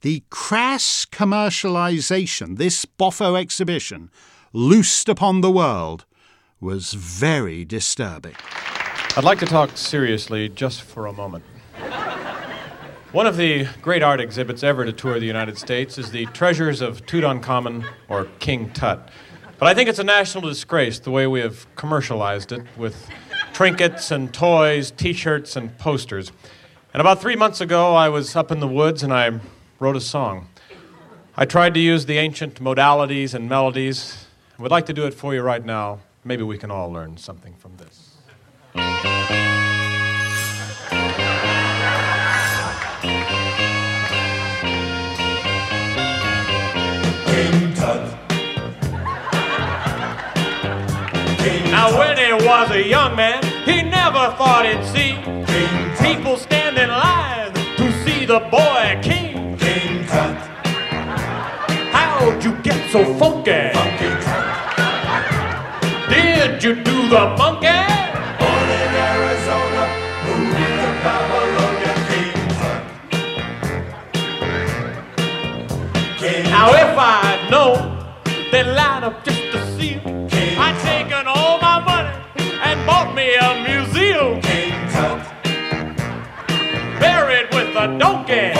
the 0.00 0.24
crass 0.30 1.06
commercialization 1.06 2.56
this 2.56 2.84
Boffo 2.84 3.38
exhibition 3.38 4.10
loosed 4.52 5.08
upon 5.08 5.40
the 5.40 5.50
world 5.50 6.04
was 6.60 6.94
very 6.94 7.64
disturbing. 7.64 8.34
I'd 9.16 9.24
like 9.24 9.40
to 9.40 9.46
talk 9.46 9.76
seriously 9.76 10.48
just 10.48 10.82
for 10.82 11.06
a 11.06 11.12
moment. 11.12 11.44
One 13.10 13.26
of 13.26 13.36
the 13.36 13.66
great 13.82 14.04
art 14.04 14.20
exhibits 14.20 14.62
ever 14.62 14.84
to 14.84 14.92
tour 14.92 15.18
the 15.18 15.26
United 15.26 15.58
States 15.58 15.98
is 15.98 16.12
the 16.12 16.26
Treasures 16.26 16.80
of 16.80 17.04
Tutankhamun 17.06 17.84
or 18.08 18.26
King 18.38 18.70
Tut. 18.70 19.08
But 19.58 19.66
I 19.66 19.74
think 19.74 19.88
it's 19.88 19.98
a 19.98 20.04
national 20.04 20.48
disgrace 20.48 21.00
the 21.00 21.10
way 21.10 21.26
we 21.26 21.40
have 21.40 21.66
commercialized 21.74 22.52
it 22.52 22.62
with 22.76 23.08
trinkets 23.52 24.12
and 24.12 24.32
toys, 24.32 24.92
t 24.92 25.12
shirts 25.12 25.56
and 25.56 25.76
posters. 25.76 26.30
And 26.94 27.00
about 27.00 27.20
three 27.20 27.36
months 27.36 27.60
ago, 27.60 27.96
I 27.96 28.08
was 28.08 28.36
up 28.36 28.52
in 28.52 28.60
the 28.60 28.68
woods 28.68 29.02
and 29.02 29.12
I 29.12 29.40
wrote 29.80 29.96
a 29.96 30.00
song. 30.00 30.46
I 31.36 31.46
tried 31.46 31.74
to 31.74 31.80
use 31.80 32.06
the 32.06 32.18
ancient 32.18 32.62
modalities 32.62 33.34
and 33.34 33.48
melodies. 33.48 34.26
I 34.56 34.62
would 34.62 34.70
like 34.70 34.86
to 34.86 34.92
do 34.92 35.04
it 35.04 35.14
for 35.14 35.34
you 35.34 35.42
right 35.42 35.64
now. 35.64 35.98
Maybe 36.24 36.44
we 36.44 36.58
can 36.58 36.70
all 36.70 36.92
learn 36.92 37.16
something 37.16 37.54
from 37.56 37.76
this. 37.76 38.09
Now, 51.70 51.98
when 51.98 52.18
he 52.18 52.32
was 52.46 52.70
a 52.70 52.86
young 52.86 53.16
man, 53.16 53.42
he 53.64 53.82
never 53.82 54.34
thought 54.36 54.66
he'd 54.66 54.84
see 54.84 55.14
people 56.00 56.36
stand 56.36 56.76
in 56.78 56.90
line 56.90 57.52
to 57.76 58.04
see 58.04 58.26
the 58.26 58.40
boy 58.50 59.00
king. 59.02 59.56
King 59.56 60.06
Tut. 60.06 60.36
How'd 61.92 62.44
you 62.44 62.52
get 62.62 62.90
so 62.90 63.14
funky? 63.14 63.70
Funky 63.72 64.10
Tut. 64.24 64.50
Did 66.10 66.62
you 66.62 66.74
do 66.74 67.08
the 67.08 67.34
monkey? 67.38 67.89
Tut. 77.00 77.48
King 77.48 77.50
now, 77.50 77.50
if 77.50 77.50
I'd 77.50 77.50
known 77.50 78.50
They 78.50 78.64
line 78.64 79.04
up 79.04 79.24
just 79.24 79.42
to 79.52 79.58
see 79.76 79.94
him. 79.94 80.28
I 80.58 80.72
taken 80.82 81.26
all 81.26 81.58
my 81.60 81.80
money 81.84 82.10
and 82.62 82.86
bought 82.86 83.14
me 83.14 83.34
a 83.36 83.54
museum. 83.68 84.40
Buried 87.00 87.48
with 87.54 87.76
a 87.76 87.86
donkey. 87.98 88.52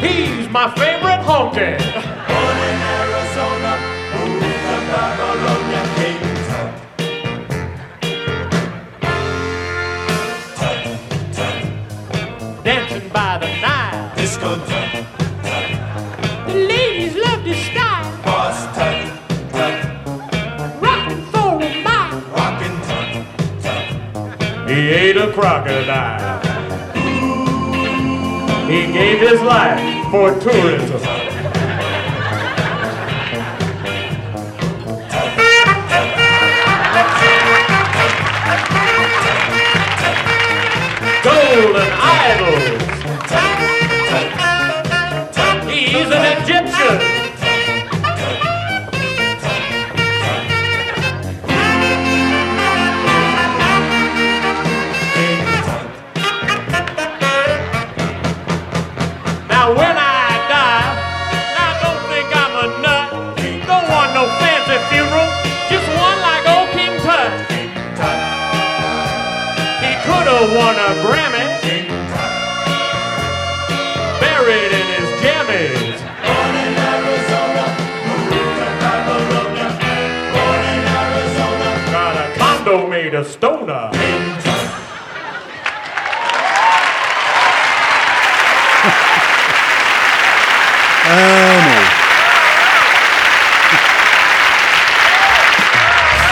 He's 0.00 0.48
my 0.50 0.70
favorite 0.76 1.22
honky. 1.26 1.78
born 2.28 2.58
in 2.70 2.78
Arizona, 2.98 3.72
moved 4.14 4.60
to 4.66 4.76
Babylonia. 4.92 5.82
King 5.96 6.22
Tut, 6.48 6.70
Tut, 10.58 10.78
Tut, 11.34 12.64
Dancing 12.64 13.08
by 13.10 13.38
the 13.38 13.48
Nile. 13.60 14.14
Disco 14.16 14.56
Tut, 14.66 14.83
crocodile. 25.34 26.40
He 28.68 28.86
gave 28.92 29.18
his 29.18 29.40
life 29.40 30.10
for 30.12 30.30
tourism. 30.38 31.00
Golden 41.24 41.90
idols. 42.00 42.64
He's 45.68 46.10
an 46.12 46.42
Egyptian. 46.42 47.13
Won 70.64 70.76
a 70.76 70.90
Grammy, 71.04 71.88
buried 74.18 74.72
in 74.80 74.86
his 74.96 75.08
jammies. 75.20 75.98
Born 76.24 76.54
in 76.64 76.74
Arizona. 76.92 77.64
Born 80.34 80.62
in 80.72 80.82
Arizona, 81.02 81.68
Got 81.92 82.16
a 82.16 82.38
condo 82.38 82.76
made 82.88 83.14
of 83.14 83.26
stoner. 83.26 83.90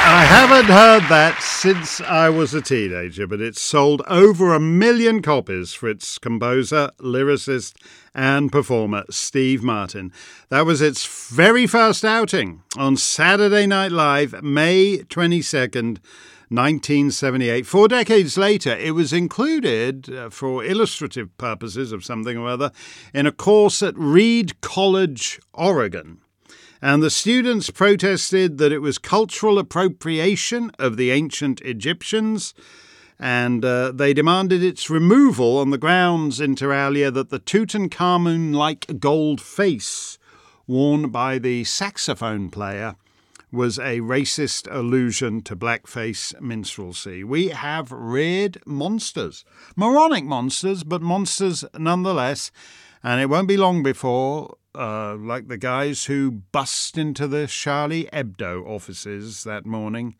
I 0.04 0.24
haven't 0.24 0.66
heard 0.66 1.02
that 1.10 1.51
since 1.62 2.00
I 2.00 2.28
was 2.28 2.54
a 2.54 2.60
teenager, 2.60 3.28
but 3.28 3.40
it's 3.40 3.60
sold 3.60 4.02
over 4.08 4.52
a 4.52 4.58
million 4.58 5.22
copies 5.22 5.72
for 5.72 5.88
its 5.88 6.18
composer, 6.18 6.90
lyricist, 6.98 7.74
and 8.12 8.50
performer, 8.50 9.04
Steve 9.10 9.62
Martin. 9.62 10.10
That 10.48 10.66
was 10.66 10.82
its 10.82 11.06
very 11.32 11.68
first 11.68 12.04
outing 12.04 12.64
on 12.76 12.96
Saturday 12.96 13.68
Night 13.68 13.92
Live, 13.92 14.42
May 14.42 15.04
22nd. 15.04 15.98
1978. 16.48 17.64
Four 17.64 17.88
decades 17.88 18.36
later, 18.36 18.76
it 18.76 18.90
was 18.90 19.14
included 19.14 20.12
uh, 20.12 20.28
for 20.28 20.62
illustrative 20.62 21.34
purposes 21.38 21.92
of 21.92 22.04
something 22.04 22.36
or 22.36 22.46
other 22.46 22.72
in 23.14 23.26
a 23.26 23.32
course 23.32 23.82
at 23.82 23.96
Reed 23.96 24.60
College, 24.60 25.40
Oregon. 25.54 26.20
And 26.84 27.00
the 27.00 27.10
students 27.10 27.70
protested 27.70 28.58
that 28.58 28.72
it 28.72 28.80
was 28.80 28.98
cultural 28.98 29.56
appropriation 29.60 30.72
of 30.80 30.96
the 30.96 31.12
ancient 31.12 31.60
Egyptians, 31.60 32.54
and 33.20 33.64
uh, 33.64 33.92
they 33.92 34.12
demanded 34.12 34.64
its 34.64 34.90
removal 34.90 35.58
on 35.58 35.70
the 35.70 35.78
grounds, 35.78 36.40
inter 36.40 36.72
alia, 36.72 37.12
that 37.12 37.30
the 37.30 37.38
Tutankhamun 37.38 38.52
like 38.52 38.98
gold 38.98 39.40
face 39.40 40.18
worn 40.66 41.10
by 41.10 41.38
the 41.38 41.62
saxophone 41.62 42.50
player 42.50 42.96
was 43.52 43.78
a 43.78 44.00
racist 44.00 44.66
allusion 44.68 45.42
to 45.42 45.54
blackface 45.54 46.34
minstrelsy. 46.40 47.22
We 47.22 47.48
have 47.48 47.92
reared 47.92 48.58
monsters, 48.66 49.44
moronic 49.76 50.24
monsters, 50.24 50.82
but 50.82 51.00
monsters 51.00 51.64
nonetheless. 51.78 52.50
And 53.02 53.20
it 53.20 53.28
won't 53.28 53.48
be 53.48 53.56
long 53.56 53.82
before, 53.82 54.56
uh, 54.74 55.16
like 55.16 55.48
the 55.48 55.58
guys 55.58 56.04
who 56.04 56.30
bust 56.30 56.96
into 56.96 57.26
the 57.26 57.46
Charlie 57.46 58.08
Hebdo 58.12 58.66
offices 58.66 59.44
that 59.44 59.66
morning, 59.66 60.14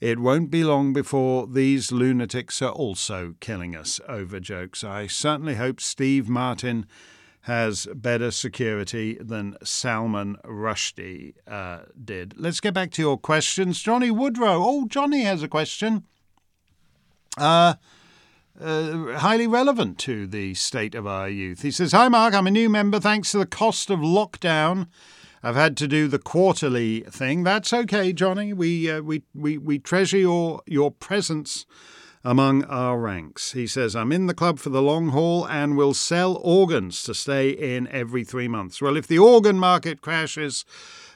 it 0.00 0.18
won't 0.18 0.50
be 0.50 0.64
long 0.64 0.92
before 0.92 1.46
these 1.46 1.92
lunatics 1.92 2.60
are 2.60 2.72
also 2.72 3.34
killing 3.40 3.74
us 3.74 4.00
over 4.08 4.40
jokes. 4.40 4.84
I 4.84 5.06
certainly 5.06 5.54
hope 5.54 5.80
Steve 5.80 6.28
Martin 6.28 6.86
has 7.42 7.86
better 7.94 8.30
security 8.30 9.16
than 9.20 9.56
Salman 9.64 10.36
Rushdie 10.44 11.34
uh, 11.46 11.80
did. 12.04 12.34
Let's 12.36 12.60
get 12.60 12.74
back 12.74 12.90
to 12.92 13.02
your 13.02 13.18
questions. 13.18 13.80
Johnny 13.80 14.10
Woodrow. 14.10 14.62
Oh, 14.62 14.86
Johnny 14.86 15.22
has 15.22 15.42
a 15.42 15.48
question. 15.48 16.04
Uh, 17.36 17.74
uh, 18.60 19.18
highly 19.18 19.46
relevant 19.46 19.98
to 19.98 20.26
the 20.26 20.54
state 20.54 20.94
of 20.94 21.06
our 21.06 21.28
youth. 21.28 21.62
He 21.62 21.70
says, 21.70 21.92
Hi, 21.92 22.08
Mark. 22.08 22.34
I'm 22.34 22.46
a 22.46 22.50
new 22.50 22.68
member. 22.68 23.00
Thanks 23.00 23.32
to 23.32 23.38
the 23.38 23.46
cost 23.46 23.90
of 23.90 24.00
lockdown, 24.00 24.88
I've 25.42 25.56
had 25.56 25.76
to 25.78 25.88
do 25.88 26.06
the 26.06 26.18
quarterly 26.18 27.00
thing. 27.00 27.42
That's 27.42 27.72
okay, 27.72 28.12
Johnny. 28.12 28.52
We, 28.52 28.90
uh, 28.90 29.00
we, 29.00 29.22
we, 29.34 29.58
we 29.58 29.78
treasure 29.78 30.18
your, 30.18 30.62
your 30.66 30.90
presence 30.90 31.66
among 32.24 32.62
our 32.64 32.98
ranks. 32.98 33.52
He 33.52 33.66
says, 33.66 33.96
I'm 33.96 34.12
in 34.12 34.26
the 34.26 34.34
club 34.34 34.60
for 34.60 34.68
the 34.70 34.82
long 34.82 35.08
haul 35.08 35.46
and 35.48 35.76
will 35.76 35.94
sell 35.94 36.36
organs 36.36 37.02
to 37.04 37.14
stay 37.14 37.50
in 37.50 37.88
every 37.88 38.22
three 38.22 38.46
months. 38.46 38.80
Well, 38.80 38.96
if 38.96 39.08
the 39.08 39.18
organ 39.18 39.58
market 39.58 40.00
crashes, 40.00 40.64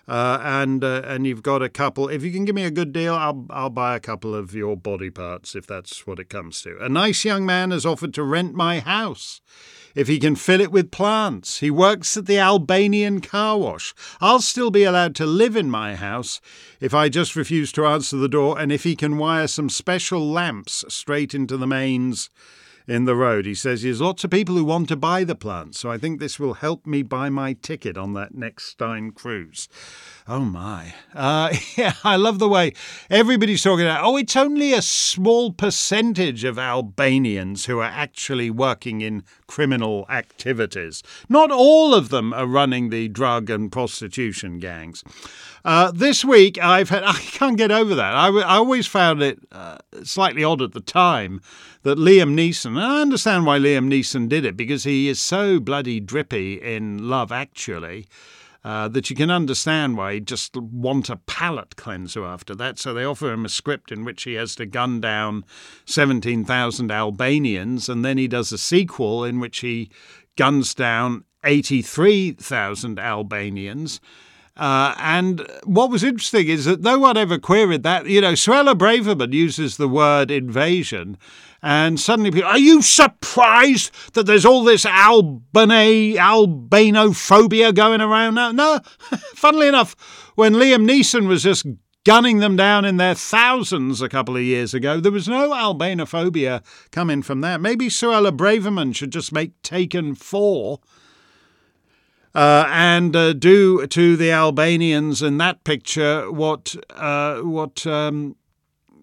uh, 0.09 0.39
and 0.43 0.85
uh, 0.85 1.03
and 1.05 1.27
you've 1.27 1.43
got 1.43 1.63
a 1.63 1.69
couple. 1.69 2.09
If 2.09 2.23
you 2.23 2.31
can 2.31 2.45
give 2.45 2.55
me 2.55 2.65
a 2.65 2.71
good 2.71 2.93
deal, 2.93 3.15
I'll 3.15 3.47
I'll 3.51 3.71
buy 3.71 3.97
a 3.97 4.01
couple 4.01 4.35
of 4.35 4.55
your 4.55 4.77
body 4.77 5.11
parts 5.11 5.55
if 5.55 5.67
that's 5.67 6.07
what 6.07 6.19
it 6.19 6.29
comes 6.29 6.63
to. 6.63 6.77
A 6.81 6.89
nice 6.89 7.25
young 7.25 7.45
man 7.45 7.71
has 7.71 7.85
offered 7.85 8.15
to 8.15 8.23
rent 8.23 8.55
my 8.55 8.81
house 8.81 9.41
if 9.97 10.09
he 10.09 10.19
can 10.19 10.37
fill 10.37 10.61
it 10.61 10.71
with 10.71 10.91
plants. 10.91 11.61
He 11.61 11.71
works 11.71 12.17
at 12.17 12.27
the 12.27 12.39
Albanian 12.39 13.21
car 13.21 13.59
wash. 13.59 13.95
I'll 14.21 14.43
still 14.43 14.71
be 14.71 14.85
allowed 14.85 15.17
to 15.17 15.27
live 15.27 15.57
in 15.57 15.71
my 15.71 15.97
house 15.97 16.41
if 16.81 16.95
I 16.95 17.09
just 17.09 17.35
refuse 17.35 17.73
to 17.73 17.87
answer 17.87 18.17
the 18.17 18.29
door 18.29 18.61
and 18.61 18.71
if 18.71 18.85
he 18.85 18.95
can 18.95 19.17
wire 19.17 19.49
some 19.49 19.71
special 19.71 20.31
lamps 20.31 20.85
straight 20.89 21.35
into 21.35 21.57
the 21.57 21.67
mains 21.67 22.31
in 22.87 23.05
the 23.05 23.17
road. 23.17 23.47
He 23.47 23.55
says 23.55 23.83
there's 23.83 24.01
lots 24.01 24.25
of 24.25 24.31
people 24.31 24.55
who 24.55 24.65
want 24.65 24.89
to 24.89 24.97
buy 24.97 25.25
the 25.25 25.35
plants, 25.35 25.81
so 25.81 25.91
I 25.91 25.99
think 25.99 26.21
this 26.21 26.39
will 26.39 26.55
help 26.55 26.87
me 26.87 27.03
buy 27.03 27.29
my 27.29 27.55
ticket 27.55 27.97
on 27.97 28.13
that 28.15 28.35
next 28.35 28.67
Steyn 28.67 29.11
cruise. 29.13 29.69
Oh 30.29 30.41
my. 30.41 30.93
Uh, 31.15 31.55
yeah, 31.77 31.95
I 32.03 32.17
love 32.17 32.41
the 32.41 32.49
way 32.49 32.73
everybody's 33.09 33.63
talking 33.63 33.87
about, 33.87 34.05
oh, 34.05 34.17
it's 34.17 34.35
only 34.35 34.73
a 34.73 34.83
small 34.83 35.53
percentage 35.53 36.43
of 36.43 36.59
Albanians 36.59 37.67
who 37.67 37.79
are 37.79 37.85
actually 37.85 38.51
working 38.51 39.03
in 39.03 39.23
criminal 39.47 40.05
activities. 40.09 41.05
Not 41.29 41.53
all 41.53 41.95
of 41.95 42.09
them 42.09 42.33
are 42.33 42.47
running 42.47 42.91
the 42.91 43.07
drug 43.07 43.51
and 43.51 43.71
prostitution 43.71 44.59
gangs. 44.59 45.05
Uh, 45.65 45.93
this 45.93 46.25
week, 46.25 46.59
I've 46.61 46.89
had, 46.89 47.03
I 47.07 47.13
can't 47.15 47.57
get 47.57 47.71
over 47.71 47.95
that. 47.95 48.15
I, 48.15 48.29
I 48.29 48.57
always 48.57 48.89
found 48.89 49.23
it 49.23 49.39
uh, 49.53 49.79
slightly 50.03 50.43
odd 50.43 50.61
at 50.61 50.73
the 50.73 50.81
time 50.81 51.41
that 51.85 51.99
Liam 51.99 52.35
Neeson, 52.35 52.71
and 52.71 52.81
I 52.81 53.01
understand 53.01 53.47
why 53.47 53.61
Liam 53.61 53.89
Neeson 53.89 54.29
did 54.29 54.45
it 54.45 54.57
because 54.57 54.83
he 54.83 55.09
is 55.09 55.21
so 55.21 55.61
bloody 55.61 56.01
drippy 56.01 56.55
in 56.55 57.09
Love 57.09 57.31
Actually. 57.31 58.09
Uh, 58.67 58.89
that 58.89 59.09
you 59.09 59.15
can 59.15 59.31
understand 59.31 59.97
why 59.97 60.15
he'd 60.15 60.27
just 60.27 60.57
want 60.57 61.09
a 61.09 61.15
palate 61.15 61.77
cleanser 61.77 62.25
after 62.25 62.53
that. 62.53 62.81
So 62.81 62.93
they 62.93 63.05
offer 63.05 63.33
him 63.33 63.45
a 63.45 63.49
script 63.49 63.93
in 63.93 64.05
which 64.05 64.25
he 64.25 64.35
has 64.35 64.57
to 64.57 64.67
gun 64.67 65.01
down 65.01 65.45
17,000 65.85 66.91
Albanians, 66.91 67.89
and 67.89 68.05
then 68.05 68.19
he 68.19 68.27
does 68.27 68.51
a 68.51 68.59
sequel 68.59 69.23
in 69.23 69.39
which 69.39 69.61
he 69.61 69.89
guns 70.37 70.75
down 70.75 71.23
83,000 71.45 72.99
Albanians. 72.99 74.01
Uh, 74.57 74.97
and 74.99 75.47
what 75.63 75.89
was 75.91 76.03
interesting 76.03 76.49
is 76.49 76.65
that 76.65 76.81
no 76.81 76.99
one 76.99 77.17
ever 77.17 77.39
queried 77.39 77.85
that. 77.85 78.07
You 78.07 78.21
know, 78.21 78.33
Suella 78.33 78.75
Braverman 78.75 79.33
uses 79.33 79.77
the 79.77 79.87
word 79.87 80.29
invasion, 80.29 81.19
and 81.67 81.99
suddenly 81.99 82.31
people, 82.31 82.49
are 82.49 82.59
you 82.59 82.81
surprised 82.81 83.91
that 84.15 84.25
there's 84.25 84.47
all 84.47 84.63
this 84.63 84.87
Albany, 84.87 86.15
Albanophobia 86.15 87.75
going 87.75 88.01
around 88.01 88.37
now? 88.37 88.53
No, 88.53 88.79
funnily 89.35 89.67
enough, 89.67 89.97
when 90.37 90.55
Liam 90.55 90.89
Neeson 90.89 91.27
was 91.27 91.43
just 91.43 91.67
gunning 92.05 92.39
them 92.39 92.55
down 92.55 92.85
in 92.85 92.99
their 92.99 93.17
thousands 93.17 94.01
a 94.01 94.09
couple 94.09 94.37
of 94.37 94.45
years 94.45 94.75
ago, 94.75 95.01
there 95.01 95.11
was 95.11 95.27
no 95.27 95.51
Albanophobia 95.51 96.63
coming 96.93 97.21
from 97.21 97.41
that. 97.41 97.61
Maybe 97.61 97.89
Suella 97.89 98.31
Braverman 98.31 98.95
should 98.95 99.11
just 99.11 99.33
make 99.33 99.61
Taken 99.63 100.15
4 100.15 100.79
uh, 102.33 102.65
and 102.69 103.17
uh, 103.17 103.33
do 103.33 103.85
to 103.89 104.17
the 104.17 104.31
Albanians 104.31 105.21
in 105.21 105.39
that 105.39 105.65
picture 105.65 106.31
what 106.31 106.77
uh, 106.91 107.41
what 107.41 107.85
um, 107.89 108.37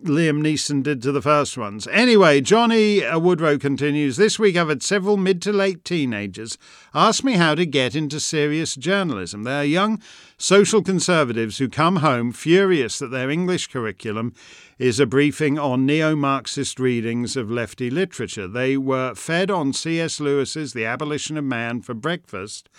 Liam 0.05 0.41
Neeson 0.41 0.83
did 0.83 1.01
to 1.01 1.11
the 1.11 1.21
first 1.21 1.57
ones. 1.57 1.87
Anyway, 1.87 2.41
Johnny 2.41 3.03
uh, 3.03 3.17
Woodrow 3.19 3.57
continues. 3.57 4.17
This 4.17 4.37
week 4.37 4.57
I've 4.57 4.69
had 4.69 4.83
several 4.83 5.17
mid 5.17 5.41
to 5.43 5.53
late 5.53 5.85
teenagers 5.85 6.57
ask 6.93 7.23
me 7.23 7.33
how 7.33 7.55
to 7.55 7.65
get 7.65 7.95
into 7.95 8.19
serious 8.19 8.75
journalism. 8.75 9.43
They 9.43 9.59
are 9.59 9.65
young 9.65 10.01
social 10.37 10.81
conservatives 10.81 11.57
who 11.57 11.69
come 11.69 11.97
home 11.97 12.31
furious 12.31 12.99
that 12.99 13.11
their 13.11 13.29
English 13.29 13.67
curriculum 13.67 14.33
is 14.77 14.99
a 14.99 15.05
briefing 15.05 15.57
on 15.57 15.85
neo 15.85 16.15
Marxist 16.15 16.79
readings 16.79 17.37
of 17.37 17.49
lefty 17.49 17.89
literature. 17.89 18.47
They 18.47 18.75
were 18.77 19.15
fed 19.15 19.49
on 19.49 19.73
C.S. 19.73 20.19
Lewis's 20.19 20.73
The 20.73 20.85
Abolition 20.85 21.37
of 21.37 21.45
Man 21.45 21.81
for 21.81 21.93
breakfast 21.93 22.69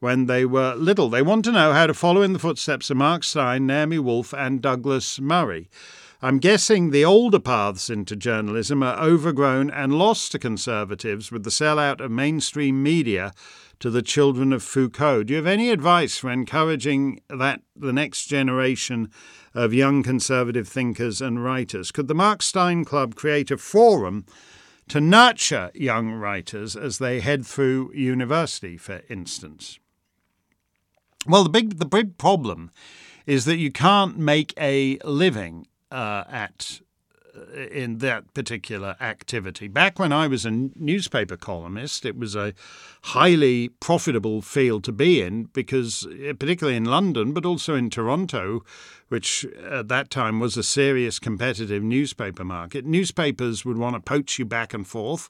when 0.00 0.26
they 0.26 0.44
were 0.44 0.74
little. 0.74 1.08
They 1.08 1.22
want 1.22 1.44
to 1.46 1.52
know 1.52 1.72
how 1.72 1.86
to 1.86 1.94
follow 1.94 2.22
in 2.22 2.32
the 2.32 2.38
footsteps 2.38 2.90
of 2.90 2.96
Mark 2.96 3.24
Steyn, 3.24 3.66
Naomi 3.66 3.98
Wolf, 3.98 4.34
and 4.34 4.60
Douglas 4.60 5.20
Murray. 5.20 5.68
I'm 6.24 6.38
guessing 6.38 6.88
the 6.88 7.04
older 7.04 7.38
paths 7.38 7.90
into 7.90 8.16
journalism 8.16 8.82
are 8.82 8.98
overgrown 8.98 9.68
and 9.68 9.92
lost 9.92 10.32
to 10.32 10.38
conservatives 10.38 11.30
with 11.30 11.44
the 11.44 11.50
sellout 11.50 12.00
of 12.00 12.10
mainstream 12.10 12.82
media 12.82 13.34
to 13.80 13.90
the 13.90 14.00
children 14.00 14.50
of 14.50 14.62
Foucault. 14.62 15.24
Do 15.24 15.34
you 15.34 15.36
have 15.36 15.46
any 15.46 15.68
advice 15.68 16.16
for 16.16 16.30
encouraging 16.30 17.20
that 17.28 17.60
the 17.76 17.92
next 17.92 18.24
generation 18.24 19.10
of 19.52 19.74
young 19.74 20.02
conservative 20.02 20.66
thinkers 20.66 21.20
and 21.20 21.44
writers? 21.44 21.92
Could 21.92 22.08
the 22.08 22.14
Mark 22.14 22.40
Steyn 22.40 22.86
Club 22.86 23.16
create 23.16 23.50
a 23.50 23.58
forum 23.58 24.24
to 24.88 25.02
nurture 25.02 25.70
young 25.74 26.10
writers 26.10 26.74
as 26.74 26.96
they 26.96 27.20
head 27.20 27.44
through 27.44 27.92
university, 27.92 28.78
for 28.78 29.02
instance? 29.10 29.78
Well, 31.26 31.42
the 31.42 31.50
big 31.50 31.78
the 31.78 31.84
big 31.84 32.16
problem 32.16 32.70
is 33.26 33.44
that 33.44 33.58
you 33.58 33.70
can't 33.70 34.16
make 34.16 34.54
a 34.58 34.98
living 35.04 35.66
uh, 35.94 36.24
at 36.28 36.80
uh, 37.36 37.60
in 37.70 37.98
that 37.98 38.34
particular 38.34 38.96
activity. 39.00 39.68
Back 39.68 39.98
when 39.98 40.12
I 40.12 40.26
was 40.26 40.44
a 40.44 40.50
newspaper 40.50 41.36
columnist, 41.36 42.04
it 42.04 42.16
was 42.16 42.34
a 42.34 42.52
highly 43.02 43.68
profitable 43.68 44.42
field 44.42 44.82
to 44.84 44.92
be 44.92 45.22
in 45.22 45.44
because, 45.52 46.04
uh, 46.06 46.32
particularly 46.38 46.76
in 46.76 46.84
London, 46.84 47.32
but 47.32 47.46
also 47.46 47.76
in 47.76 47.90
Toronto, 47.90 48.64
which 49.08 49.46
at 49.68 49.86
that 49.88 50.10
time 50.10 50.40
was 50.40 50.56
a 50.56 50.62
serious 50.64 51.20
competitive 51.20 51.82
newspaper 51.82 52.44
market, 52.44 52.84
newspapers 52.84 53.64
would 53.64 53.78
want 53.78 53.94
to 53.94 54.00
poach 54.00 54.36
you 54.38 54.44
back 54.44 54.74
and 54.74 54.86
forth. 54.86 55.28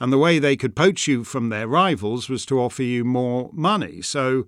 And 0.00 0.10
the 0.10 0.18
way 0.18 0.38
they 0.38 0.56
could 0.56 0.74
poach 0.74 1.06
you 1.06 1.24
from 1.24 1.50
their 1.50 1.68
rivals 1.68 2.30
was 2.30 2.46
to 2.46 2.60
offer 2.60 2.82
you 2.82 3.04
more 3.04 3.50
money. 3.52 4.00
So, 4.00 4.46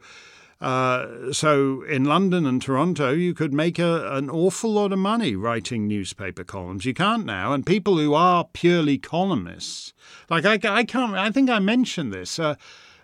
uh, 0.60 1.32
so 1.32 1.82
in 1.82 2.04
London 2.04 2.44
and 2.44 2.60
Toronto, 2.60 3.12
you 3.12 3.32
could 3.32 3.52
make 3.52 3.78
a, 3.78 4.12
an 4.12 4.28
awful 4.28 4.72
lot 4.72 4.92
of 4.92 4.98
money 4.98 5.36
writing 5.36 5.86
newspaper 5.86 6.42
columns. 6.42 6.84
You 6.84 6.94
can't 6.94 7.24
now, 7.24 7.52
and 7.52 7.64
people 7.64 7.96
who 7.96 8.14
are 8.14 8.44
purely 8.52 8.98
columnists, 8.98 9.92
like 10.28 10.44
I, 10.44 10.58
I 10.64 10.84
can't. 10.84 11.14
I 11.14 11.30
think 11.30 11.48
I 11.48 11.60
mentioned 11.60 12.12
this. 12.12 12.38
Uh, 12.38 12.56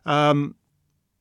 um, 0.04 0.56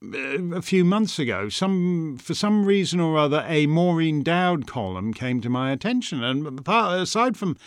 a 0.02 0.62
few 0.62 0.84
months 0.84 1.18
ago, 1.20 1.50
some 1.50 2.18
for 2.18 2.34
some 2.34 2.66
reason 2.66 3.00
or 3.00 3.18
other, 3.18 3.46
a 3.48 3.68
Maureen 3.68 4.24
Dowd 4.24 4.68
column 4.68 5.14
came 5.14 5.40
to 5.42 5.50
my 5.50 5.72
attention, 5.72 6.24
and 6.24 6.68
aside 6.68 7.38
from 7.38 7.58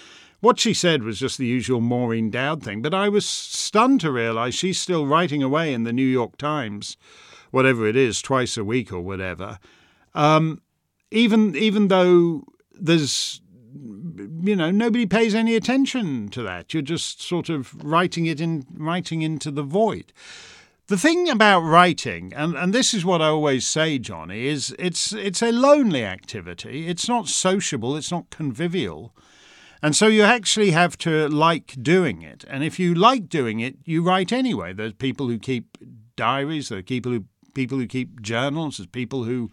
what 0.41 0.59
she 0.61 0.75
said 0.75 1.03
was 1.03 1.19
just 1.19 1.39
the 1.39 1.47
usual 1.47 1.81
Maureen 1.81 2.31
Dowd 2.31 2.63
thing, 2.63 2.83
but 2.83 2.93
I 2.93 3.09
was 3.09 3.27
stunned 3.27 4.01
to 4.03 4.11
realise 4.11 4.55
she's 4.55 4.79
still 4.79 5.07
writing 5.07 5.43
away 5.43 5.73
in 5.73 5.85
the 5.85 5.93
New 5.93 6.07
York 6.07 6.37
Times 6.37 6.97
whatever 7.51 7.87
it 7.87 7.97
is, 7.97 8.23
twice 8.23 8.57
a 8.57 8.65
week 8.65 8.93
or 8.93 9.01
whatever. 9.01 9.59
Um, 10.15 10.63
even 11.11 11.55
even 11.57 11.89
though 11.89 12.45
there's 12.73 13.41
you 14.43 14.57
know 14.57 14.71
nobody 14.71 15.07
pays 15.07 15.35
any 15.35 15.55
attention 15.55 16.29
to 16.31 16.43
that. 16.43 16.73
You're 16.73 16.83
just 16.83 17.21
sort 17.21 17.49
of 17.49 17.75
writing 17.85 18.27
it 18.27 18.41
in 18.41 18.67
writing 18.75 19.23
into 19.23 19.51
the 19.51 19.63
void. 19.63 20.13
The 20.89 20.97
thing 20.97 21.29
about 21.29 21.61
writing 21.61 22.33
and, 22.33 22.55
and 22.55 22.73
this 22.73 22.95
is 22.95 23.05
what 23.05 23.21
i 23.21 23.27
always 23.27 23.67
say 23.67 23.99
johnny 23.99 24.47
is 24.47 24.75
it's 24.79 25.13
it's 25.13 25.43
a 25.43 25.53
lonely 25.53 26.05
activity. 26.05 26.87
It's 26.89 27.09
not 27.09 27.29
sociable. 27.29 27.97
It's 27.97 28.11
not 28.11 28.31
convivial. 28.31 29.15
And 29.83 29.95
so 29.95 30.07
you 30.07 30.23
actually 30.23 30.71
have 30.71 30.97
to 30.99 31.29
like 31.29 31.77
doing 31.83 32.23
it. 32.23 32.45
And 32.49 32.65
if 32.65 32.79
you 32.79 32.95
like 32.95 33.29
doing 33.29 33.61
it 33.61 33.77
you 33.85 34.03
write 34.03 34.33
anyway. 34.33 34.73
There's 34.73 34.95
people 34.95 35.29
who 35.29 35.39
keep 35.39 35.77
diaries. 36.17 36.69
There 36.69 36.79
are 36.79 36.83
people 36.83 37.13
who 37.13 37.25
people 37.57 37.79
who 37.79 37.89
keep 37.89 38.23
journals, 38.23 38.77
there's 38.77 38.87
people 38.87 39.25
who 39.25 39.51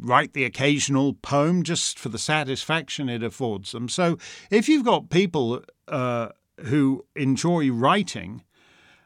write 0.00 0.32
the 0.32 0.44
occasional 0.44 1.12
poem 1.12 1.62
just 1.62 1.98
for 1.98 2.08
the 2.08 2.18
satisfaction 2.18 3.08
it 3.08 3.22
affords 3.22 3.70
them. 3.72 3.88
So 3.88 4.18
if 4.50 4.68
you've 4.68 4.84
got 4.84 5.10
people 5.10 5.62
uh, 5.86 6.30
who 6.64 7.04
enjoy 7.14 7.70
writing, 7.70 8.42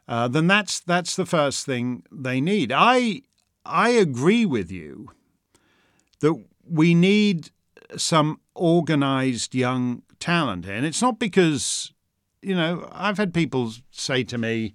uh, 0.07 0.27
then 0.27 0.47
that's 0.47 0.79
that's 0.79 1.15
the 1.15 1.25
first 1.25 1.65
thing 1.65 2.03
they 2.11 2.41
need. 2.41 2.71
I 2.73 3.21
I 3.65 3.89
agree 3.89 4.45
with 4.45 4.71
you 4.71 5.11
that 6.19 6.43
we 6.67 6.95
need 6.95 7.51
some 7.95 8.39
organized 8.55 9.53
young 9.53 10.03
talent 10.19 10.65
here, 10.65 10.75
and 10.75 10.85
it's 10.85 11.01
not 11.01 11.19
because 11.19 11.93
you 12.41 12.55
know 12.55 12.89
I've 12.91 13.17
had 13.17 13.33
people 13.33 13.73
say 13.91 14.23
to 14.25 14.37
me 14.37 14.73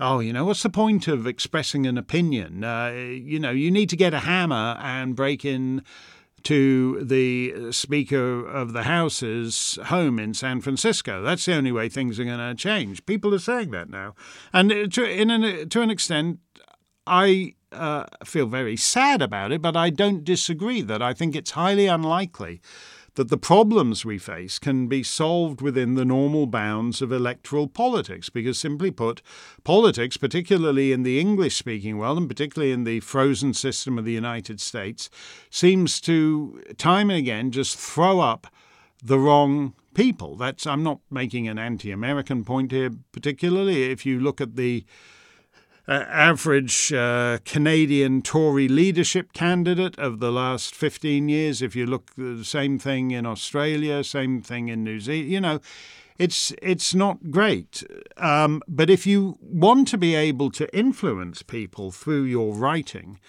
oh, 0.00 0.20
you 0.20 0.32
know, 0.32 0.44
what's 0.44 0.62
the 0.62 0.70
point 0.70 1.08
of 1.08 1.26
expressing 1.26 1.86
an 1.86 1.98
opinion? 1.98 2.64
Uh, 2.64 2.90
you 2.90 3.38
know, 3.38 3.50
you 3.50 3.70
need 3.70 3.88
to 3.90 3.96
get 3.96 4.14
a 4.14 4.20
hammer 4.20 4.78
and 4.80 5.16
break 5.16 5.44
in 5.44 5.82
to 6.44 7.02
the 7.02 7.72
Speaker 7.72 8.46
of 8.46 8.72
the 8.72 8.84
House's 8.84 9.78
home 9.86 10.18
in 10.18 10.32
San 10.32 10.60
Francisco. 10.60 11.22
That's 11.22 11.44
the 11.44 11.54
only 11.54 11.72
way 11.72 11.88
things 11.88 12.20
are 12.20 12.24
going 12.24 12.38
to 12.38 12.54
change. 12.54 13.04
People 13.04 13.34
are 13.34 13.40
saying 13.40 13.72
that 13.72 13.90
now, 13.90 14.14
and 14.52 14.92
to 14.92 15.04
in 15.04 15.30
an, 15.30 15.68
to 15.68 15.82
an 15.82 15.90
extent, 15.90 16.38
I 17.04 17.54
uh, 17.72 18.04
feel 18.24 18.46
very 18.46 18.76
sad 18.76 19.22
about 19.22 19.50
it, 19.50 19.60
but 19.60 19.76
I 19.76 19.90
don't 19.90 20.22
disagree 20.22 20.82
that 20.82 21.02
I 21.02 21.14
think 21.14 21.34
it's 21.34 21.52
highly 21.52 21.86
unlikely 21.86 22.60
that 23.16 23.28
the 23.28 23.36
problems 23.36 24.04
we 24.04 24.18
face 24.18 24.58
can 24.58 24.86
be 24.86 25.02
solved 25.02 25.60
within 25.60 25.94
the 25.94 26.04
normal 26.04 26.46
bounds 26.46 27.02
of 27.02 27.10
electoral 27.10 27.66
politics, 27.66 28.30
because 28.30 28.58
simply 28.58 28.90
put, 28.90 29.20
politics, 29.64 30.16
particularly 30.16 30.92
in 30.92 31.02
the 31.02 31.18
English 31.18 31.56
speaking 31.56 31.98
world 31.98 32.18
and 32.18 32.28
particularly 32.28 32.72
in 32.72 32.84
the 32.84 33.00
frozen 33.00 33.52
system 33.52 33.98
of 33.98 34.04
the 34.04 34.12
United 34.12 34.60
States, 34.60 35.10
seems 35.50 36.00
to 36.00 36.62
time 36.78 37.10
and 37.10 37.18
again 37.18 37.50
just 37.50 37.76
throw 37.78 38.20
up 38.20 38.46
the 39.02 39.18
wrong 39.18 39.74
people. 39.94 40.36
That's 40.36 40.66
I'm 40.66 40.82
not 40.82 41.00
making 41.10 41.48
an 41.48 41.58
anti-American 41.58 42.44
point 42.44 42.70
here 42.70 42.90
particularly. 43.12 43.90
If 43.90 44.06
you 44.06 44.20
look 44.20 44.40
at 44.40 44.56
the 44.56 44.84
uh, 45.88 46.04
average 46.08 46.92
uh, 46.92 47.38
Canadian 47.44 48.22
Tory 48.22 48.68
leadership 48.68 49.32
candidate 49.32 49.98
of 49.98 50.20
the 50.20 50.32
last 50.32 50.74
15 50.74 51.28
years. 51.28 51.62
If 51.62 51.76
you 51.76 51.86
look 51.86 52.10
the 52.16 52.44
same 52.44 52.78
thing 52.78 53.12
in 53.12 53.24
Australia, 53.26 54.02
same 54.02 54.42
thing 54.42 54.68
in 54.68 54.82
New 54.82 55.00
Zealand, 55.00 55.30
you 55.30 55.40
know, 55.40 55.60
it's 56.18 56.52
it's 56.62 56.94
not 56.94 57.30
great. 57.30 57.84
Um, 58.16 58.62
but 58.66 58.88
if 58.88 59.06
you 59.06 59.38
want 59.40 59.88
to 59.88 59.98
be 59.98 60.14
able 60.14 60.50
to 60.52 60.76
influence 60.76 61.42
people 61.42 61.90
through 61.90 62.24
your 62.24 62.54
writing, 62.54 63.20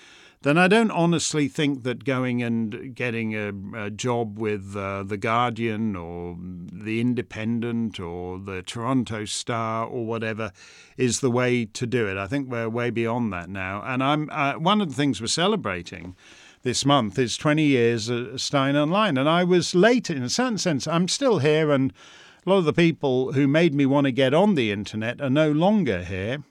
then 0.43 0.57
I 0.57 0.67
don't 0.67 0.91
honestly 0.91 1.47
think 1.47 1.83
that 1.83 2.03
going 2.03 2.43
and 2.43 2.93
getting 2.93 3.35
a, 3.35 3.85
a 3.85 3.89
job 3.89 4.37
with 4.37 4.75
uh, 4.75 5.03
The 5.03 5.17
Guardian 5.17 5.95
or 5.95 6.37
The 6.39 7.01
Independent 7.01 7.99
or 7.99 8.37
the 8.37 8.61
Toronto 8.61 9.25
Star 9.25 9.87
or 9.87 10.05
whatever 10.05 10.51
is 10.95 11.21
the 11.21 11.31
way 11.31 11.65
to 11.65 11.87
do 11.87 12.07
it. 12.07 12.17
I 12.17 12.27
think 12.27 12.49
we're 12.49 12.69
way 12.69 12.91
beyond 12.91 13.33
that 13.33 13.49
now. 13.49 13.81
And 13.83 14.03
I'm 14.03 14.29
uh, 14.31 14.53
one 14.53 14.79
of 14.79 14.89
the 14.89 14.95
things 14.95 15.19
we're 15.19 15.27
celebrating 15.27 16.15
this 16.61 16.85
month 16.85 17.17
is 17.17 17.35
20 17.35 17.63
years 17.63 18.09
at 18.09 18.39
Steyn 18.39 18.75
Online. 18.75 19.17
And 19.17 19.27
I 19.27 19.43
was 19.43 19.73
late 19.73 20.09
in 20.09 20.21
a 20.21 20.29
certain 20.29 20.59
sense. 20.59 20.87
I'm 20.87 21.07
still 21.07 21.39
here, 21.39 21.71
and 21.71 21.91
a 22.45 22.49
lot 22.49 22.57
of 22.57 22.65
the 22.65 22.73
people 22.73 23.33
who 23.33 23.47
made 23.47 23.73
me 23.73 23.85
want 23.87 24.05
to 24.05 24.11
get 24.11 24.33
on 24.33 24.53
the 24.53 24.71
internet 24.71 25.19
are 25.19 25.29
no 25.29 25.51
longer 25.51 26.03
here 26.03 26.43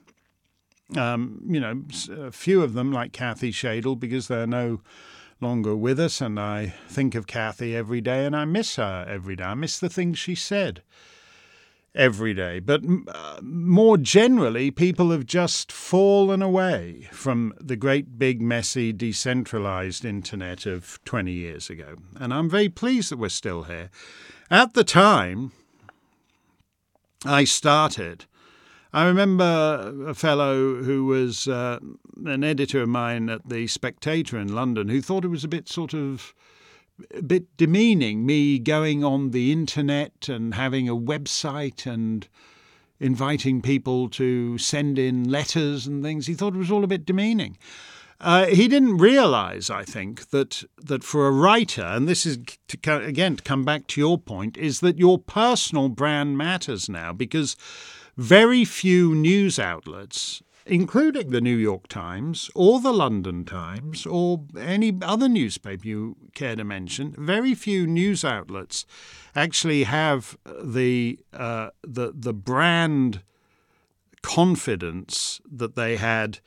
um, 0.94 1.40
you 1.46 1.60
know, 1.60 1.82
a 2.10 2.30
few 2.30 2.62
of 2.62 2.74
them 2.74 2.92
like 2.92 3.12
Kathy 3.12 3.50
Shaidle, 3.50 3.98
because 3.98 4.28
they're 4.28 4.46
no 4.46 4.80
longer 5.40 5.76
with 5.76 5.98
us, 5.98 6.20
and 6.20 6.38
I 6.38 6.74
think 6.88 7.14
of 7.14 7.26
Kathy 7.26 7.74
every 7.76 8.00
day, 8.00 8.24
and 8.24 8.36
I 8.36 8.44
miss 8.44 8.76
her 8.76 9.04
every 9.08 9.36
day. 9.36 9.44
I 9.44 9.54
miss 9.54 9.78
the 9.78 9.88
things 9.88 10.18
she 10.18 10.34
said 10.34 10.82
every 11.96 12.34
day. 12.34 12.60
But 12.60 12.82
uh, 13.08 13.40
more 13.42 13.96
generally, 13.96 14.70
people 14.70 15.10
have 15.10 15.26
just 15.26 15.72
fallen 15.72 16.42
away 16.42 17.08
from 17.10 17.54
the 17.58 17.76
great, 17.76 18.18
big, 18.18 18.40
messy, 18.40 18.92
decentralized 18.92 20.04
internet 20.04 20.66
of 20.66 21.00
20 21.04 21.32
years 21.32 21.70
ago. 21.70 21.96
And 22.20 22.32
I'm 22.32 22.50
very 22.50 22.68
pleased 22.68 23.10
that 23.10 23.18
we're 23.18 23.30
still 23.30 23.64
here. 23.64 23.90
At 24.50 24.74
the 24.74 24.84
time 24.84 25.52
I 27.24 27.44
started, 27.44 28.26
I 28.96 29.04
remember 29.04 29.92
a 30.06 30.14
fellow 30.14 30.76
who 30.76 31.04
was 31.04 31.46
uh, 31.46 31.80
an 32.24 32.42
editor 32.42 32.80
of 32.80 32.88
mine 32.88 33.28
at 33.28 33.46
the 33.46 33.66
Spectator 33.66 34.38
in 34.38 34.54
London 34.54 34.88
who 34.88 35.02
thought 35.02 35.22
it 35.22 35.28
was 35.28 35.44
a 35.44 35.48
bit 35.48 35.68
sort 35.68 35.92
of 35.92 36.34
a 37.14 37.20
bit 37.20 37.58
demeaning 37.58 38.24
me 38.24 38.58
going 38.58 39.04
on 39.04 39.32
the 39.32 39.52
internet 39.52 40.30
and 40.30 40.54
having 40.54 40.88
a 40.88 40.96
website 40.96 41.84
and 41.84 42.26
inviting 42.98 43.60
people 43.60 44.08
to 44.08 44.56
send 44.56 44.98
in 44.98 45.30
letters 45.30 45.86
and 45.86 46.02
things. 46.02 46.26
He 46.26 46.32
thought 46.32 46.54
it 46.54 46.58
was 46.58 46.70
all 46.70 46.82
a 46.82 46.86
bit 46.86 47.04
demeaning. 47.04 47.58
Uh, 48.18 48.46
he 48.46 48.66
didn't 48.66 48.96
realize, 48.96 49.68
I 49.68 49.84
think, 49.84 50.30
that 50.30 50.64
that 50.82 51.04
for 51.04 51.26
a 51.26 51.32
writer, 51.32 51.84
and 51.84 52.08
this 52.08 52.24
is 52.24 52.38
to, 52.68 53.04
again 53.04 53.36
to 53.36 53.42
come 53.42 53.62
back 53.62 53.88
to 53.88 54.00
your 54.00 54.16
point, 54.16 54.56
is 54.56 54.80
that 54.80 54.98
your 54.98 55.18
personal 55.18 55.90
brand 55.90 56.38
matters 56.38 56.88
now 56.88 57.12
because 57.12 57.56
very 58.16 58.64
few 58.64 59.14
news 59.14 59.58
outlets 59.58 60.42
including 60.66 61.30
the 61.30 61.40
New 61.40 61.56
York 61.56 61.86
Times 61.86 62.50
or 62.54 62.80
the 62.80 62.92
London 62.92 63.44
Times 63.44 64.04
or 64.04 64.42
any 64.58 64.98
other 65.00 65.28
newspaper 65.28 65.86
you 65.86 66.16
care 66.34 66.56
to 66.56 66.64
mention, 66.64 67.14
very 67.16 67.54
few 67.54 67.86
news 67.86 68.24
outlets 68.24 68.84
actually 69.34 69.84
have 69.84 70.36
the 70.62 71.18
uh, 71.32 71.70
the 71.82 72.12
the 72.14 72.34
brand 72.34 73.22
confidence 74.22 75.40
that 75.48 75.76
they 75.76 75.96
had 75.96 76.40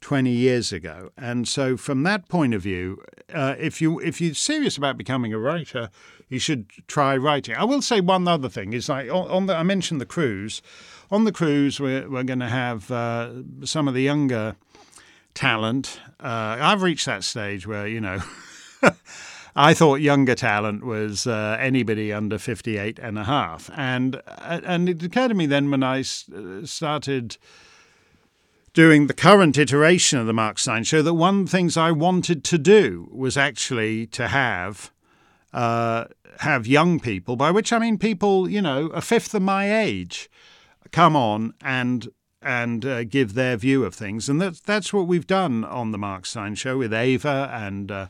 20 0.00 0.30
years 0.30 0.72
ago. 0.72 1.10
And 1.16 1.46
so, 1.46 1.76
from 1.76 2.02
that 2.04 2.28
point 2.28 2.54
of 2.54 2.62
view, 2.62 3.02
uh, 3.32 3.56
if 3.58 3.82
you 3.82 4.00
if 4.00 4.20
you're 4.20 4.34
serious 4.34 4.76
about 4.76 4.96
becoming 4.96 5.32
a 5.32 5.38
writer, 5.38 5.90
you 6.28 6.38
should 6.38 6.70
try 6.86 7.16
writing. 7.16 7.54
I 7.56 7.64
will 7.64 7.82
say 7.82 8.00
one 8.00 8.26
other 8.26 8.48
thing 8.48 8.72
is 8.72 8.88
like 8.88 9.10
on, 9.10 9.46
the 9.46 9.54
I 9.54 9.62
mentioned 9.62 10.00
the 10.00 10.06
cruise 10.06 10.62
on 11.10 11.24
the 11.24 11.32
cruise, 11.32 11.78
we're, 11.80 12.08
we're 12.08 12.24
going 12.24 12.40
to 12.40 12.48
have 12.48 12.90
uh, 12.90 13.30
some 13.64 13.88
of 13.88 13.94
the 13.94 14.02
younger 14.02 14.56
talent. 15.34 16.00
Uh, 16.20 16.56
I've 16.60 16.82
reached 16.82 17.06
that 17.06 17.24
stage 17.24 17.66
where, 17.66 17.86
you 17.86 18.00
know, 18.00 18.20
I 19.56 19.72
thought 19.72 20.00
younger 20.00 20.34
talent 20.34 20.84
was 20.84 21.26
uh, 21.26 21.56
anybody 21.60 22.12
under 22.12 22.38
58 22.38 22.98
and 22.98 23.18
a 23.18 23.24
half. 23.24 23.70
And, 23.76 24.16
uh, 24.26 24.60
and 24.64 24.88
it 24.88 25.02
occurred 25.02 25.28
to 25.28 25.34
me 25.34 25.46
then 25.46 25.70
when 25.70 25.82
I 25.82 26.00
uh, 26.00 26.64
started 26.64 27.36
doing 28.74 29.06
the 29.06 29.14
current 29.14 29.56
iteration 29.56 30.18
of 30.18 30.26
the 30.26 30.34
Mark 30.34 30.58
Steyn 30.58 30.84
show 30.84 31.00
that 31.00 31.14
one 31.14 31.40
of 31.40 31.46
the 31.46 31.50
things 31.50 31.78
I 31.78 31.92
wanted 31.92 32.44
to 32.44 32.58
do 32.58 33.08
was 33.10 33.38
actually 33.38 34.06
to 34.08 34.28
have 34.28 34.90
uh, 35.54 36.04
have 36.40 36.66
young 36.66 37.00
people, 37.00 37.34
by 37.34 37.50
which 37.50 37.72
I 37.72 37.78
mean 37.78 37.96
people, 37.96 38.50
you 38.50 38.60
know, 38.60 38.88
a 38.88 39.00
fifth 39.00 39.34
of 39.34 39.40
my 39.40 39.74
age, 39.80 40.28
come 40.92 41.16
on 41.16 41.54
and 41.62 42.08
and 42.42 42.84
uh, 42.84 43.02
give 43.02 43.34
their 43.34 43.56
view 43.56 43.84
of 43.84 43.94
things, 43.94 44.28
and 44.28 44.40
that's 44.40 44.60
that's 44.60 44.92
what 44.92 45.08
we've 45.08 45.26
done 45.26 45.64
on 45.64 45.90
the 45.90 45.98
Mark 45.98 46.26
Steyn 46.26 46.54
show 46.54 46.78
with 46.78 46.94
Ava 46.94 47.50
and 47.52 47.90
uh, 47.90 48.06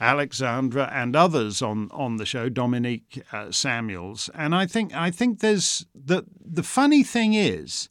Alexandra 0.00 0.88
and 0.92 1.16
others 1.16 1.60
on 1.60 1.90
on 1.90 2.16
the 2.16 2.26
show, 2.26 2.48
Dominique 2.48 3.22
uh, 3.32 3.50
Samuels, 3.50 4.30
and 4.34 4.54
I 4.54 4.66
think 4.66 4.94
I 4.94 5.10
think 5.10 5.40
there's 5.40 5.86
the 5.94 6.24
the 6.40 6.62
funny 6.62 7.02
thing 7.02 7.34
is 7.34 7.88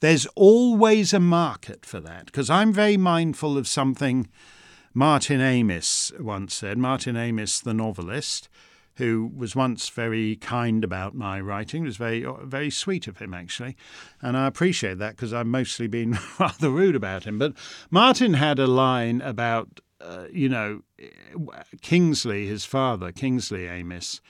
there's 0.00 0.26
always 0.34 1.14
a 1.14 1.20
market 1.20 1.86
for 1.86 2.00
that 2.00 2.26
because 2.26 2.50
I'm 2.50 2.72
very 2.72 2.96
mindful 2.96 3.56
of 3.56 3.68
something 3.68 4.28
Martin 4.92 5.40
Amis 5.40 6.12
once 6.18 6.54
said. 6.54 6.76
Martin 6.76 7.16
Amis, 7.16 7.60
the 7.60 7.74
novelist 7.74 8.48
who 8.96 9.30
was 9.34 9.54
once 9.54 9.88
very 9.88 10.36
kind 10.36 10.82
about 10.82 11.14
my 11.14 11.40
writing. 11.40 11.82
It 11.82 11.86
was 11.86 11.96
very, 11.96 12.26
very 12.44 12.70
sweet 12.70 13.06
of 13.06 13.18
him, 13.18 13.34
actually. 13.34 13.76
And 14.22 14.36
I 14.36 14.46
appreciate 14.46 14.98
that 14.98 15.16
because 15.16 15.34
I've 15.34 15.46
mostly 15.46 15.86
been 15.86 16.18
rather 16.38 16.70
rude 16.70 16.96
about 16.96 17.24
him. 17.24 17.38
But 17.38 17.54
Martin 17.90 18.34
had 18.34 18.58
a 18.58 18.66
line 18.66 19.20
about, 19.20 19.80
uh, 20.00 20.26
you 20.32 20.48
know, 20.48 20.82
Kingsley, 21.82 22.46
his 22.46 22.64
father, 22.64 23.12
Kingsley 23.12 23.68
Amis, 23.68 24.22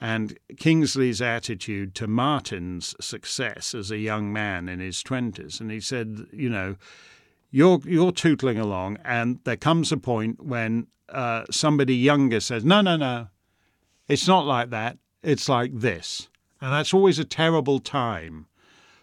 and 0.00 0.38
Kingsley's 0.58 1.22
attitude 1.22 1.94
to 1.94 2.06
Martin's 2.06 2.94
success 3.00 3.74
as 3.74 3.90
a 3.90 3.98
young 3.98 4.32
man 4.32 4.68
in 4.68 4.80
his 4.80 5.02
20s. 5.02 5.60
And 5.60 5.70
he 5.70 5.80
said, 5.80 6.26
you 6.30 6.50
know, 6.50 6.76
you're, 7.50 7.80
you're 7.86 8.12
tootling 8.12 8.58
along, 8.58 8.98
and 9.04 9.38
there 9.44 9.56
comes 9.56 9.92
a 9.92 9.96
point 9.96 10.44
when 10.44 10.88
uh, 11.08 11.44
somebody 11.50 11.94
younger 11.94 12.40
says, 12.40 12.64
no, 12.64 12.80
no, 12.80 12.96
no, 12.96 13.28
it's 14.08 14.28
not 14.28 14.46
like 14.46 14.70
that. 14.70 14.98
It's 15.22 15.48
like 15.48 15.72
this. 15.72 16.28
And 16.60 16.72
that's 16.72 16.94
always 16.94 17.18
a 17.18 17.24
terrible 17.24 17.78
time 17.78 18.46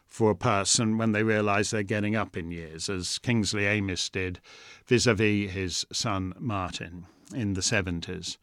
for 0.05 0.31
a 0.31 0.35
person 0.35 0.97
when 0.97 1.13
they 1.13 1.23
realize 1.23 1.71
they're 1.71 1.83
getting 1.83 2.15
up 2.15 2.35
in 2.35 2.51
years, 2.51 2.89
as 2.89 3.17
Kingsley 3.17 3.65
Amis 3.65 4.09
did 4.09 4.39
vis 4.85 5.07
a 5.07 5.13
vis 5.13 5.51
his 5.51 5.85
son 5.91 6.33
Martin 6.37 7.05
in 7.33 7.53
the 7.53 7.61
70s. 7.61 8.37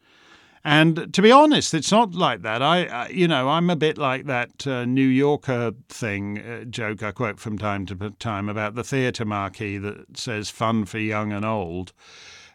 And 0.63 1.13
to 1.13 1.21
be 1.21 1.31
honest, 1.31 1.73
it's 1.73 1.91
not 1.91 2.13
like 2.13 2.41
that. 2.41 2.61
I, 2.61 2.85
I 2.85 3.07
you 3.09 3.27
know, 3.27 3.49
I'm 3.49 3.69
a 3.69 3.75
bit 3.75 3.97
like 3.97 4.25
that 4.25 4.67
uh, 4.67 4.83
New 4.85 5.07
Yorker 5.07 5.71
thing 5.87 6.39
uh, 6.39 6.63
joke 6.65 7.01
I 7.01 7.11
quote 7.11 7.39
from 7.39 7.57
time 7.57 7.85
to 7.85 8.11
time 8.19 8.49
about 8.49 8.75
the 8.75 8.83
theatre 8.83 9.25
marquee 9.25 9.77
that 9.77 10.17
says 10.17 10.49
"fun 10.49 10.85
for 10.85 10.99
young 10.99 11.31
and 11.31 11.45
old." 11.45 11.93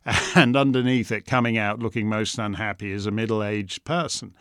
and 0.34 0.56
underneath 0.56 1.10
it, 1.10 1.26
coming 1.26 1.56
out 1.56 1.80
looking 1.80 2.08
most 2.08 2.38
unhappy, 2.38 2.92
is 2.92 3.06
a 3.06 3.10
middle-aged 3.10 3.84
person. 3.84 4.34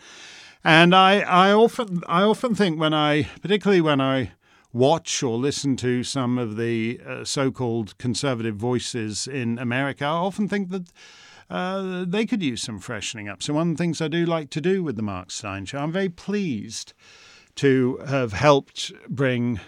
And 0.64 0.96
I, 0.96 1.20
I 1.20 1.52
often, 1.52 2.02
I 2.08 2.24
often 2.24 2.56
think 2.56 2.80
when 2.80 2.94
I, 2.94 3.24
particularly 3.42 3.82
when 3.82 4.02
I 4.02 4.32
watch 4.72 5.22
or 5.22 5.38
listen 5.38 5.76
to 5.78 6.04
some 6.04 6.38
of 6.38 6.58
the 6.58 7.00
uh, 7.06 7.24
so-called 7.24 7.98
conservative 7.98 8.56
voices 8.56 9.28
in 9.28 9.60
America, 9.60 10.06
I 10.06 10.10
often 10.10 10.48
think 10.48 10.70
that. 10.70 10.88
Uh, 11.50 12.06
they 12.08 12.26
could 12.26 12.42
use 12.42 12.64
some 12.64 12.80
freshening 12.80 13.28
up. 13.28 13.44
So, 13.44 13.54
one 13.54 13.72
of 13.72 13.78
the 13.78 13.84
things 13.84 14.02
I 14.02 14.08
do 14.08 14.26
like 14.26 14.50
to 14.52 14.62
do 14.62 14.82
with 14.82 14.96
the 14.96 15.04
Mark 15.04 15.30
Steyn 15.30 15.66
show, 15.66 15.78
I'm 15.78 15.92
very 15.92 16.10
pleased 16.10 16.94
to 17.56 17.98
have 18.08 18.34
helped 18.34 18.92
bring 19.10 19.60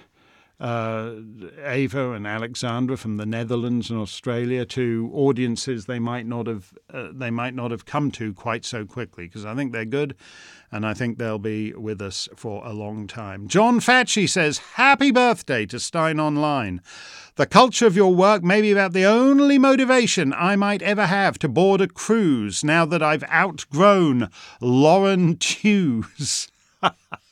uh, 0.60 1.16
Ava 1.64 2.12
and 2.12 2.26
Alexandra 2.26 2.95
from 2.95 3.18
the 3.18 3.26
Netherlands 3.26 3.89
and 3.89 3.99
Australia 3.99 4.66
to 4.66 5.12
audiences 5.14 5.86
they 5.86 5.99
might 5.99 6.26
not 6.26 6.47
have 6.47 6.74
uh, 6.93 7.10
they 7.12 7.30
might 7.30 7.53
not 7.53 7.72
have 7.72 7.86
come 7.86 8.10
to 8.12 8.34
quite 8.34 8.64
so 8.64 8.86
quickly 8.86 9.26
because 9.26 9.45
I 9.45 9.53
think 9.53 9.74
they're 9.74 9.84
good 9.84 10.16
and 10.72 10.86
I 10.86 10.93
think 10.93 11.18
they'll 11.18 11.39
be 11.39 11.74
with 11.74 12.01
us 12.01 12.30
for 12.36 12.66
a 12.66 12.74
long 12.74 13.08
time. 13.08 13.47
John 13.47 13.80
Fatchy 13.80 14.28
says 14.28 14.60
happy 14.76 15.12
birthday 15.12 15.66
to 15.68 15.80
Steyn 15.80 16.20
Online. 16.20 16.82
The 17.36 17.45
culture 17.45 17.86
of 17.86 17.97
your 17.97 18.16
work 18.16 18.41
may 18.43 18.62
be 18.62 18.72
about 18.72 18.93
the 18.93 19.06
only 19.06 19.58
motivation 19.58 20.34
I 20.34 20.56
might 20.56 20.82
ever 20.82 21.06
have 21.06 21.38
to 21.39 21.49
board 21.49 21.82
a 21.82 21.88
cruise 21.88 22.64
now 22.64 22.86
that 22.86 23.03
I've 23.03 23.26
outgrown 23.26 24.30
Lauren 24.62 25.36
Tewes. 25.36 26.47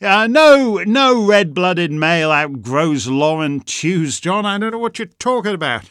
Uh, 0.00 0.26
no, 0.26 0.82
no 0.84 1.24
red-blooded 1.24 1.90
male 1.90 2.30
outgrows 2.30 3.06
Lauren 3.06 3.60
Tewes, 3.60 4.20
John. 4.20 4.44
I 4.44 4.58
don't 4.58 4.72
know 4.72 4.78
what 4.78 4.98
you're 4.98 5.06
talking 5.06 5.54
about. 5.54 5.84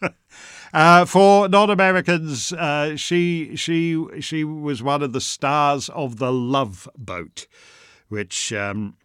uh, 0.72 1.04
for 1.04 1.46
non-Americans, 1.46 2.54
uh, 2.54 2.96
she 2.96 3.54
she 3.54 4.02
she 4.20 4.44
was 4.44 4.82
one 4.82 5.02
of 5.02 5.12
the 5.12 5.20
stars 5.20 5.90
of 5.90 6.16
the 6.16 6.32
Love 6.32 6.88
Boat, 6.96 7.46
which 8.08 8.50
um, 8.54 8.96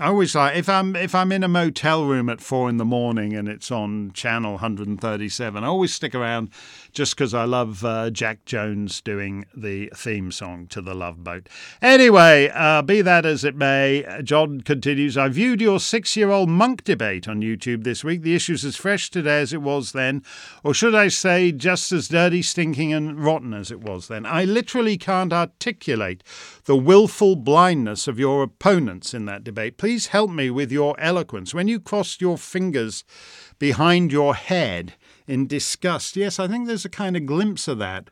I 0.00 0.06
always 0.06 0.34
like 0.36 0.56
if 0.56 0.68
I'm 0.68 0.94
if 0.94 1.14
I'm 1.14 1.32
in 1.32 1.42
a 1.42 1.48
motel 1.48 2.06
room 2.06 2.28
at 2.28 2.40
four 2.40 2.70
in 2.70 2.76
the 2.76 2.84
morning 2.84 3.34
and 3.34 3.48
it's 3.48 3.72
on 3.72 4.12
channel 4.12 4.52
137. 4.52 5.62
I 5.62 5.66
always 5.66 5.92
stick 5.92 6.14
around 6.14 6.50
just 6.92 7.16
because 7.16 7.34
I 7.34 7.44
love 7.44 7.84
uh, 7.84 8.10
Jack 8.10 8.44
Jones 8.44 9.00
doing 9.00 9.44
the 9.56 9.90
theme 9.94 10.30
song 10.30 10.66
to 10.68 10.80
the 10.80 10.94
Love 10.94 11.24
Boat. 11.24 11.48
Anyway, 11.80 12.50
uh, 12.54 12.82
be 12.82 13.02
that 13.02 13.24
as 13.24 13.44
it 13.44 13.56
may, 13.56 14.04
John 14.22 14.60
continues. 14.60 15.16
I 15.16 15.28
viewed 15.28 15.60
your 15.60 15.80
six-year-old 15.80 16.48
Munk 16.48 16.84
debate 16.84 17.26
on 17.26 17.40
YouTube 17.40 17.84
this 17.84 18.04
week. 18.04 18.22
The 18.22 18.34
issue's 18.34 18.64
as 18.64 18.76
fresh 18.76 19.10
today 19.10 19.40
as 19.40 19.52
it 19.52 19.62
was 19.62 19.92
then, 19.92 20.22
or 20.62 20.74
should 20.74 20.94
I 20.94 21.08
say, 21.08 21.52
just 21.52 21.92
as 21.92 22.08
dirty, 22.08 22.42
stinking, 22.42 22.92
and 22.92 23.22
rotten 23.22 23.54
as 23.54 23.70
it 23.70 23.80
was 23.80 24.08
then. 24.08 24.26
I 24.26 24.44
literally 24.44 24.98
can't 24.98 25.32
articulate 25.32 26.22
the 26.64 26.76
willful 26.76 27.36
blindness 27.36 28.06
of 28.06 28.18
your 28.18 28.42
opponents 28.42 29.14
in 29.14 29.24
that 29.26 29.44
debate. 29.44 29.78
Please 29.78 30.08
help 30.08 30.30
me 30.30 30.50
with 30.50 30.70
your 30.70 30.98
eloquence. 31.00 31.54
When 31.54 31.68
you 31.68 31.80
crossed 31.80 32.20
your 32.20 32.38
fingers 32.38 33.04
behind 33.58 34.12
your 34.12 34.34
head 34.34 34.94
in 35.26 35.46
disgust. 35.46 36.16
Yes, 36.16 36.38
I 36.38 36.48
think 36.48 36.66
there's 36.66 36.84
a 36.84 36.90
kind 36.90 37.16
of 37.16 37.26
glimpse 37.26 37.68
of 37.68 37.78
that 37.78 38.10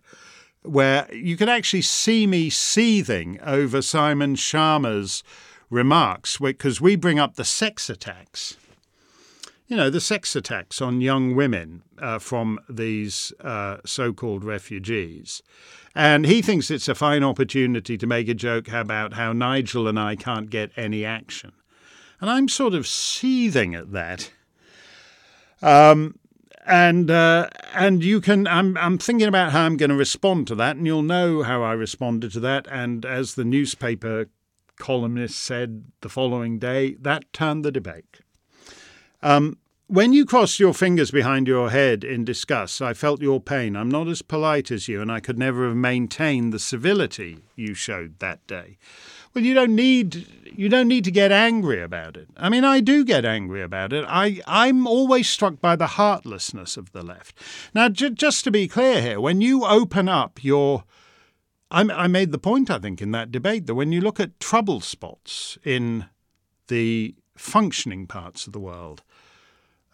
where 0.63 1.13
you 1.15 1.37
can 1.37 1.49
actually 1.49 1.83
see 1.83 2.27
me 2.27 2.51
seething 2.51 3.41
over 3.41 3.81
Simon 3.81 4.35
Schama's 4.35 5.23
remarks 5.71 6.39
because 6.39 6.81
we 6.81 6.97
bring 6.97 7.19
up 7.19 7.37
the 7.37 7.45
sex 7.45 7.89
attacks. 7.89 8.57
You 9.69 9.77
know, 9.77 9.89
the 9.89 10.01
sex 10.01 10.35
attacks 10.35 10.83
on 10.83 11.01
young 11.01 11.37
women 11.37 11.83
uh, 11.99 12.19
from 12.19 12.59
these 12.69 13.33
uh, 13.41 13.79
so 13.87 14.13
called 14.13 14.45
refugees. 14.45 15.43
And 15.95 16.27
he 16.27 16.43
thinks 16.43 16.71
it's 16.71 16.89
a 16.89 16.95
fine 16.95 17.23
opportunity 17.23 17.97
to 17.97 18.07
make 18.07 18.29
a 18.29 18.35
joke 18.35 18.69
about 18.69 19.15
how 19.15 19.33
Nigel 19.33 19.87
and 19.87 19.99
I 19.99 20.17
can't 20.17 20.51
get 20.51 20.73
any 20.77 21.05
action. 21.05 21.53
And 22.21 22.29
I'm 22.29 22.49
sort 22.49 22.75
of 22.75 22.87
seething 22.87 23.75
at 23.75 23.93
that. 23.93 24.31
Um, 25.63 26.19
and 26.71 27.11
uh, 27.11 27.49
and 27.75 28.03
you 28.03 28.21
can 28.21 28.47
I'm 28.47 28.77
I'm 28.79 28.97
thinking 28.97 29.29
about 29.29 29.53
how 29.53 29.62
I'm 29.62 29.77
going 29.77 29.91
to 29.91 29.97
respond 29.97 30.47
to 30.49 30.55
that, 30.57 30.77
and 30.77 30.87
you'll 30.87 31.03
know 31.03 31.43
how 31.43 31.62
I 31.62 31.73
responded 31.73 32.33
to 32.33 32.41
that. 32.41 32.66
And 32.71 33.05
as 33.05 33.35
the 33.35 33.45
newspaper 33.45 34.27
columnist 34.79 35.39
said 35.39 35.85
the 36.01 36.09
following 36.09 36.59
day, 36.59 36.95
that 37.01 37.31
turned 37.33 37.64
the 37.64 37.73
debate. 37.73 38.21
Um, 39.23 39.59
when 39.89 40.12
you 40.12 40.25
crossed 40.25 40.61
your 40.61 40.73
fingers 40.73 41.11
behind 41.11 41.49
your 41.49 41.71
head 41.71 42.05
in 42.05 42.25
disgust, 42.25 42.81
I 42.81 42.95
felt 42.95 43.21
your 43.21 43.41
pain. 43.41 43.75
I'm 43.75 43.91
not 43.91 44.07
as 44.07 44.23
polite 44.23 44.71
as 44.71 44.87
you, 44.87 45.03
and 45.03 45.11
I 45.11 45.18
could 45.18 45.37
never 45.37 45.66
have 45.66 45.77
maintained 45.77 46.53
the 46.53 46.61
civility 46.61 47.39
you 47.57 47.75
showed 47.75 48.21
that 48.21 48.47
day. 48.47 48.79
Well, 49.35 49.45
you 49.45 49.55
don't 49.55 49.74
need 49.74 50.26
you 50.57 50.68
don't 50.68 50.89
need 50.89 51.05
to 51.05 51.11
get 51.11 51.33
angry 51.33 51.81
about 51.81 52.16
it. 52.16 52.28
I 52.37 52.49
mean, 52.49 52.64
I 52.64 52.81
do 52.81 53.05
get 53.05 53.24
angry 53.24 53.62
about 53.62 53.93
it. 53.93 54.05
I 54.09 54.41
I'm 54.47 54.87
always 54.87 55.28
struck 55.28 55.61
by 55.61 55.76
the 55.76 55.87
heartlessness 55.87 56.76
of 56.76 56.93
the 56.93 57.03
left. 57.03 57.39
Now, 57.74 57.89
j- 57.89 58.11
just 58.11 58.45
to 58.45 58.51
be 58.51 58.68
clear 58.68 59.01
here, 59.01 59.20
when 59.20 59.41
you 59.41 59.64
open 59.64 60.09
up 60.09 60.43
your 60.43 60.85
I, 61.70 61.83
I 61.83 62.07
made 62.09 62.33
the 62.33 62.39
point, 62.39 62.70
I 62.70 62.78
think, 62.78 63.01
in 63.01 63.12
that 63.12 63.31
debate 63.31 63.66
that 63.66 63.74
when 63.74 63.93
you 63.93 64.01
look 64.01 64.18
at 64.18 64.41
trouble 64.41 64.81
spots 64.81 65.57
in 65.64 66.07
the 66.68 67.14
functioning 67.37 68.07
parts 68.07 68.47
of 68.47 68.53
the 68.53 68.61
world, 68.61 69.03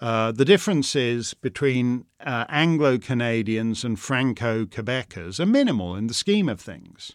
uh, 0.01 0.33
the 0.33 0.45
differences 0.45 1.35
between 1.35 2.05
uh, 2.21 2.45
Anglo 2.49 2.99
Canadians 2.99 3.85
and 3.85 3.99
Franco 3.99 4.65
Quebecers 4.65 5.41
are 5.41 5.47
minimal 5.47 5.95
in 5.95 6.07
the 6.07 6.15
scheme 6.15 6.49
of 6.49 6.61
things. 6.61 7.13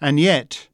And 0.00 0.18
yet, 0.18 0.68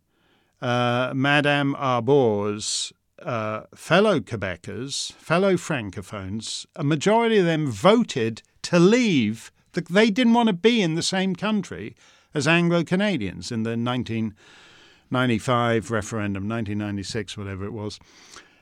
uh, 0.61 1.13
Madame 1.15 1.75
Arbour's 1.77 2.93
uh, 3.23 3.63
fellow 3.75 4.21
Quebecers, 4.21 5.13
fellow 5.13 5.55
Francophones, 5.55 6.67
a 6.77 6.85
majority 6.85 7.39
of 7.39 7.47
them 7.47 7.71
voted 7.71 8.43
to 8.63 8.79
leave. 8.79 9.51
The, 9.73 9.81
they 9.83 10.11
didn't 10.11 10.35
want 10.35 10.49
to 10.49 10.53
be 10.53 10.83
in 10.83 10.95
the 10.95 11.03
same 11.03 11.35
country 11.35 11.97
as 12.35 12.47
Anglo 12.47 12.85
Canadians 12.85 13.51
in 13.53 13.63
the 13.63 13.71
1995 13.71 15.91
referendum, 15.91 16.47
1996, 16.49 17.37
whatever 17.37 17.65
it 17.65 17.73
was. 17.73 17.99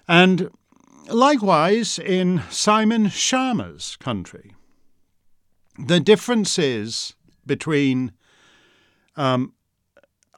And 0.06 0.50
likewise 1.08 1.98
in 1.98 2.42
Simon 2.50 3.06
Schama's 3.06 3.96
country. 3.96 4.54
The 5.78 6.00
differences 6.00 7.14
between 7.46 8.12
um, 9.16 9.54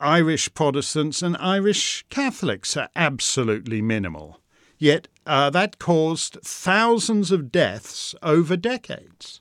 Irish 0.05 0.52
Protestants 0.52 1.22
and 1.22 1.34
Irish 1.38 2.05
Catholics 2.11 2.76
are 2.76 2.90
absolutely 2.94 3.80
minimal. 3.80 4.40
Yet 4.78 5.09
uh, 5.26 5.48
that 5.50 5.78
caused 5.78 6.38
thousands 6.44 7.30
of 7.30 7.50
deaths 7.50 8.14
over 8.22 8.57
decades. 8.57 9.40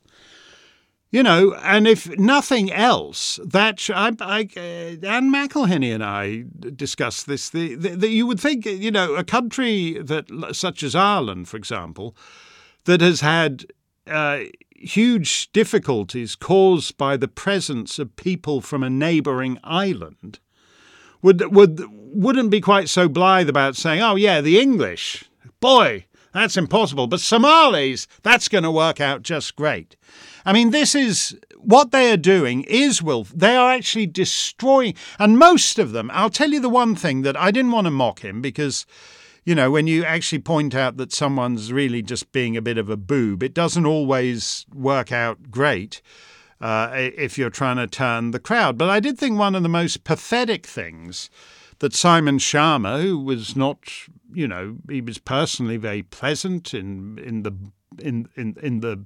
You 1.10 1.22
know, 1.22 1.54
and 1.62 1.86
if 1.86 2.08
nothing 2.18 2.72
else, 2.72 3.38
that 3.44 3.78
sh- 3.78 3.90
I, 3.90 4.12
I, 4.20 4.48
uh, 4.56 5.06
Ann 5.06 5.30
McElhinney 5.30 5.94
and 5.94 6.02
I 6.02 6.44
discussed 6.74 7.26
this. 7.26 7.50
The, 7.50 8.08
you 8.08 8.26
would 8.26 8.40
think, 8.40 8.64
you 8.66 8.90
know, 8.90 9.14
a 9.14 9.22
country 9.22 9.98
that, 10.02 10.26
such 10.52 10.82
as 10.82 10.94
Ireland, 10.96 11.48
for 11.48 11.56
example, 11.56 12.16
that 12.86 13.00
has 13.00 13.20
had 13.20 13.66
uh, 14.06 14.40
huge 14.74 15.52
difficulties 15.52 16.34
caused 16.34 16.96
by 16.96 17.16
the 17.16 17.28
presence 17.28 17.98
of 17.98 18.16
people 18.16 18.60
from 18.60 18.82
a 18.82 18.90
neighbouring 18.90 19.58
island, 19.62 20.40
would 21.24 21.54
would 21.54 21.82
wouldn't 21.90 22.50
be 22.50 22.60
quite 22.60 22.88
so 22.88 23.08
blithe 23.08 23.48
about 23.48 23.76
saying, 23.76 24.02
"Oh 24.02 24.14
yeah, 24.14 24.40
the 24.40 24.60
English, 24.60 25.24
boy, 25.58 26.04
that's 26.32 26.58
impossible," 26.58 27.06
but 27.06 27.18
Somalis, 27.18 28.06
that's 28.22 28.46
going 28.46 28.62
to 28.62 28.70
work 28.70 29.00
out 29.00 29.22
just 29.22 29.56
great. 29.56 29.96
I 30.44 30.52
mean, 30.52 30.70
this 30.70 30.94
is 30.94 31.36
what 31.58 31.92
they 31.92 32.12
are 32.12 32.18
doing 32.18 32.62
is 32.64 33.02
will 33.02 33.24
they 33.34 33.56
are 33.56 33.72
actually 33.72 34.06
destroying 34.06 34.94
and 35.18 35.38
most 35.38 35.78
of 35.78 35.92
them 35.92 36.10
I'll 36.12 36.28
tell 36.28 36.50
you 36.50 36.60
the 36.60 36.68
one 36.68 36.94
thing 36.94 37.22
that 37.22 37.38
I 37.38 37.50
didn't 37.50 37.70
want 37.70 37.86
to 37.86 37.90
mock 37.90 38.20
him 38.20 38.42
because 38.42 38.84
you 39.46 39.54
know 39.54 39.70
when 39.70 39.86
you 39.86 40.04
actually 40.04 40.40
point 40.40 40.74
out 40.74 40.98
that 40.98 41.10
someone's 41.10 41.72
really 41.72 42.02
just 42.02 42.32
being 42.32 42.54
a 42.54 42.60
bit 42.60 42.76
of 42.76 42.90
a 42.90 42.98
boob 42.98 43.42
it 43.42 43.54
doesn't 43.54 43.86
always 43.86 44.66
work 44.74 45.10
out 45.10 45.50
great 45.50 46.02
uh, 46.64 46.90
if 46.94 47.36
you're 47.36 47.50
trying 47.50 47.76
to 47.76 47.86
turn 47.86 48.30
the 48.30 48.40
crowd 48.40 48.78
but 48.78 48.88
I 48.88 48.98
did 48.98 49.18
think 49.18 49.38
one 49.38 49.54
of 49.54 49.62
the 49.62 49.68
most 49.68 50.04
pathetic 50.04 50.66
things 50.66 51.30
that 51.80 51.94
Simon 51.94 52.38
Schama 52.38 53.02
who 53.02 53.18
was 53.18 53.54
not 53.54 53.78
you 54.32 54.48
know 54.48 54.76
he 54.88 55.00
was 55.00 55.18
personally 55.18 55.76
very 55.76 56.02
pleasant 56.02 56.74
in 56.74 57.18
in 57.18 57.42
the 57.42 57.52
in 58.02 58.28
in 58.36 58.56
in 58.62 58.80
the 58.80 59.04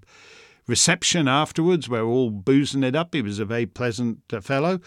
reception 0.68 1.26
afterwards. 1.26 1.88
We're 1.88 2.04
all 2.04 2.30
boozing 2.30 2.84
it 2.84 2.94
up. 2.94 3.14
He 3.14 3.22
was 3.22 3.40
a 3.40 3.44
very 3.44 3.66
pleasant 3.66 4.18
uh, 4.32 4.40
fellow. 4.40 4.80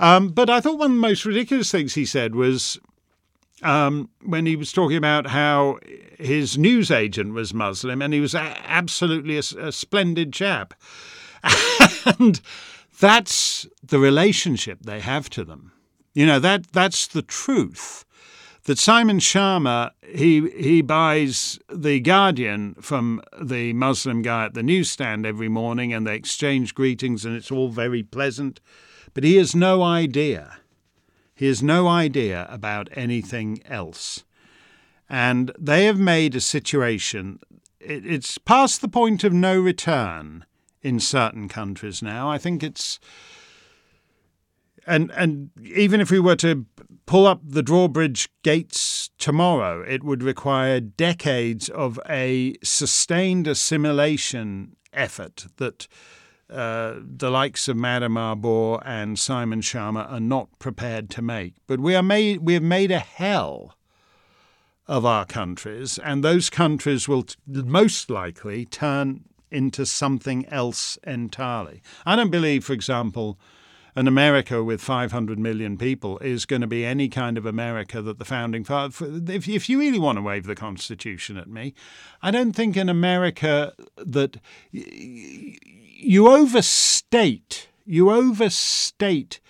Um, 0.00 0.28
but 0.28 0.50
I 0.50 0.60
thought 0.60 0.78
one 0.78 0.90
of 0.90 0.96
the 0.96 1.00
most 1.00 1.24
ridiculous 1.24 1.70
things 1.70 1.94
he 1.94 2.06
said 2.06 2.34
was 2.34 2.80
um, 3.62 4.10
when 4.24 4.46
he 4.46 4.56
was 4.56 4.72
talking 4.72 4.96
about 4.96 5.28
how 5.28 5.78
his 6.18 6.58
news 6.58 6.90
agent 6.90 7.34
was 7.34 7.54
Muslim 7.54 8.02
and 8.02 8.12
he 8.12 8.20
was 8.20 8.34
a- 8.34 8.56
absolutely 8.66 9.36
a, 9.36 9.42
a 9.58 9.72
splendid 9.72 10.32
chap. 10.32 10.74
and 12.18 12.40
that's 13.00 13.66
the 13.82 13.98
relationship 13.98 14.80
they 14.82 15.00
have 15.00 15.28
to 15.30 15.44
them. 15.44 15.72
You 16.14 16.26
know, 16.26 16.38
that 16.40 16.72
that's 16.72 17.06
the 17.06 17.22
truth 17.22 18.06
that 18.66 18.78
Simon 18.78 19.18
Schama 19.18 19.92
he 20.02 20.48
he 20.50 20.82
buys 20.82 21.58
the 21.72 22.00
Guardian 22.00 22.74
from 22.80 23.22
the 23.40 23.72
Muslim 23.72 24.22
guy 24.22 24.46
at 24.46 24.54
the 24.54 24.62
newsstand 24.62 25.24
every 25.24 25.48
morning, 25.48 25.92
and 25.92 26.06
they 26.06 26.16
exchange 26.16 26.74
greetings, 26.74 27.24
and 27.24 27.34
it's 27.34 27.50
all 27.50 27.68
very 27.68 28.02
pleasant. 28.02 28.60
But 29.14 29.24
he 29.24 29.36
has 29.36 29.54
no 29.54 29.82
idea. 29.82 30.58
He 31.34 31.46
has 31.46 31.62
no 31.62 31.86
idea 31.86 32.46
about 32.50 32.88
anything 32.92 33.60
else, 33.66 34.24
and 35.08 35.52
they 35.58 35.84
have 35.84 35.98
made 35.98 36.34
a 36.34 36.40
situation. 36.40 37.38
It, 37.78 38.04
it's 38.04 38.36
past 38.38 38.80
the 38.80 38.88
point 38.88 39.22
of 39.22 39.32
no 39.32 39.58
return 39.58 40.44
in 40.86 41.00
certain 41.00 41.48
countries 41.48 42.00
now. 42.00 42.30
I 42.30 42.38
think 42.38 42.62
it's 42.62 43.00
and 44.86 45.10
and 45.16 45.50
even 45.64 46.00
if 46.00 46.12
we 46.12 46.20
were 46.20 46.36
to 46.36 46.64
pull 47.06 47.26
up 47.26 47.40
the 47.44 47.62
drawbridge 47.62 48.28
gates 48.44 49.10
tomorrow, 49.18 49.82
it 49.82 50.04
would 50.04 50.22
require 50.22 50.78
decades 50.78 51.68
of 51.68 51.98
a 52.08 52.54
sustained 52.62 53.48
assimilation 53.48 54.76
effort 54.92 55.46
that 55.56 55.88
uh, 56.48 56.94
the 57.00 57.30
likes 57.30 57.66
of 57.66 57.76
Madame 57.76 58.16
Arbour 58.16 58.78
and 58.84 59.18
Simon 59.18 59.62
Schama 59.62 60.08
are 60.08 60.20
not 60.20 60.56
prepared 60.60 61.10
to 61.10 61.22
make. 61.22 61.54
But 61.66 61.80
we 61.80 61.96
are 61.96 62.02
made 62.02 62.42
we 62.42 62.54
have 62.54 62.62
made 62.62 62.92
a 62.92 63.00
hell 63.00 63.74
of 64.86 65.04
our 65.04 65.24
countries, 65.24 65.98
and 65.98 66.22
those 66.22 66.48
countries 66.48 67.08
will 67.08 67.24
t- 67.24 67.34
most 67.48 68.08
likely 68.08 68.64
turn 68.64 69.24
into 69.50 69.86
something 69.86 70.46
else 70.46 70.98
entirely. 71.04 71.82
I 72.04 72.16
don't 72.16 72.30
believe, 72.30 72.64
for 72.64 72.72
example, 72.72 73.38
an 73.96 74.06
America 74.06 74.62
with 74.62 74.82
500 74.82 75.38
million 75.38 75.78
people 75.78 76.18
is 76.18 76.44
going 76.44 76.60
to 76.60 76.66
be 76.66 76.84
any 76.84 77.08
kind 77.08 77.38
of 77.38 77.46
America 77.46 78.02
that 78.02 78.18
the 78.18 78.26
founding 78.26 78.62
fathers. 78.62 79.00
If, 79.30 79.48
if 79.48 79.68
you 79.70 79.78
really 79.78 79.98
want 79.98 80.18
to 80.18 80.22
wave 80.22 80.44
the 80.44 80.54
Constitution 80.54 81.38
at 81.38 81.48
me, 81.48 81.72
I 82.22 82.30
don't 82.30 82.52
think 82.52 82.76
an 82.76 82.90
America 82.90 83.72
that 83.96 84.36
you 84.70 86.28
overstate, 86.28 87.68
you 87.86 88.10
overstate 88.10 89.40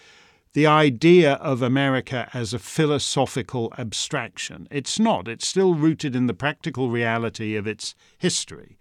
the 0.53 0.67
idea 0.67 1.35
of 1.35 1.61
America 1.61 2.31
as 2.33 2.55
a 2.55 2.59
philosophical 2.59 3.75
abstraction. 3.77 4.69
It's 4.71 4.99
not. 4.99 5.27
It's 5.27 5.47
still 5.47 5.75
rooted 5.75 6.15
in 6.15 6.29
the 6.29 6.35
practical 6.35 6.89
reality 6.89 7.57
of 7.57 7.67
its 7.67 7.97
history. 8.17 8.79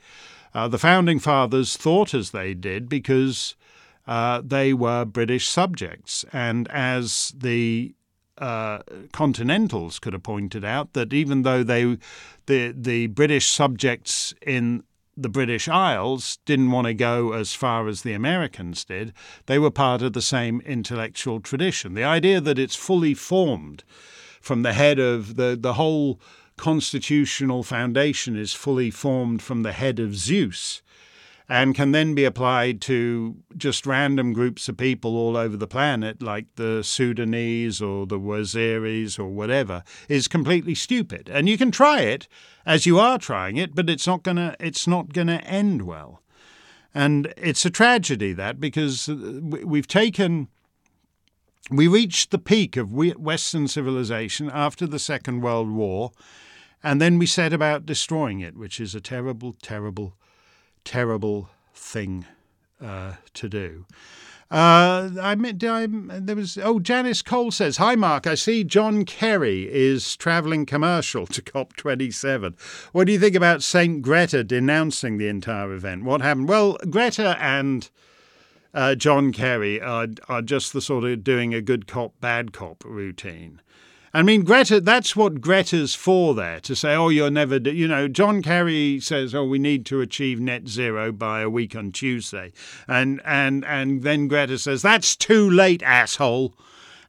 Uh, 0.56 0.70
the 0.70 0.80
founding 0.80 1.20
fathers 1.20 1.76
thought 1.76 2.14
as 2.14 2.32
they 2.32 2.54
did 2.54 2.88
because 2.88 3.56
uh, 4.08 4.42
they 4.42 4.74
were 4.74 5.04
British 5.04 5.50
subjects. 5.50 6.24
And 6.32 6.70
as 6.70 7.34
the 7.38 7.94
uh, 8.38 8.80
Continentals 9.12 10.00
could 10.00 10.14
have 10.14 10.24
pointed 10.24 10.64
out, 10.64 10.94
that 10.94 11.12
even 11.12 11.42
though 11.42 11.62
they, 11.62 11.98
the, 12.46 12.74
the 12.76 13.08
British 13.08 13.48
subjects 13.48 14.34
in 14.42 14.84
the 15.18 15.30
British 15.30 15.68
Isles 15.68 16.40
didn't 16.46 16.72
want 16.72 16.88
to 16.88 16.94
go 16.94 17.34
as 17.34 17.54
far 17.54 17.88
as 17.88 18.02
the 18.02 18.14
Americans 18.14 18.84
did. 18.84 19.14
They 19.46 19.60
were 19.60 19.72
part 19.72 20.02
of 20.02 20.14
the 20.14 20.22
same 20.22 20.62
intellectual 20.62 21.40
tradition. 21.40 21.94
The 21.94 22.04
idea 22.04 22.42
that 22.42 22.60
it's 22.60 22.76
fully 22.76 23.14
formed 23.14 23.84
from 24.42 24.64
the 24.64 24.74
head 24.74 25.00
of 25.00 25.38
the, 25.38 25.58
the 25.60 25.74
whole 25.74 26.20
constitutional 26.58 27.64
foundation 27.64 28.38
is 28.38 28.54
fully 28.54 28.92
formed 28.92 29.42
from 29.42 29.64
the 29.64 29.74
head 29.74 30.00
of 30.00 30.16
Zeus 30.16 30.82
and 31.48 31.76
can 31.76 31.92
then 31.92 32.16
be 32.16 32.26
applied 32.26 32.82
to 32.82 33.36
just 33.56 33.86
random 33.86 34.34
groups 34.34 34.68
of 34.68 34.78
people 34.78 35.16
all 35.16 35.38
over 35.38 35.56
the 35.56 35.68
planet, 35.68 36.22
like 36.22 36.48
the 36.56 36.84
Sudanese 36.84 37.82
or 37.82 38.08
the 38.08 38.20
Waziris 38.20 39.20
or 39.20 39.28
whatever, 39.28 39.84
is 40.10 40.28
completely 40.28 40.74
stupid. 40.74 41.30
And 41.30 41.48
you 41.48 41.58
can 41.58 41.70
try 41.70 42.02
it, 42.02 42.28
as 42.66 42.88
you 42.88 42.98
are 42.98 43.20
trying 43.20 43.58
it, 43.58 43.76
but 43.76 43.90
it's 43.90 44.08
not 44.08 44.24
gonna 44.24 44.56
it's 44.60 44.88
not 44.88 45.14
gonna 45.14 45.42
end 45.46 45.84
well. 45.84 46.24
And 46.96 47.32
it's 47.38 47.66
a 47.66 47.70
tragedy 47.70 48.34
that 48.34 48.60
because 48.60 49.08
uh, 49.08 49.40
we've 49.42 49.88
taken 49.88 50.48
we 51.70 51.88
reached 51.88 52.32
the 52.32 52.38
peak 52.38 52.78
of 52.78 52.92
Western 52.92 53.68
civilization 53.68 54.52
after 54.54 54.86
the 54.86 55.00
Second 55.00 55.42
World 55.42 55.70
War, 55.70 56.12
and 56.86 57.02
then 57.02 57.18
we 57.18 57.26
set 57.26 57.52
about 57.52 57.86
destroying 57.86 58.40
it, 58.40 58.56
which 58.56 58.80
is 58.80 58.94
a 58.94 59.02
terrible, 59.02 59.56
terrible 59.62 60.14
terrible 60.86 61.50
thing 61.74 62.26
uh, 62.80 63.14
to 63.34 63.50
do. 63.50 63.86
Uh, 64.52 65.10
I 65.20 65.34
mean, 65.34 65.58
I, 65.66 65.88
there 66.20 66.36
was. 66.36 66.60
Oh, 66.60 66.80
Janice 66.80 67.24
Cole 67.24 67.50
says, 67.50 67.78
"Hi, 67.78 67.96
Mark. 67.96 68.28
I 68.28 68.36
see 68.36 68.64
John 68.64 69.04
Kerry 69.04 69.68
is 69.74 70.16
travelling 70.16 70.68
commercial 70.68 71.26
to 71.26 71.42
COP27. 71.42 72.54
What 72.92 73.08
do 73.08 73.14
you 73.14 73.20
think 73.20 73.36
about 73.36 73.64
Saint 73.64 74.04
Greta 74.04 74.44
denouncing 74.44 75.18
the 75.18 75.28
entire 75.28 75.74
event? 75.74 76.04
What 76.04 76.22
happened? 76.22 76.48
Well, 76.48 76.78
Greta 76.88 77.36
and 77.42 77.90
uh, 78.76 78.94
John 78.94 79.34
Kerry 79.34 79.82
are 79.82 80.10
are 80.30 80.44
just 80.44 80.72
the 80.72 80.82
sort 80.82 81.04
of 81.06 81.24
doing 81.24 81.56
a 81.56 81.62
good 81.62 81.88
cop, 81.88 82.14
bad 82.22 82.54
cop 82.54 82.84
routine. 82.86 83.62
I 84.16 84.22
mean, 84.22 84.46
Greta, 84.46 84.80
that's 84.80 85.14
what 85.14 85.42
Greta's 85.42 85.94
for 85.94 86.34
there 86.34 86.62
to 86.62 86.74
say, 86.74 86.96
oh, 86.96 87.10
you're 87.10 87.30
never, 87.30 87.58
you 87.58 87.86
know, 87.86 88.08
John 88.08 88.42
Kerry 88.42 88.98
says, 89.02 89.36
oh, 89.36 89.44
we 89.44 89.60
need 89.60 89.86
to 89.88 90.00
achieve 90.00 90.40
net 90.40 90.70
zero 90.70 91.12
by 91.12 91.42
a 91.42 91.50
week 91.50 91.76
on 91.76 91.92
Tuesday. 91.92 92.54
And, 92.88 93.22
and, 93.26 93.66
and 93.66 94.04
then 94.04 94.30
Greta 94.30 94.58
says, 94.58 94.82
that's 94.82 95.18
too 95.18 95.50
late, 95.50 95.84
asshole. 95.84 96.56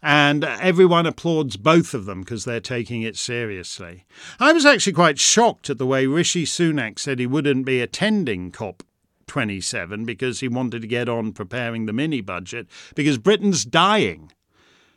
And 0.03 0.43
everyone 0.43 1.07
applauds 1.07 1.57
both 1.57 1.95
of 1.95 2.07
them 2.07 2.23
because 2.23 2.45
they're 2.45 2.59
taking 2.59 3.03
it 3.03 3.17
seriously. 3.17 4.05
I 4.41 4.53
was 4.53 4.67
actually 4.67 4.95
quite 4.95 5.21
shocked 5.21 5.71
at 5.71 5.79
the 5.79 5.87
way 5.87 6.09
Rishi 6.09 6.45
Sunak 6.45 6.99
said 6.99 7.21
he 7.21 7.27
wouldn't 7.29 7.67
be 7.67 7.81
attending 7.81 8.51
COP 8.51 8.83
27 9.29 10.07
because 10.07 10.41
he 10.41 10.49
wanted 10.49 10.83
to 10.83 10.89
get 10.89 11.09
on 11.09 11.31
preparing 11.31 11.87
the 11.87 11.93
mini 11.93 12.21
budget 12.21 12.67
because 12.97 13.17
Britain's 13.17 13.65
dying. 13.65 14.33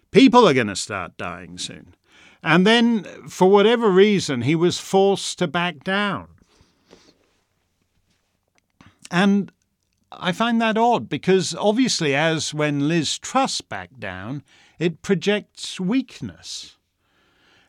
People 0.10 0.48
are 0.48 0.56
going 0.56 0.66
to 0.66 0.76
start 0.76 1.16
dying 1.16 1.60
soon. 1.60 1.94
And 2.42 2.66
then, 2.66 3.04
for 3.28 3.50
whatever 3.50 3.90
reason, 3.90 4.42
he 4.44 4.56
was 4.56 4.80
forced 4.80 5.40
to 5.40 5.48
back 5.48 5.84
down. 5.84 6.28
And 9.12 9.52
I 10.12 10.32
find 10.32 10.62
that 10.62 10.78
odd 10.78 11.10
because 11.10 11.54
obviously, 11.56 12.16
as 12.16 12.54
when 12.54 12.88
Liz 12.88 13.18
Truss 13.18 13.62
backed 13.62 14.00
down, 14.00 14.44
it 14.78 15.02
projects 15.02 15.80
weakness. 15.80 16.78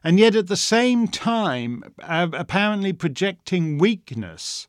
And 0.05 0.19
yet, 0.19 0.37
at 0.37 0.47
the 0.47 0.57
same 0.57 1.09
time, 1.09 1.83
apparently 1.99 2.93
projecting 2.93 3.77
weakness 3.77 4.69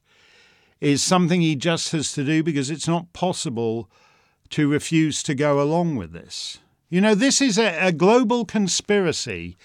is 0.81 1.03
something 1.03 1.41
he 1.41 1.55
just 1.55 1.91
has 1.91 2.11
to 2.13 2.23
do 2.23 2.43
because 2.43 2.71
it's 2.71 2.87
not 2.87 3.13
possible 3.13 3.89
to 4.49 4.69
refuse 4.69 5.23
to 5.23 5.35
go 5.35 5.61
along 5.61 5.95
with 5.95 6.11
this. 6.11 6.59
You 6.89 6.99
know, 6.99 7.15
this 7.15 7.39
is 7.39 7.57
a, 7.57 7.87
a 7.87 7.91
global 7.91 8.43
conspiracy 8.43 9.55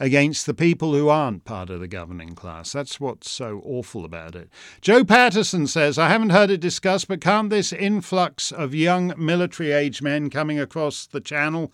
against 0.00 0.46
the 0.46 0.54
people 0.54 0.92
who 0.92 1.08
aren't 1.08 1.44
part 1.44 1.70
of 1.70 1.80
the 1.80 1.88
governing 1.88 2.34
class. 2.34 2.72
That's 2.72 2.98
what's 3.00 3.30
so 3.30 3.60
awful 3.64 4.04
about 4.04 4.34
it. 4.34 4.50
Joe 4.80 5.04
Patterson 5.04 5.66
says, 5.66 5.98
I 5.98 6.08
haven't 6.08 6.30
heard 6.30 6.50
it 6.50 6.60
discussed, 6.60 7.08
but 7.08 7.20
can't 7.20 7.50
this 7.50 7.72
influx 7.72 8.52
of 8.52 8.74
young 8.74 9.14
military 9.16 9.72
age 9.72 10.02
men 10.02 10.30
coming 10.30 10.58
across 10.58 11.06
the 11.06 11.20
channel 11.20 11.72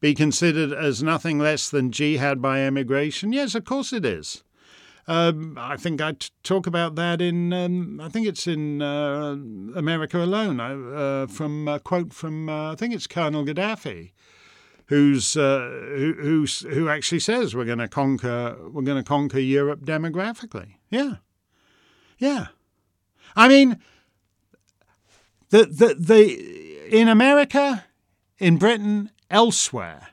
be 0.00 0.14
considered 0.14 0.72
as 0.72 1.02
nothing 1.02 1.38
less 1.38 1.70
than 1.70 1.92
jihad 1.92 2.40
by 2.42 2.60
emigration? 2.60 3.32
Yes, 3.32 3.54
of 3.54 3.64
course 3.64 3.92
it 3.92 4.04
is. 4.04 4.42
Um, 5.08 5.56
I 5.58 5.76
think 5.76 6.00
I 6.00 6.14
talk 6.44 6.68
about 6.68 6.94
that 6.94 7.20
in, 7.20 7.52
um, 7.52 8.00
I 8.00 8.08
think 8.08 8.26
it's 8.26 8.46
in 8.46 8.80
uh, 8.80 9.32
America 9.74 10.22
Alone, 10.22 10.60
uh, 10.60 11.26
from 11.26 11.66
a 11.66 11.80
quote 11.80 12.12
from, 12.12 12.48
uh, 12.48 12.72
I 12.72 12.76
think 12.76 12.94
it's 12.94 13.08
Colonel 13.08 13.44
Gaddafi 13.44 14.12
who's 14.86 15.36
uh, 15.36 15.68
who, 15.96 16.14
who's 16.20 16.60
who 16.60 16.88
actually 16.88 17.20
says 17.20 17.54
we're 17.54 17.64
going 17.64 17.78
to 17.78 17.88
conquer 17.88 18.56
we're 18.70 18.82
going 18.82 19.02
to 19.02 19.08
conquer 19.08 19.40
Europe 19.40 19.80
demographically. 19.84 20.74
Yeah, 20.90 21.16
yeah. 22.18 22.46
I 23.34 23.48
mean, 23.48 23.78
the 25.50 25.64
the 25.64 25.94
the 25.98 26.98
in 27.00 27.08
America, 27.08 27.84
in 28.38 28.58
Britain, 28.58 29.10
elsewhere. 29.30 30.08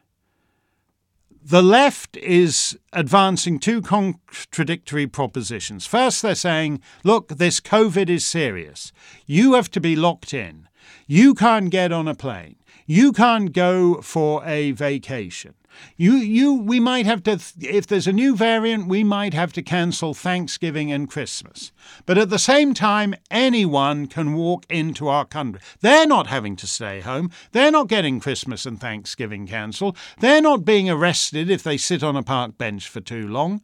The 1.41 1.63
left 1.63 2.15
is 2.17 2.77
advancing 2.93 3.57
two 3.57 3.81
contradictory 3.81 5.07
propositions. 5.07 5.87
First, 5.87 6.21
they're 6.21 6.35
saying, 6.35 6.79
look, 7.03 7.29
this 7.29 7.59
COVID 7.59 8.07
is 8.07 8.23
serious. 8.23 8.91
You 9.25 9.53
have 9.53 9.71
to 9.71 9.81
be 9.81 9.95
locked 9.95 10.31
in. 10.31 10.67
You 11.07 11.33
can't 11.33 11.71
get 11.71 11.91
on 11.91 12.07
a 12.07 12.13
plane. 12.13 12.57
You 12.91 13.11
can't 13.11 13.53
go 13.53 14.01
for 14.01 14.43
a 14.45 14.71
vacation. 14.71 15.53
You, 15.95 16.13
you, 16.13 16.55
we 16.55 16.79
might 16.79 17.05
have 17.05 17.21
to, 17.21 17.39
if 17.61 17.85
there's 17.85 18.07
a 18.07 18.11
new 18.11 18.35
variant, 18.35 18.87
we 18.87 19.03
might 19.03 19.35
have 19.35 19.53
to 19.53 19.61
cancel 19.61 20.15
Thanksgiving 20.15 20.91
and 20.91 21.07
Christmas. 21.07 21.71
But 22.07 22.17
at 22.17 22.31
the 22.31 22.39
same 22.39 22.73
time, 22.73 23.13
anyone 23.29 24.07
can 24.07 24.33
walk 24.33 24.65
into 24.71 25.07
our 25.07 25.23
country. 25.23 25.61
They're 25.81 26.07
not 26.07 26.25
having 26.25 26.55
to 26.55 26.65
stay 26.65 27.01
home. 27.01 27.29
They're 27.51 27.69
not 27.69 27.89
getting 27.89 28.19
Christmas 28.19 28.65
and 28.65 28.81
Thanksgiving 28.81 29.45
cancelled. 29.45 29.95
They're 30.19 30.41
not 30.41 30.65
being 30.65 30.89
arrested 30.89 31.51
if 31.51 31.61
they 31.61 31.77
sit 31.77 32.01
on 32.01 32.15
a 32.15 32.23
park 32.23 32.57
bench 32.57 32.89
for 32.89 33.01
too 33.01 33.27
long. 33.27 33.61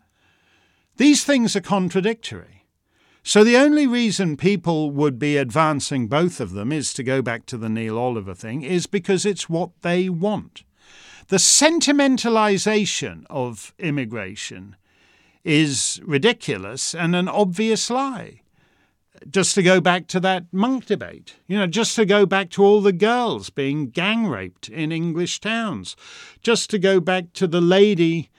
These 0.98 1.24
things 1.24 1.56
are 1.56 1.62
contradictory. 1.62 2.65
So 3.28 3.44
the 3.44 3.58
only 3.58 3.88
reason 3.88 4.38
people 4.38 4.92
would 4.92 5.18
be 5.18 5.36
advancing 5.36 6.08
both 6.08 6.40
of 6.40 6.52
them 6.52 6.72
is 6.72 6.94
to 6.94 7.02
go 7.02 7.24
back 7.24 7.48
to 7.48 7.58
the 7.58 7.70
Neil 7.70 7.98
Oliver 7.98 8.36
thing, 8.36 8.62
is 8.62 8.86
because 8.86 9.26
it's 9.26 9.50
what 9.50 9.72
they 9.82 10.10
want. 10.10 10.64
The 11.30 11.38
sentimentalization 11.38 13.26
of 13.28 13.74
immigration 13.80 14.76
is 15.44 16.00
ridiculous 16.06 16.94
and 16.94 17.16
an 17.16 17.28
obvious 17.28 17.90
lie. 17.90 18.42
Just 19.28 19.56
to 19.56 19.64
go 19.64 19.82
back 19.82 20.06
to 20.10 20.20
that 20.20 20.46
Munk 20.52 20.86
debate, 20.86 21.34
you 21.48 21.58
know, 21.58 21.66
just 21.66 21.96
to 21.96 22.06
go 22.06 22.28
back 22.28 22.52
to 22.52 22.64
all 22.64 22.80
the 22.80 22.94
girls 22.94 23.50
being 23.50 23.90
gang 23.90 24.28
raped 24.28 24.70
in 24.70 24.92
English 24.92 25.40
towns, 25.40 25.96
just 26.44 26.70
to 26.70 26.78
go 26.78 27.00
back 27.00 27.34
to 27.34 27.48
the 27.48 27.62
lady 27.62 28.30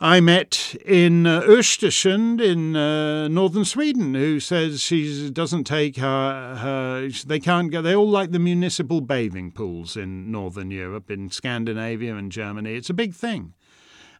I 0.00 0.20
met 0.20 0.76
in 0.84 1.26
uh, 1.26 1.40
Östersund 1.40 2.40
in 2.40 2.76
uh, 2.76 3.26
northern 3.26 3.64
Sweden, 3.64 4.14
who 4.14 4.38
says 4.38 4.80
she 4.80 5.28
doesn't 5.28 5.64
take 5.64 5.96
her, 5.96 6.54
her. 6.56 7.08
They 7.26 7.40
can't 7.40 7.72
go. 7.72 7.82
They 7.82 7.96
all 7.96 8.08
like 8.08 8.30
the 8.30 8.38
municipal 8.38 9.00
bathing 9.00 9.50
pools 9.50 9.96
in 9.96 10.30
northern 10.30 10.70
Europe, 10.70 11.10
in 11.10 11.30
Scandinavia 11.30 12.14
and 12.14 12.30
Germany. 12.30 12.76
It's 12.76 12.90
a 12.90 12.94
big 12.94 13.12
thing, 13.12 13.54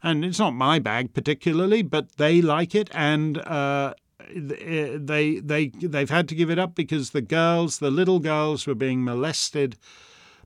and 0.03 0.25
it's 0.25 0.41
not 0.41 0.51
my 0.51 0.81
bag 0.81 1.15
particularly, 1.15 1.83
but 1.83 2.17
they 2.17 2.43
like 2.43 2.75
it, 2.75 2.91
and 2.93 3.39
uh, 3.39 3.95
they 4.35 5.39
they 5.39 5.69
they've 5.69 6.11
had 6.11 6.29
to 6.29 6.35
give 6.35 6.51
it 6.51 6.59
up 6.59 6.75
because 6.75 7.11
the 7.11 7.23
girls, 7.23 7.79
the 7.79 7.93
little 7.93 8.19
girls, 8.19 8.67
were 8.67 8.75
being 8.75 9.05
molested 9.05 9.77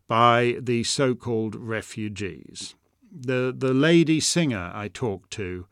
by 0.07 0.59
the 0.61 0.85
so-called 0.85 1.55
refugees 1.55 2.75
the 3.13 3.55
the 3.57 3.75
lady 3.75 4.21
singer 4.21 4.71
I 4.75 4.89
talked 4.89 5.31
to, 5.33 5.67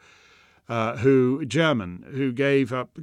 uh, 0.68 0.98
who 0.98 1.44
German, 1.46 2.04
who 2.12 2.32
gave 2.32 2.72
up 2.72 2.98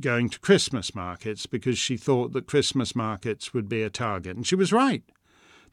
going 0.00 0.28
to 0.28 0.40
Christmas 0.40 0.94
markets 0.94 1.46
because 1.46 1.78
she 1.78 1.96
thought 1.96 2.32
that 2.32 2.46
Christmas 2.46 2.96
markets 2.96 3.54
would 3.54 3.68
be 3.68 3.82
a 3.82 3.90
target, 3.90 4.36
and 4.36 4.46
she 4.46 4.56
was 4.56 4.72
right. 4.72 5.04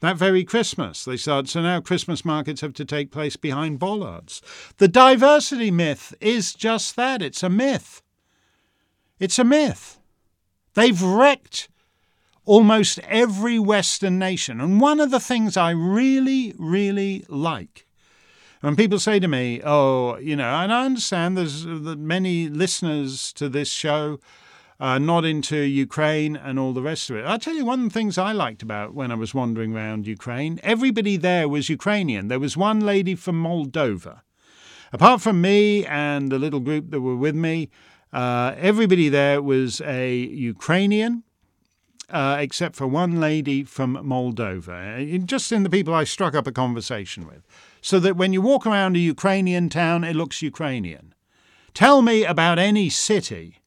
That 0.00 0.16
very 0.16 0.44
Christmas, 0.44 1.04
they 1.04 1.16
said, 1.16 1.48
so 1.48 1.60
now 1.60 1.80
Christmas 1.80 2.24
markets 2.24 2.60
have 2.60 2.74
to 2.74 2.84
take 2.84 3.10
place 3.10 3.34
behind 3.34 3.80
bollards. 3.80 4.40
The 4.76 4.86
diversity 4.86 5.72
myth 5.72 6.14
is 6.20 6.54
just 6.54 6.94
that 6.94 7.20
it's 7.20 7.42
a 7.42 7.48
myth. 7.48 8.00
It's 9.18 9.40
a 9.40 9.44
myth. 9.44 9.98
They've 10.74 11.02
wrecked 11.02 11.68
almost 12.44 13.00
every 13.00 13.58
Western 13.58 14.20
nation. 14.20 14.60
And 14.60 14.80
one 14.80 15.00
of 15.00 15.10
the 15.10 15.18
things 15.18 15.56
I 15.56 15.70
really, 15.70 16.54
really 16.56 17.24
like 17.28 17.87
when 18.60 18.76
people 18.76 18.98
say 18.98 19.18
to 19.20 19.28
me, 19.28 19.60
"Oh, 19.64 20.16
you 20.18 20.36
know," 20.36 20.48
and 20.48 20.72
I 20.72 20.84
understand 20.84 21.36
there's 21.36 21.66
many 21.66 22.48
listeners 22.48 23.32
to 23.34 23.48
this 23.48 23.70
show 23.70 24.18
not 24.80 25.24
into 25.24 25.56
Ukraine 25.56 26.36
and 26.36 26.58
all 26.58 26.72
the 26.72 26.82
rest 26.82 27.10
of 27.10 27.16
it. 27.16 27.24
I'll 27.24 27.38
tell 27.38 27.54
you 27.54 27.64
one 27.64 27.80
of 27.80 27.84
the 27.86 27.98
things 27.98 28.16
I 28.16 28.32
liked 28.32 28.62
about 28.62 28.94
when 28.94 29.10
I 29.10 29.16
was 29.16 29.34
wandering 29.34 29.74
around 29.74 30.06
Ukraine. 30.06 30.60
Everybody 30.62 31.16
there 31.16 31.48
was 31.48 31.68
Ukrainian. 31.68 32.28
There 32.28 32.38
was 32.38 32.56
one 32.56 32.80
lady 32.80 33.14
from 33.14 33.42
Moldova. 33.42 34.20
Apart 34.92 35.20
from 35.20 35.40
me 35.40 35.84
and 35.84 36.30
the 36.30 36.38
little 36.38 36.60
group 36.60 36.90
that 36.90 37.00
were 37.00 37.16
with 37.16 37.34
me, 37.34 37.68
uh, 38.12 38.54
everybody 38.56 39.08
there 39.08 39.42
was 39.42 39.82
a 39.82 40.16
Ukrainian, 40.16 41.24
uh, 42.08 42.38
except 42.40 42.74
for 42.74 42.86
one 42.86 43.20
lady 43.20 43.64
from 43.64 43.96
Moldova, 43.96 44.78
uh, 45.14 45.18
just 45.26 45.52
in 45.52 45.62
the 45.62 45.68
people 45.68 45.92
I 45.92 46.04
struck 46.04 46.34
up 46.34 46.46
a 46.46 46.52
conversation 46.52 47.26
with. 47.26 47.42
So 47.88 47.98
that 48.00 48.18
when 48.18 48.34
you 48.34 48.42
walk 48.42 48.66
around 48.66 48.96
a 48.96 48.98
Ukrainian 49.14 49.70
town, 49.70 50.04
it 50.04 50.14
looks 50.14 50.42
Ukrainian. 50.42 51.14
Tell 51.72 52.02
me 52.02 52.22
about 52.22 52.58
any 52.58 52.90
city. 52.90 53.60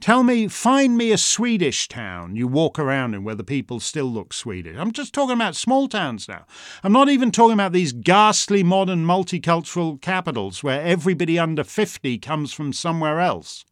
Tell 0.00 0.24
me, 0.24 0.48
find 0.48 0.98
me 0.98 1.12
a 1.12 1.16
Swedish 1.16 1.86
town 1.86 2.34
you 2.34 2.48
walk 2.48 2.80
around 2.80 3.14
in 3.14 3.22
where 3.22 3.36
the 3.36 3.44
people 3.44 3.78
still 3.78 4.10
look 4.10 4.32
Swedish. 4.32 4.76
I'm 4.76 4.90
just 4.90 5.14
talking 5.14 5.36
about 5.36 5.54
small 5.54 5.86
towns 5.86 6.26
now. 6.26 6.46
I'm 6.82 6.90
not 6.90 7.08
even 7.08 7.30
talking 7.30 7.52
about 7.52 7.70
these 7.70 7.92
ghastly 7.92 8.64
modern 8.64 9.06
multicultural 9.06 10.00
capitals 10.00 10.64
where 10.64 10.82
everybody 10.82 11.38
under 11.38 11.62
50 11.62 12.18
comes 12.18 12.52
from 12.52 12.72
somewhere 12.72 13.20
else 13.20 13.64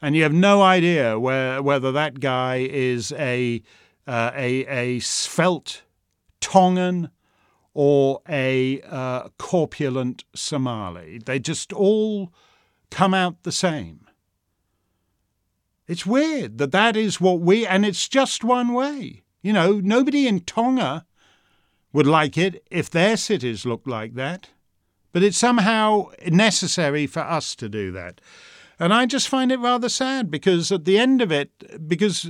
and 0.00 0.16
you 0.16 0.22
have 0.22 0.32
no 0.32 0.62
idea 0.62 1.18
where, 1.18 1.62
whether 1.62 1.92
that 1.92 2.20
guy 2.20 2.66
is 2.70 3.12
a, 3.18 3.62
uh, 4.06 4.30
a, 4.34 4.64
a 4.64 4.98
svelte 5.00 5.82
Tongan 6.40 7.10
or 7.80 8.20
a 8.28 8.82
uh, 8.90 9.28
corpulent 9.38 10.24
Somali. 10.34 11.20
They 11.24 11.38
just 11.38 11.72
all 11.72 12.32
come 12.90 13.14
out 13.14 13.44
the 13.44 13.52
same. 13.52 14.00
It's 15.86 16.04
weird 16.04 16.58
that 16.58 16.72
that 16.72 16.96
is 16.96 17.20
what 17.20 17.38
we, 17.38 17.64
and 17.64 17.86
it's 17.86 18.08
just 18.08 18.42
one 18.42 18.72
way. 18.72 19.22
You 19.42 19.52
know, 19.52 19.78
nobody 19.78 20.26
in 20.26 20.40
Tonga 20.40 21.06
would 21.92 22.08
like 22.08 22.36
it 22.36 22.64
if 22.68 22.90
their 22.90 23.16
cities 23.16 23.64
looked 23.64 23.86
like 23.86 24.14
that, 24.14 24.48
but 25.12 25.22
it's 25.22 25.38
somehow 25.38 26.10
necessary 26.26 27.06
for 27.06 27.20
us 27.20 27.54
to 27.54 27.68
do 27.68 27.92
that. 27.92 28.20
And 28.80 28.92
I 28.92 29.06
just 29.06 29.28
find 29.28 29.52
it 29.52 29.60
rather 29.60 29.88
sad 29.88 30.32
because 30.32 30.72
at 30.72 30.84
the 30.84 30.98
end 30.98 31.22
of 31.22 31.30
it, 31.30 31.86
because 31.88 32.28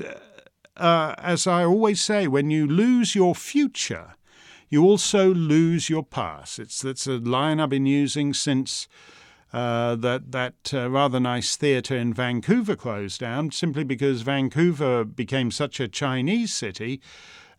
uh, 0.77 1.15
as 1.17 1.47
I 1.47 1.65
always 1.65 2.03
say, 2.03 2.29
when 2.29 2.51
you 2.51 2.67
lose 2.67 3.15
your 3.15 3.35
future, 3.35 4.13
you 4.69 4.85
also 4.85 5.33
lose 5.33 5.89
your 5.89 6.03
pass. 6.03 6.59
It's 6.59 6.81
that's 6.83 7.07
a 7.07 7.19
line 7.19 7.61
I've 7.61 7.71
been 7.71 7.87
using 7.87 8.35
since 8.35 8.89
uh, 9.53 9.97
that 9.97 10.33
that 10.33 10.73
uh, 10.75 10.91
rather 10.91 11.21
nice 11.21 11.57
theatre 11.57 11.97
in 11.97 12.13
Vancouver 12.13 12.77
closed 12.77 13.21
down, 13.21 13.51
simply 13.51 13.85
because 13.85 14.23
Vancouver 14.23 15.05
became 15.05 15.51
such 15.51 15.81
a 15.81 15.89
Chinese 15.89 16.53
city 16.53 17.01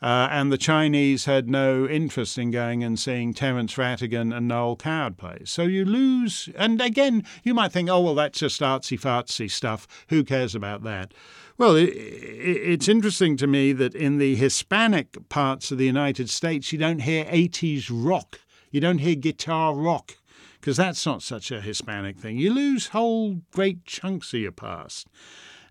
uh, 0.02 0.30
and 0.32 0.52
the 0.52 0.58
Chinese 0.58 1.26
had 1.26 1.50
no 1.50 1.86
interest 1.86 2.38
in 2.38 2.52
going 2.52 2.84
and 2.84 2.98
seeing 2.98 3.34
Terence 3.34 3.76
Rattigan 3.76 4.36
and 4.36 4.48
Noel 4.48 4.78
Coward 4.78 5.18
plays. 5.18 5.50
So 5.50 5.64
you 5.64 5.84
lose, 5.84 6.48
and 6.56 6.80
again, 6.82 7.26
you 7.44 7.54
might 7.54 7.74
think, 7.74 7.90
oh, 7.90 8.00
well, 8.00 8.16
that's 8.16 8.40
just 8.40 8.62
artsy 8.62 9.00
fartsy 9.00 9.52
stuff. 9.52 9.88
Who 10.08 10.24
cares 10.24 10.56
about 10.56 10.84
that? 10.84 11.14
Well, 11.60 11.76
it, 11.76 11.90
it's 11.90 12.88
interesting 12.88 13.36
to 13.36 13.46
me 13.46 13.74
that 13.74 13.94
in 13.94 14.18
the 14.18 14.38
Hispanic 14.38 15.28
parts 15.28 15.72
of 15.72 15.78
the 15.78 15.86
United 15.86 16.30
States, 16.30 16.72
you 16.72 16.80
don't 16.80 17.02
hear 17.02 17.26
80s 17.26 17.90
rock, 17.92 18.40
you 18.72 18.80
don't 18.80 19.00
hear 19.00 19.16
guitar 19.16 19.76
rock 19.76 20.16
because 20.62 20.78
that's 20.78 21.06
not 21.06 21.22
such 21.22 21.52
a 21.52 21.60
Hispanic 21.60 22.18
thing. 22.18 22.38
You 22.38 22.54
lose 22.54 22.88
whole 22.88 23.42
great 23.52 23.84
chunks 23.84 24.34
of 24.34 24.40
your 24.40 24.54
past. 24.54 25.08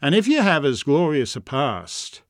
And 0.03 0.15
if 0.15 0.29
you 0.29 0.43
have 0.43 0.63
as 0.63 0.83
glorious 0.83 1.35
a 1.37 1.41
past 1.41 2.21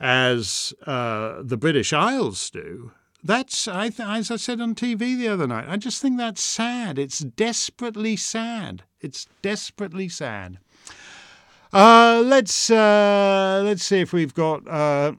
as 0.00 0.74
uh, 0.84 1.36
the 1.40 1.56
British 1.56 1.92
Isles 1.92 2.50
do, 2.50 2.90
that's, 3.22 3.68
I 3.68 3.90
th- 3.90 4.08
as 4.08 4.32
I 4.32 4.36
said 4.36 4.60
on 4.60 4.74
TV 4.74 5.16
the 5.16 5.28
other 5.28 5.46
night, 5.46 5.66
I 5.68 5.76
just 5.76 6.02
think 6.02 6.18
that's 6.18 6.42
sad. 6.42 6.98
It's 6.98 7.20
desperately 7.20 8.16
sad. 8.16 8.82
It's 9.00 9.28
desperately 9.40 10.08
sad. 10.08 10.58
Uh, 11.72 12.22
let's 12.26 12.70
uh, 12.70 13.62
let's 13.64 13.82
see 13.82 14.00
if 14.00 14.12
we've 14.12 14.34
got 14.34 14.68
uh, 14.68 15.12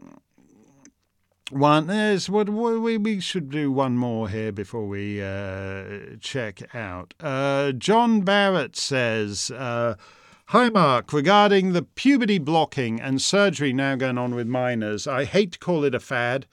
one. 1.49 1.87
There's 1.87 2.29
what, 2.29 2.47
what 2.49 2.79
we 2.79 2.97
we 2.97 3.19
should 3.19 3.49
do 3.49 3.71
one 3.71 3.97
more 3.97 4.29
here 4.29 4.51
before 4.51 4.87
we 4.87 5.19
uh, 5.19 6.17
check 6.19 6.75
out. 6.75 7.15
Uh, 7.19 7.71
John 7.71 8.21
Barrett 8.21 8.75
says. 8.75 9.51
Uh, 9.51 9.95
Hi, 10.47 10.69
Mark. 10.69 11.13
Regarding 11.13 11.71
the 11.71 11.81
puberty 11.81 12.37
blocking 12.37 13.01
and 13.01 13.19
surgery 13.19 13.73
now 13.73 13.95
going 13.95 14.19
on 14.19 14.35
with 14.35 14.45
minors, 14.45 15.07
I 15.07 15.23
hate 15.23 15.53
to 15.53 15.59
call 15.59 15.83
it 15.83 15.95
a 15.95 15.99
fad. 15.99 16.45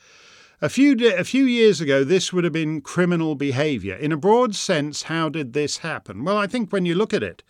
A 0.63 0.71
few, 0.71 0.97
a 1.15 1.25
few 1.25 1.45
years 1.45 1.81
ago, 1.83 2.05
this 2.05 2.33
would 2.33 2.45
have 2.45 2.53
been 2.53 2.81
criminal 2.81 3.35
behaviour. 3.35 3.97
In 3.97 4.13
a 4.13 4.17
broad 4.17 4.55
sense, 4.55 5.03
how 5.03 5.29
did 5.29 5.53
this 5.53 5.79
happen? 5.79 6.25
Well, 6.25 6.39
I 6.39 6.47
think 6.47 6.73
when 6.73 6.87
you 6.87 6.95
look 6.95 7.13
at 7.13 7.23
it, 7.23 7.43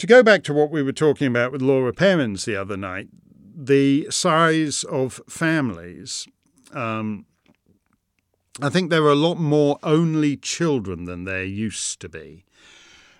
to 0.00 0.06
go 0.06 0.22
back 0.22 0.42
to 0.44 0.54
what 0.54 0.70
we 0.70 0.82
were 0.82 0.92
talking 0.92 1.26
about 1.26 1.52
with 1.52 1.60
Laura 1.60 1.92
Perrins 1.92 2.46
the 2.46 2.56
other 2.56 2.76
night, 2.76 3.08
the 3.54 4.06
size 4.10 4.82
of 4.84 5.20
families, 5.28 6.26
um, 6.72 7.26
I 8.62 8.70
think 8.70 8.88
there 8.88 9.04
are 9.04 9.10
a 9.10 9.14
lot 9.14 9.36
more 9.38 9.78
only 9.82 10.36
children 10.38 11.04
than 11.04 11.24
there 11.24 11.44
used 11.44 12.00
to 12.00 12.08
be. 12.08 12.44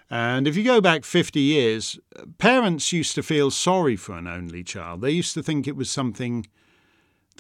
And 0.08 0.48
if 0.48 0.56
you 0.56 0.64
go 0.64 0.80
back 0.80 1.04
50 1.04 1.38
years, 1.38 2.00
parents 2.38 2.92
used 2.92 3.14
to 3.14 3.22
feel 3.22 3.50
sorry 3.50 3.96
for 3.96 4.16
an 4.16 4.26
only 4.26 4.64
child. 4.64 5.02
They 5.02 5.10
used 5.10 5.34
to 5.34 5.42
think 5.42 5.68
it 5.68 5.76
was 5.76 5.90
something, 5.90 6.46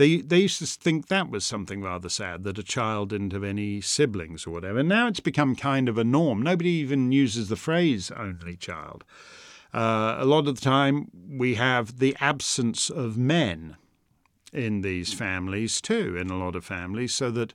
they, 0.00 0.16
they 0.16 0.38
used 0.38 0.58
to 0.60 0.66
think 0.66 1.08
that 1.08 1.28
was 1.28 1.44
something 1.44 1.82
rather 1.82 2.08
sad, 2.08 2.42
that 2.44 2.56
a 2.56 2.62
child 2.62 3.10
didn't 3.10 3.34
have 3.34 3.44
any 3.44 3.82
siblings 3.82 4.46
or 4.46 4.50
whatever. 4.50 4.82
Now 4.82 5.08
it's 5.08 5.20
become 5.20 5.54
kind 5.54 5.90
of 5.90 5.98
a 5.98 6.04
norm. 6.04 6.40
Nobody 6.40 6.70
even 6.70 7.12
uses 7.12 7.50
the 7.50 7.56
phrase 7.56 8.10
only 8.10 8.56
child. 8.56 9.04
Uh, 9.74 10.16
a 10.18 10.24
lot 10.24 10.48
of 10.48 10.54
the 10.54 10.60
time, 10.62 11.10
we 11.28 11.56
have 11.56 11.98
the 11.98 12.16
absence 12.18 12.88
of 12.88 13.18
men 13.18 13.76
in 14.54 14.80
these 14.80 15.12
families 15.12 15.82
too, 15.82 16.16
in 16.16 16.30
a 16.30 16.38
lot 16.38 16.56
of 16.56 16.64
families, 16.64 17.14
so 17.14 17.30
that 17.32 17.52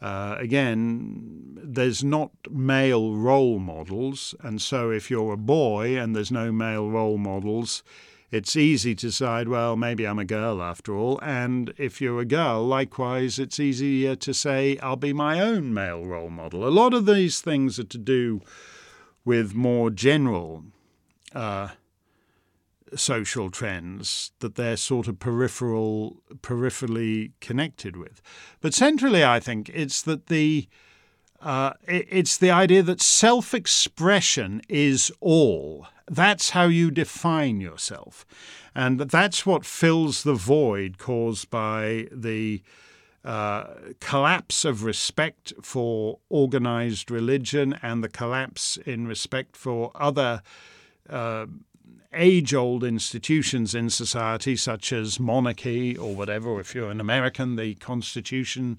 uh, 0.00 0.34
again, 0.36 1.58
there's 1.62 2.02
not 2.02 2.32
male 2.50 3.14
role 3.14 3.60
models, 3.60 4.34
and 4.40 4.60
so 4.60 4.90
if 4.90 5.12
you're 5.12 5.32
a 5.32 5.36
boy 5.36 5.96
and 5.96 6.16
there's 6.16 6.32
no 6.32 6.50
male 6.50 6.90
role 6.90 7.18
models, 7.18 7.84
it's 8.30 8.56
easy 8.56 8.94
to 8.94 9.06
decide, 9.06 9.48
well, 9.48 9.76
maybe 9.76 10.06
I'm 10.06 10.18
a 10.18 10.24
girl 10.24 10.62
after 10.62 10.94
all. 10.94 11.18
And 11.22 11.72
if 11.78 12.00
you're 12.00 12.20
a 12.20 12.26
girl, 12.26 12.64
likewise, 12.66 13.38
it's 13.38 13.58
easier 13.58 14.16
to 14.16 14.34
say, 14.34 14.78
I'll 14.78 14.96
be 14.96 15.12
my 15.12 15.40
own 15.40 15.72
male 15.72 16.04
role 16.04 16.30
model. 16.30 16.66
A 16.66 16.70
lot 16.70 16.92
of 16.92 17.06
these 17.06 17.40
things 17.40 17.78
are 17.78 17.84
to 17.84 17.98
do 17.98 18.42
with 19.24 19.54
more 19.54 19.90
general 19.90 20.64
uh, 21.34 21.68
social 22.94 23.50
trends 23.50 24.32
that 24.40 24.56
they're 24.56 24.76
sort 24.76 25.08
of 25.08 25.18
peripheral, 25.18 26.22
peripherally 26.40 27.32
connected 27.40 27.96
with. 27.96 28.20
But 28.60 28.74
centrally, 28.74 29.24
I 29.24 29.40
think 29.40 29.70
it's 29.72 30.02
that 30.02 30.26
the 30.26 30.68
uh, 31.40 31.72
it's 31.86 32.36
the 32.36 32.50
idea 32.50 32.82
that 32.82 33.00
self-expression 33.00 34.62
is 34.68 35.12
all. 35.20 35.86
That's 36.08 36.50
how 36.50 36.64
you 36.64 36.90
define 36.90 37.60
yourself, 37.60 38.24
and 38.74 39.00
that's 39.00 39.44
what 39.44 39.64
fills 39.64 40.22
the 40.22 40.34
void 40.34 40.98
caused 40.98 41.50
by 41.50 42.08
the 42.10 42.62
uh, 43.24 43.74
collapse 44.00 44.64
of 44.64 44.84
respect 44.84 45.52
for 45.60 46.18
organized 46.30 47.10
religion 47.10 47.78
and 47.82 48.02
the 48.02 48.08
collapse 48.08 48.78
in 48.78 49.06
respect 49.06 49.56
for 49.56 49.90
other 49.94 50.40
uh, 51.10 51.46
age 52.14 52.54
old 52.54 52.84
institutions 52.84 53.74
in 53.74 53.90
society, 53.90 54.56
such 54.56 54.92
as 54.92 55.20
monarchy 55.20 55.96
or 55.96 56.14
whatever, 56.14 56.58
if 56.58 56.74
you're 56.74 56.90
an 56.90 57.00
American, 57.00 57.56
the 57.56 57.74
Constitution 57.74 58.78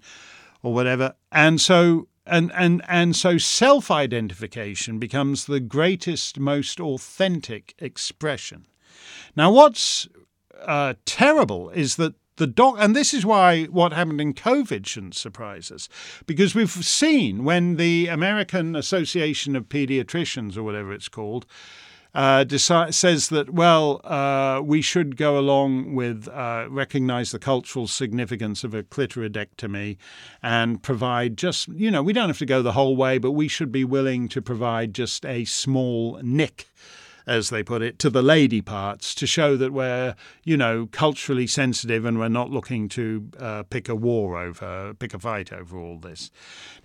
or 0.64 0.74
whatever. 0.74 1.14
And 1.32 1.62
so 1.62 2.08
and 2.30 2.52
and 2.54 2.84
and 2.88 3.16
so 3.16 3.38
self-identification 3.38 5.00
becomes 5.00 5.46
the 5.46 5.60
greatest 5.60 6.40
most 6.40 6.80
authentic 6.80 7.76
expression. 7.80 8.66
Now 9.36 9.52
what's 9.52 10.08
uh, 10.62 10.94
terrible 11.06 11.70
is 11.70 11.96
that 11.96 12.16
the 12.40 12.48
doc 12.48 12.76
and 12.80 12.96
this 12.96 13.14
is 13.14 13.26
why 13.26 13.66
what 13.66 13.92
happened 13.92 14.22
in 14.22 14.34
covid 14.34 14.86
shouldn't 14.86 15.14
surprise 15.14 15.72
us 15.72 15.90
because 16.26 16.56
we've 16.56 16.72
seen 16.72 17.44
when 17.44 17.76
the 17.76 18.08
american 18.08 18.78
association 18.78 19.58
of 19.58 19.68
pediatricians 19.68 20.56
or 20.56 20.64
whatever 20.64 20.94
it's 20.94 21.10
called 21.10 21.46
uh, 22.14 22.44
decide, 22.44 22.94
says 22.96 23.30
that, 23.30 23.52
well, 23.52 24.02
uh, 24.04 24.62
we 24.64 24.82
should 24.82 25.16
go 25.16 25.38
along 25.38 25.94
with 25.94 26.28
uh, 26.28 26.66
recognize 26.70 27.32
the 27.32 27.40
cultural 27.40 27.88
significance 27.88 28.64
of 28.64 28.74
a 28.74 28.84
clitoridectomy 28.84 29.98
and 30.42 30.82
provide 30.82 31.38
just, 31.38 31.68
you 31.70 31.92
know, 31.92 32.02
we 32.02 32.14
don't 32.14 32.30
have 32.30 32.40
to 32.40 32.46
go 32.46 32.62
the 32.62 32.72
whole 32.72 32.96
way, 32.96 33.18
but 33.18 33.32
we 33.32 33.48
should 33.48 33.72
be 33.72 33.84
willing 33.84 34.28
to 34.30 34.42
provide 34.42 34.94
just 34.94 35.26
a 35.26 35.46
small 35.46 36.20
nick 36.24 36.68
as 37.28 37.52
they 37.52 37.62
put 37.62 37.84
it, 37.84 38.00
to 38.00 38.10
the 38.10 38.24
lady 38.24 38.60
parts 38.60 39.14
to 39.14 39.28
show 39.28 39.56
that 39.56 39.72
we're, 39.72 40.16
you 40.44 40.58
know, 40.58 40.88
culturally 40.92 41.46
sensitive 41.46 42.04
and 42.04 42.18
we're 42.18 42.28
not 42.28 42.50
looking 42.50 42.90
to 42.90 43.30
uh, 43.38 43.62
pick 43.70 43.88
a 43.88 43.96
war 43.96 44.36
over, 44.42 44.96
pick 44.96 45.14
a 45.14 45.20
fight 45.20 45.54
over 45.54 45.78
all 45.78 46.00
this. 46.00 46.32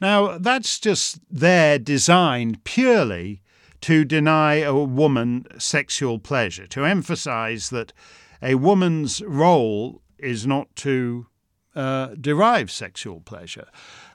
Now, 0.02 0.36
that's 0.36 0.78
just 0.78 1.18
there 1.30 1.78
designed 1.78 2.62
purely 2.64 3.40
to 3.84 4.02
deny 4.02 4.54
a 4.54 4.74
woman 4.74 5.44
sexual 5.58 6.18
pleasure, 6.18 6.66
to 6.66 6.86
emphasize 6.86 7.68
that 7.68 7.92
a 8.40 8.54
woman's 8.54 9.20
role 9.26 10.00
is 10.18 10.46
not 10.46 10.74
to 10.76 11.26
uh, 11.76 12.14
derive 12.18 12.70
sexual 12.70 13.20
pleasure. 13.20 13.66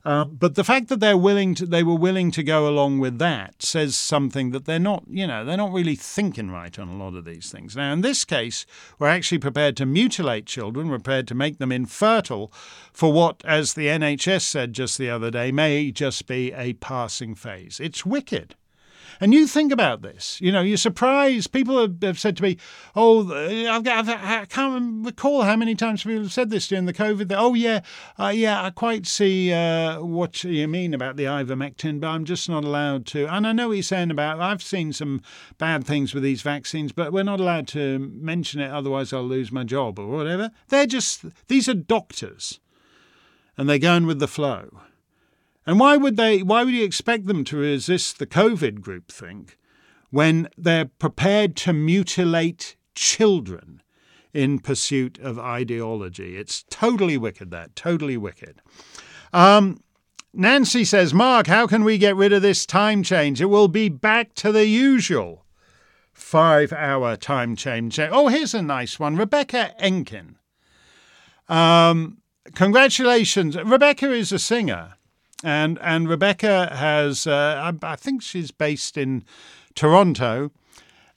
Uh, 0.03 0.25
but 0.25 0.55
the 0.55 0.63
fact 0.63 0.87
that 0.87 0.99
they're 0.99 1.15
willing 1.15 1.53
to, 1.53 1.67
they 1.67 1.83
were 1.83 1.93
willing 1.93 2.31
to 2.31 2.41
go 2.41 2.67
along 2.67 2.97
with 2.97 3.19
that 3.19 3.61
says 3.61 3.95
something 3.95 4.49
that 4.49 4.65
they're 4.65 4.79
not, 4.79 5.03
you 5.07 5.27
know, 5.27 5.45
they're 5.45 5.55
not 5.55 5.71
really 5.71 5.95
thinking 5.95 6.49
right 6.49 6.79
on 6.79 6.87
a 6.87 6.97
lot 6.97 7.13
of 7.13 7.25
these 7.25 7.51
things. 7.51 7.75
Now, 7.75 7.93
in 7.93 8.01
this 8.01 8.25
case, 8.25 8.65
we're 8.97 9.09
actually 9.09 9.37
prepared 9.37 9.77
to 9.77 9.85
mutilate 9.85 10.47
children, 10.47 10.89
prepared 10.89 11.27
to 11.27 11.35
make 11.35 11.59
them 11.59 11.71
infertile 11.71 12.51
for 12.91 13.13
what, 13.13 13.43
as 13.45 13.75
the 13.75 13.85
NHS 13.85 14.41
said 14.41 14.73
just 14.73 14.97
the 14.97 15.11
other 15.11 15.29
day, 15.29 15.51
may 15.51 15.91
just 15.91 16.25
be 16.25 16.51
a 16.53 16.73
passing 16.73 17.35
phase. 17.35 17.79
It's 17.79 18.03
wicked. 18.03 18.55
And 19.21 19.33
you 19.33 19.47
think 19.47 19.71
about 19.71 20.01
this. 20.01 20.39
You 20.39 20.51
know, 20.51 20.61
you're 20.61 20.77
surprised. 20.77 21.51
People 21.51 21.93
have, 22.01 22.19
said 22.19 22.37
to 22.37 22.43
me, 22.43 22.57
"Oh, 22.95 23.29
I've 23.69 23.83
got, 23.83 24.07
I've, 24.07 24.09
I 24.09 24.45
can't 24.45 25.05
recall 25.05 25.41
how 25.41 25.57
many 25.57 25.75
times 25.75 26.03
people 26.03 26.23
have 26.23 26.31
said 26.31 26.49
this 26.49 26.67
during 26.67 26.85
the 26.85 26.93
COVID. 26.93 27.27
That, 27.27 27.37
oh 27.37 27.53
yeah, 27.53 27.81
uh, 28.17 28.31
yeah, 28.33 28.63
I 28.63 28.69
quite 28.69 29.05
see 29.05 29.51
uh, 29.51 30.01
what 30.01 30.43
you 30.43 30.67
mean 30.67 30.93
about 30.93 31.17
the 31.17 31.25
ivermectin, 31.25 31.99
but 31.99 32.07
I'm 32.07 32.23
just 32.23 32.47
not 32.49 32.63
allowed 32.63 33.05
to. 33.07 33.27
And 33.27 33.45
I 33.45 33.51
know 33.51 33.67
what 33.67 33.73
you're 33.73 33.83
saying 33.83 34.11
about. 34.11 34.39
I've 34.39 34.63
seen 34.63 34.93
some 34.93 35.21
bad 35.57 35.85
things 35.85 36.13
with 36.13 36.23
these 36.23 36.41
vaccines, 36.41 36.93
but 36.93 37.11
we're 37.11 37.23
not 37.23 37.41
allowed 37.41 37.67
to 37.69 37.99
mention 37.99 38.61
it. 38.61 38.71
Otherwise, 38.71 39.11
I'll 39.11 39.23
lose 39.23 39.51
my 39.51 39.65
job 39.65 39.99
or 39.99 40.07
whatever. 40.07 40.51
They're 40.69 40.85
just 40.85 41.25
these 41.47 41.67
are 41.67 41.73
doctors, 41.73 42.59
and 43.57 43.67
they're 43.69 43.79
going 43.79 44.05
with 44.05 44.19
the 44.19 44.27
flow. 44.27 44.81
And 45.65 45.79
why 45.79 45.97
would 45.97 46.17
they 46.17 46.41
why 46.41 46.63
would 46.63 46.73
you 46.73 46.83
expect 46.83 47.27
them 47.27 47.43
to 47.45 47.57
resist 47.57 48.17
the 48.17 48.27
COVID 48.27 48.81
group 48.81 49.11
think 49.11 49.57
when 50.09 50.49
they're 50.57 50.85
prepared 50.85 51.55
to 51.57 51.73
mutilate 51.73 52.75
children 52.95 53.81
in 54.33 54.59
pursuit 54.59 55.19
of 55.19 55.37
ideology? 55.37 56.37
It's 56.37 56.63
totally 56.69 57.17
wicked 57.17 57.51
that, 57.51 57.75
totally 57.75 58.17
wicked. 58.17 58.61
Um, 59.33 59.83
Nancy 60.33 60.85
says, 60.85 61.13
Mark, 61.13 61.47
how 61.47 61.67
can 61.67 61.83
we 61.83 61.97
get 61.97 62.15
rid 62.15 62.33
of 62.33 62.41
this 62.41 62.65
time 62.65 63.03
change? 63.03 63.41
It 63.41 63.45
will 63.45 63.67
be 63.67 63.89
back 63.89 64.33
to 64.35 64.51
the 64.51 64.65
usual 64.65 65.45
five 66.13 66.71
hour 66.71 67.15
time 67.15 67.55
change. 67.55 67.99
Oh, 67.99 68.27
here's 68.27 68.53
a 68.53 68.61
nice 68.61 68.99
one. 68.99 69.15
Rebecca 69.15 69.73
Enkin. 69.81 70.35
Um, 71.47 72.19
congratulations. 72.53 73.55
Rebecca 73.57 74.11
is 74.11 74.31
a 74.31 74.39
singer 74.39 74.93
and 75.43 75.79
and 75.81 76.09
Rebecca 76.09 76.73
has 76.75 77.25
uh, 77.25 77.71
I, 77.83 77.93
I, 77.93 77.95
think 77.95 78.21
she's 78.21 78.51
based 78.51 78.97
in 78.97 79.23
Toronto, 79.75 80.51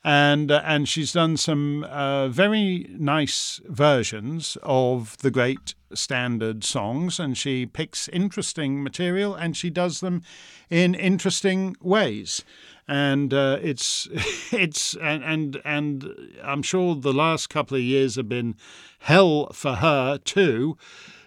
and 0.04 0.50
uh, 0.50 0.62
and 0.64 0.88
she's 0.88 1.12
done 1.12 1.36
some 1.36 1.84
uh, 1.84 2.28
very 2.28 2.86
nice 2.90 3.60
versions 3.66 4.56
of 4.62 5.16
the 5.18 5.30
great 5.30 5.74
standard 5.94 6.64
songs, 6.64 7.18
and 7.18 7.36
she 7.36 7.66
picks 7.66 8.08
interesting 8.08 8.82
material 8.82 9.34
and 9.34 9.56
she 9.56 9.70
does 9.70 10.00
them 10.00 10.22
in 10.70 10.94
interesting 10.94 11.76
ways. 11.80 12.44
And 12.88 13.32
uh, 13.32 13.58
it's 13.62 14.08
it's 14.52 14.94
and, 14.94 15.24
and 15.24 15.60
and 15.64 16.32
I'm 16.42 16.62
sure 16.62 16.94
the 16.94 17.12
last 17.12 17.48
couple 17.48 17.76
of 17.76 17.82
years 17.82 18.16
have 18.16 18.28
been 18.28 18.56
hell 19.00 19.52
for 19.52 19.74
her 19.76 20.18
too 20.18 20.76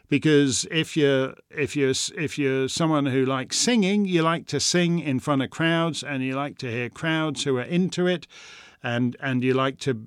because 0.08 0.66
if 0.72 0.96
you're 0.96 1.36
if 1.50 1.76
you're 1.76 1.94
if 2.16 2.38
you're 2.38 2.68
someone 2.68 3.08
who 3.08 3.26
likes 3.26 3.58
singing, 3.58 4.06
you 4.06 4.22
like 4.22 4.48
to 4.48 4.60
sing 4.60 5.00
in 5.00 5.20
front 5.20 5.42
of 5.42 5.50
crowds, 5.50 6.04
and 6.04 6.24
you 6.24 6.36
like 6.36 6.58
to 6.60 6.70
hear 6.70 6.90
crowds 6.90 7.44
who 7.44 7.58
are 7.58 7.64
into 7.64 8.08
it, 8.08 8.28
and 8.84 9.16
and 9.20 9.44
you 9.44 9.54
like 9.54 9.80
to 9.80 10.06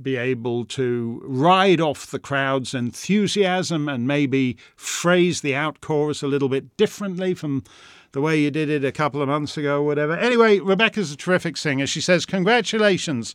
be 0.00 0.16
able 0.16 0.64
to 0.64 1.20
ride 1.24 1.80
off 1.80 2.06
the 2.06 2.18
crowd's 2.18 2.74
enthusiasm 2.74 3.88
and 3.88 4.06
maybe 4.06 4.56
phrase 4.76 5.40
the 5.40 5.54
out 5.54 5.80
chorus 5.80 6.22
a 6.22 6.26
little 6.28 6.48
bit 6.48 6.76
differently 6.76 7.34
from 7.34 7.64
the 8.12 8.20
way 8.20 8.38
you 8.38 8.50
did 8.50 8.68
it 8.68 8.84
a 8.84 8.92
couple 8.92 9.22
of 9.22 9.28
months 9.28 9.56
ago 9.56 9.78
or 9.78 9.82
whatever. 9.82 10.16
Anyway, 10.16 10.58
Rebecca's 10.60 11.12
a 11.12 11.16
terrific 11.16 11.56
singer. 11.56 11.86
She 11.86 12.00
says, 12.00 12.26
Congratulations 12.26 13.34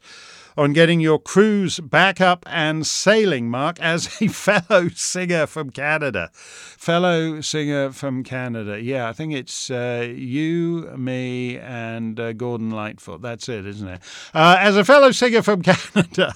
on 0.57 0.73
getting 0.73 0.99
your 0.99 1.19
cruise 1.19 1.79
back 1.79 2.19
up 2.19 2.43
and 2.47 2.85
sailing, 2.85 3.49
Mark, 3.49 3.79
as 3.79 4.19
a 4.19 4.27
fellow 4.27 4.89
singer 4.89 5.45
from 5.45 5.69
Canada. 5.69 6.31
Fellow 6.33 7.39
singer 7.41 7.91
from 7.91 8.23
Canada. 8.23 8.81
Yeah, 8.81 9.07
I 9.07 9.13
think 9.13 9.33
it's 9.33 9.69
uh, 9.69 10.11
you, 10.13 10.91
me, 10.97 11.59
and 11.59 12.19
uh, 12.19 12.33
Gordon 12.33 12.71
Lightfoot. 12.71 13.21
That's 13.21 13.47
it, 13.47 13.67
isn't 13.67 13.87
it? 13.87 14.01
Uh, 14.33 14.57
as 14.59 14.75
a 14.75 14.83
fellow 14.83 15.11
singer 15.11 15.43
from 15.43 15.61
Canada. 15.63 16.33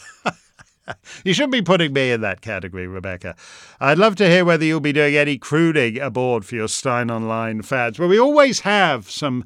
you 1.24 1.34
shouldn't 1.34 1.54
be 1.54 1.64
putting 1.64 1.92
me 1.92 2.12
in 2.12 2.22
that 2.22 2.42
category, 2.42 2.86
Rebecca. 2.86 3.36
I'd 3.80 3.98
love 3.98 4.16
to 4.18 4.30
hear 4.30 4.46
whether 4.46 4.64
you'll 4.64 4.80
be 4.82 4.94
doing 4.94 5.16
any 5.16 5.40
crooning 5.40 6.00
aboard 6.00 6.46
for 6.46 6.56
your 6.56 6.68
Steyn 6.68 7.10
Online 7.10 7.64
fads. 7.64 7.98
Well, 7.98 8.10
we 8.10 8.20
always 8.20 8.60
have 8.62 9.10
some, 9.10 9.46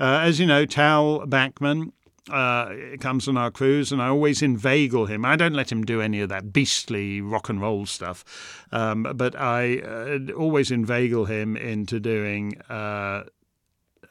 uh, 0.00 0.20
as 0.22 0.40
you 0.40 0.46
know, 0.46 0.66
Tal 0.66 1.26
Bachman 1.26 1.92
uh, 2.30 2.74
comes 3.00 3.28
on 3.28 3.36
our 3.36 3.50
cruise, 3.50 3.92
and 3.92 4.02
I 4.02 4.08
always 4.08 4.42
inveigle 4.42 5.06
him. 5.06 5.24
I 5.24 5.36
don't 5.36 5.54
let 5.54 5.70
him 5.70 5.84
do 5.84 6.00
any 6.00 6.20
of 6.20 6.28
that 6.28 6.52
beastly 6.52 7.20
rock 7.20 7.48
and 7.48 7.60
roll 7.60 7.86
stuff, 7.86 8.24
um, 8.72 9.06
but 9.14 9.38
I 9.38 9.78
uh, 9.78 10.18
always 10.36 10.70
inveigle 10.70 11.26
him 11.26 11.56
into 11.56 12.00
doing. 12.00 12.60
Uh, 12.68 13.24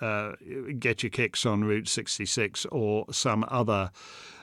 uh 0.02 0.34
get 0.78 1.04
your 1.04 1.10
kicks 1.10 1.46
on 1.46 1.64
Route 1.64 1.88
66 1.88 2.66
or 2.66 3.06
some 3.12 3.46
other 3.48 3.92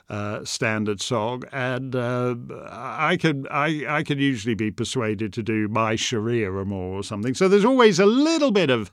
uh, 0.09 0.43
standard 0.43 1.01
song, 1.01 1.43
and 1.51 1.95
uh, 1.95 2.35
I 2.69 3.17
could 3.17 3.47
I 3.49 3.85
I 3.87 4.03
could 4.03 4.19
usually 4.19 4.55
be 4.55 4.71
persuaded 4.71 5.31
to 5.33 5.43
do 5.43 5.67
my 5.67 5.95
Sharia 5.95 6.51
Amore 6.51 6.99
or 6.99 7.03
something. 7.03 7.33
So 7.33 7.47
there's 7.47 7.65
always 7.65 7.99
a 7.99 8.05
little 8.05 8.51
bit 8.51 8.69
of 8.69 8.91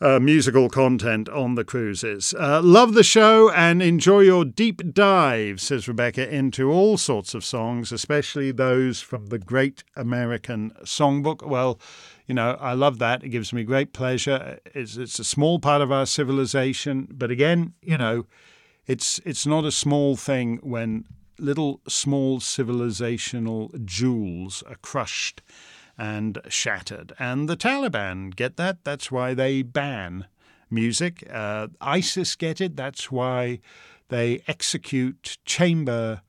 uh, 0.00 0.20
musical 0.20 0.68
content 0.68 1.28
on 1.28 1.54
the 1.54 1.64
cruises. 1.64 2.34
Uh, 2.38 2.60
love 2.62 2.94
the 2.94 3.02
show 3.02 3.50
and 3.50 3.82
enjoy 3.82 4.20
your 4.20 4.44
deep 4.44 4.94
dive, 4.94 5.60
says 5.60 5.88
Rebecca, 5.88 6.32
into 6.32 6.70
all 6.70 6.96
sorts 6.96 7.34
of 7.34 7.44
songs, 7.44 7.90
especially 7.90 8.52
those 8.52 9.00
from 9.00 9.26
the 9.26 9.38
Great 9.38 9.82
American 9.96 10.72
Songbook. 10.84 11.46
Well, 11.46 11.80
you 12.26 12.34
know, 12.34 12.56
I 12.60 12.74
love 12.74 12.98
that. 12.98 13.24
It 13.24 13.30
gives 13.30 13.52
me 13.52 13.64
great 13.64 13.92
pleasure. 13.92 14.60
It's, 14.74 14.96
it's 14.96 15.18
a 15.18 15.24
small 15.24 15.58
part 15.58 15.82
of 15.82 15.90
our 15.90 16.06
civilization, 16.06 17.08
but 17.10 17.30
again, 17.30 17.74
you 17.82 17.98
know, 17.98 18.26
it's 18.86 19.20
it's 19.26 19.46
not 19.46 19.64
a 19.66 19.70
small 19.70 20.16
thing 20.16 20.58
when 20.62 21.04
little 21.38 21.80
small 21.86 22.40
civilizational 22.40 23.84
jewels 23.84 24.62
are 24.66 24.76
crushed 24.76 25.42
and 25.98 26.38
shattered. 26.48 27.12
And 27.18 27.48
the 27.48 27.56
Taliban 27.56 28.34
get 28.34 28.56
that. 28.56 28.84
That's 28.84 29.10
why 29.10 29.34
they 29.34 29.62
ban 29.62 30.26
music. 30.70 31.28
Uh, 31.30 31.68
ISIS 31.80 32.36
get 32.36 32.60
it. 32.60 32.76
That's 32.76 33.10
why 33.10 33.60
they 34.08 34.42
execute 34.46 35.38
chamber 35.44 36.22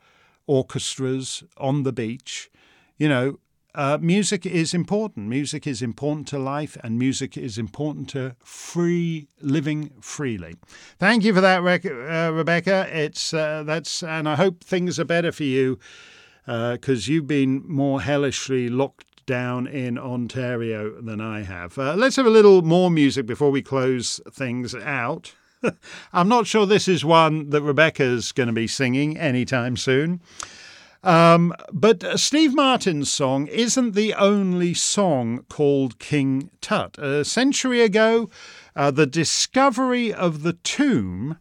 orchestras 0.48 1.44
on 1.58 1.84
the 1.84 1.94
beach. 1.94 2.50
You 2.98 3.08
know, 3.08 3.40
uh, 3.76 4.00
music 4.02 4.46
is 4.46 4.74
important. 4.74 5.28
Music 5.28 5.68
is 5.68 5.82
important 5.82 6.28
to 6.30 6.40
life, 6.40 6.76
and 6.84 6.98
music 6.98 7.38
is 7.38 7.58
important 7.58 8.10
to 8.10 8.36
free 8.44 9.28
living 9.42 9.92
freely. 10.02 10.56
Thank 10.98 11.24
you 11.24 11.34
for 11.34 11.42
that, 11.42 11.60
uh, 11.60 12.34
Rebecca. 12.34 12.88
It's 12.92 13.34
uh, 13.34 13.64
that's, 13.64 14.02
and 14.02 14.28
I 14.28 14.36
hope 14.36 14.64
things 14.64 15.00
are 15.00 15.06
better 15.06 15.32
for 15.32 15.44
you 15.44 15.78
because 16.46 17.08
uh, 17.08 17.12
you've 17.12 17.28
been 17.28 17.64
more 17.68 18.02
hellishly 18.02 18.70
locked 18.70 19.09
down 19.30 19.68
in 19.68 19.96
Ontario 20.00 21.00
than 21.00 21.22
I 21.22 21.44
have. 21.44 21.78
Uh, 21.78 21.94
let's 21.94 22.16
have 22.16 22.26
a 22.26 22.32
little 22.32 22.64
more 22.64 22.90
music 22.90 23.28
before 23.28 23.52
we 23.52 23.62
close 23.62 24.20
things 24.32 24.74
out. 24.74 25.36
I'm 26.14 26.28
not 26.28 26.48
sure 26.48 26.66
this 26.66 26.88
is 26.88 27.06
one 27.06 27.52
that 27.52 27.62
Rebecca's 27.62 28.32
going 28.32 28.48
to 28.48 28.54
be 28.54 28.66
singing 28.66 29.20
anytime 29.20 29.78
soon. 29.78 30.20
Um, 31.04 31.54
but 31.72 32.20
Steve 32.20 32.56
Martin's 32.56 33.14
song 33.14 33.46
isn't 33.46 33.94
the 33.94 34.16
only 34.16 34.74
song 34.74 35.46
called 35.48 36.00
King 36.00 36.50
Tut. 36.60 36.98
A 36.98 37.24
century 37.24 37.82
ago, 37.82 38.32
uh, 38.76 38.90
the 38.90 39.06
discovery 39.06 40.12
of 40.12 40.42
the 40.42 40.54
tomb 40.54 41.38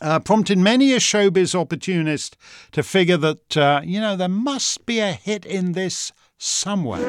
uh, 0.00 0.20
prompted 0.20 0.58
many 0.58 0.92
a 0.92 0.98
showbiz 0.98 1.56
opportunist 1.56 2.36
to 2.70 2.84
figure 2.84 3.16
that, 3.16 3.56
uh, 3.56 3.80
you 3.82 4.00
know, 4.00 4.14
there 4.14 4.28
must 4.28 4.86
be 4.86 5.00
a 5.00 5.10
hit 5.10 5.44
in 5.44 5.72
this 5.72 6.12
somewhere. 6.40 7.06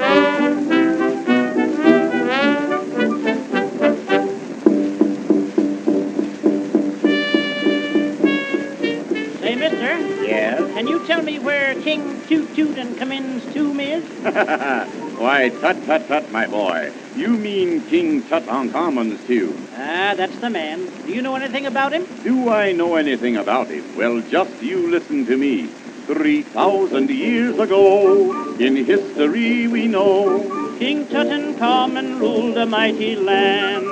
Say, 9.42 9.56
mister, 9.56 9.98
Yes? 10.28 10.60
can 10.74 10.88
you 10.88 11.04
tell 11.08 11.24
me 11.24 11.40
where 11.40 11.74
King 11.82 12.22
Toot 12.28 12.54
Toot 12.56 12.78
and 12.78 12.98
Cummins 12.98 13.44
tomb 13.54 13.80
is? 13.80 14.04
Why, 15.18 15.50
tut 15.50 15.84
tut 15.86 16.08
tut, 16.08 16.32
my 16.32 16.46
boy. 16.46 16.92
You 17.16 17.30
mean 17.30 17.84
King 17.90 18.22
Tutankhamun's 18.24 19.26
tomb. 19.28 19.68
Ah, 19.74 20.14
that's 20.16 20.38
the 20.40 20.50
man. 20.50 20.92
Do 21.06 21.12
you 21.12 21.22
know 21.24 21.36
anything 21.36 21.66
about 21.66 21.94
him? 21.94 22.06
Do 22.24 22.50
I 22.50 22.72
know 22.72 22.96
anything 22.96 23.36
about 23.38 23.72
him? 23.72 23.96
Well, 23.96 24.22
just 24.22 24.62
you 24.62 24.92
listen 24.92 25.26
to 25.26 25.38
me. 25.38 25.81
Three 26.08 26.44
thousand 26.44 27.10
years 27.10 27.58
ago, 27.60 28.56
in 28.58 28.76
history 28.86 29.68
we 29.68 29.88
know, 29.88 30.76
King 30.80 31.06
Tutankhamun 31.06 32.20
ruled 32.20 32.58
a 32.58 32.66
mighty 32.66 33.16
land. 33.16 33.86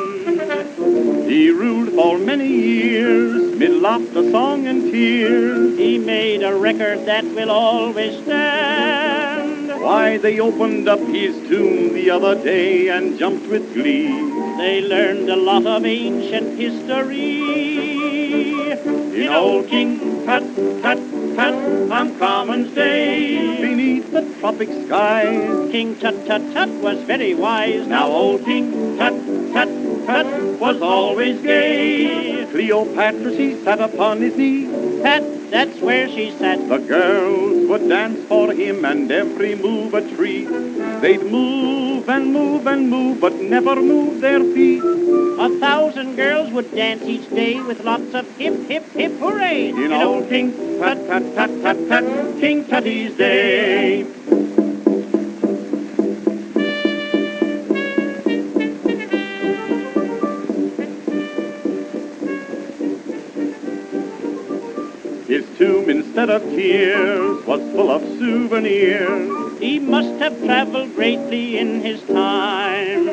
he 1.30 1.52
ruled 1.52 1.94
for 1.94 2.18
many 2.18 2.48
years, 2.48 3.56
mid 3.57 3.81
laughter, 3.81 4.30
song, 4.31 4.68
and 4.68 4.91
tears. 4.91 5.77
He 5.77 5.99
made 5.99 6.41
a 6.41 6.56
record 6.56 7.06
that 7.06 7.26
will 7.26 7.52
always 7.52 8.23
stand. 8.23 9.59
Why, 9.82 10.18
they 10.18 10.40
opened 10.42 10.90
up 10.90 11.00
his 11.00 11.36
tomb 11.48 11.94
the 11.94 12.10
other 12.10 12.36
day 12.36 12.90
and 12.90 13.18
jumped 13.18 13.48
with 13.48 13.74
glee. 13.74 14.10
They 14.58 14.82
learned 14.82 15.30
a 15.30 15.38
lot 15.38 15.66
of 15.66 15.86
ancient 15.86 16.60
history. 16.60 17.40
In 19.22 19.30
old 19.30 19.70
King 19.70 20.26
Tut 20.26 20.44
Tut 20.84 21.00
Tut 21.36 21.92
on 21.92 22.20
Commons 22.20 22.76
Day, 22.76 23.62
Beneath 23.62 24.12
the 24.12 24.24
tropic 24.40 24.70
skies, 24.86 25.72
King 25.72 25.96
Tut 25.98 26.26
Tut 26.26 26.54
Tut 26.54 26.70
was 26.70 27.02
very 27.04 27.34
wise. 27.34 27.88
Now 27.88 28.08
old 28.08 28.44
King 28.44 28.98
Tut 28.98 29.14
Tut 29.54 30.06
Tut 30.06 30.60
was 30.60 30.82
always 30.82 31.42
gay. 31.42 32.46
Cleopatra, 32.52 33.36
she 33.38 33.64
sat 33.64 33.80
upon 33.80 34.22
his 34.22 34.36
knee. 34.36 34.68
Pat, 35.02 35.39
that's 35.52 35.80
where 35.82 36.08
she 36.10 36.32
sat. 36.40 36.68
The 36.68 36.78
girls 36.78 37.68
would 37.68 37.90
dance 37.90 38.20
for 38.28 38.52
him 38.52 38.86
and 38.86 39.12
every 39.12 39.56
move 39.56 39.94
a 39.94 40.02
treat. 40.16 40.48
They'd 41.02 41.24
move 41.24 42.08
and 42.10 42.32
move 42.34 42.68
and 42.68 42.90
move, 42.90 43.20
but 43.20 43.34
never 43.36 43.76
move 43.76 44.22
their 44.22 44.40
feet. 44.54 44.84
A 44.84 45.60
thousand 45.60 46.16
girls 46.16 46.52
would 46.52 46.74
dance 46.76 47.04
each 47.04 47.30
day 47.30 47.62
with 47.62 47.80
lots 47.80 48.14
of 48.14 48.26
hip, 48.38 48.70
hip, 48.70 48.86
hip, 48.94 49.12
hooray! 49.20 49.70
In 49.70 49.94
old 49.94 50.30
King 50.30 50.52
Tut 50.80 51.08
Tut 51.08 51.36
Tut 51.36 51.64
Tut 51.64 51.90
Tut, 51.90 52.40
King 52.40 52.66
Tutty's 52.66 53.16
day. 53.16 54.39
Instead 66.20 66.41
of 66.41 66.50
tears, 66.50 67.46
was 67.46 67.62
full 67.72 67.90
of 67.90 68.02
souvenirs. 68.20 69.58
He 69.62 69.80
must 69.80 70.22
have 70.22 70.38
traveled 70.44 70.94
greatly 70.94 71.58
in 71.58 71.80
his 71.80 72.02
time. 72.04 73.06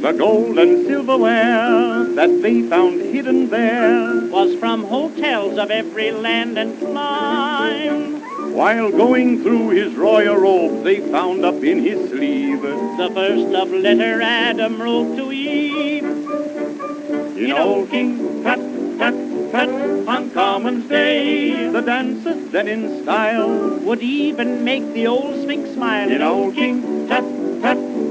The 0.00 0.14
gold 0.16 0.56
and 0.56 0.86
silverware 0.86 2.14
that 2.14 2.40
they 2.40 2.62
found 2.68 3.00
hidden 3.00 3.50
there. 3.50 4.28
Was 4.30 4.56
from 4.60 4.84
hotels 4.84 5.58
of 5.58 5.72
every 5.72 6.12
land 6.12 6.58
and 6.58 6.78
clime. 6.78 8.22
While 8.52 8.92
going 8.92 9.42
through 9.42 9.70
his 9.70 9.92
royal 9.96 10.36
robe, 10.36 10.84
they 10.84 11.00
found 11.10 11.44
up 11.44 11.60
in 11.64 11.82
his 11.84 12.08
sleeve 12.08 12.62
The 12.62 13.10
first 13.12 13.48
love 13.48 13.70
letter 13.72 14.22
Adam 14.22 14.80
wrote 14.80 15.16
to 15.16 15.32
Eve. 15.32 16.04
in 16.04 17.52
old 17.52 17.90
King 17.90 18.44
Tut 18.44 18.60
Tut 18.98 19.31
On 19.54 20.30
Commons 20.30 20.88
Day. 20.88 21.70
The 21.70 21.82
dancers 21.82 22.50
then 22.52 22.68
in 22.68 23.02
style 23.02 23.78
Would 23.80 24.00
even 24.02 24.64
make 24.64 24.94
the 24.94 25.06
old 25.06 25.42
Sphinx 25.42 25.70
smile. 25.72 26.10
in 26.10 26.22
old 26.22 26.54
King 26.54 27.06
Tut 27.06 27.41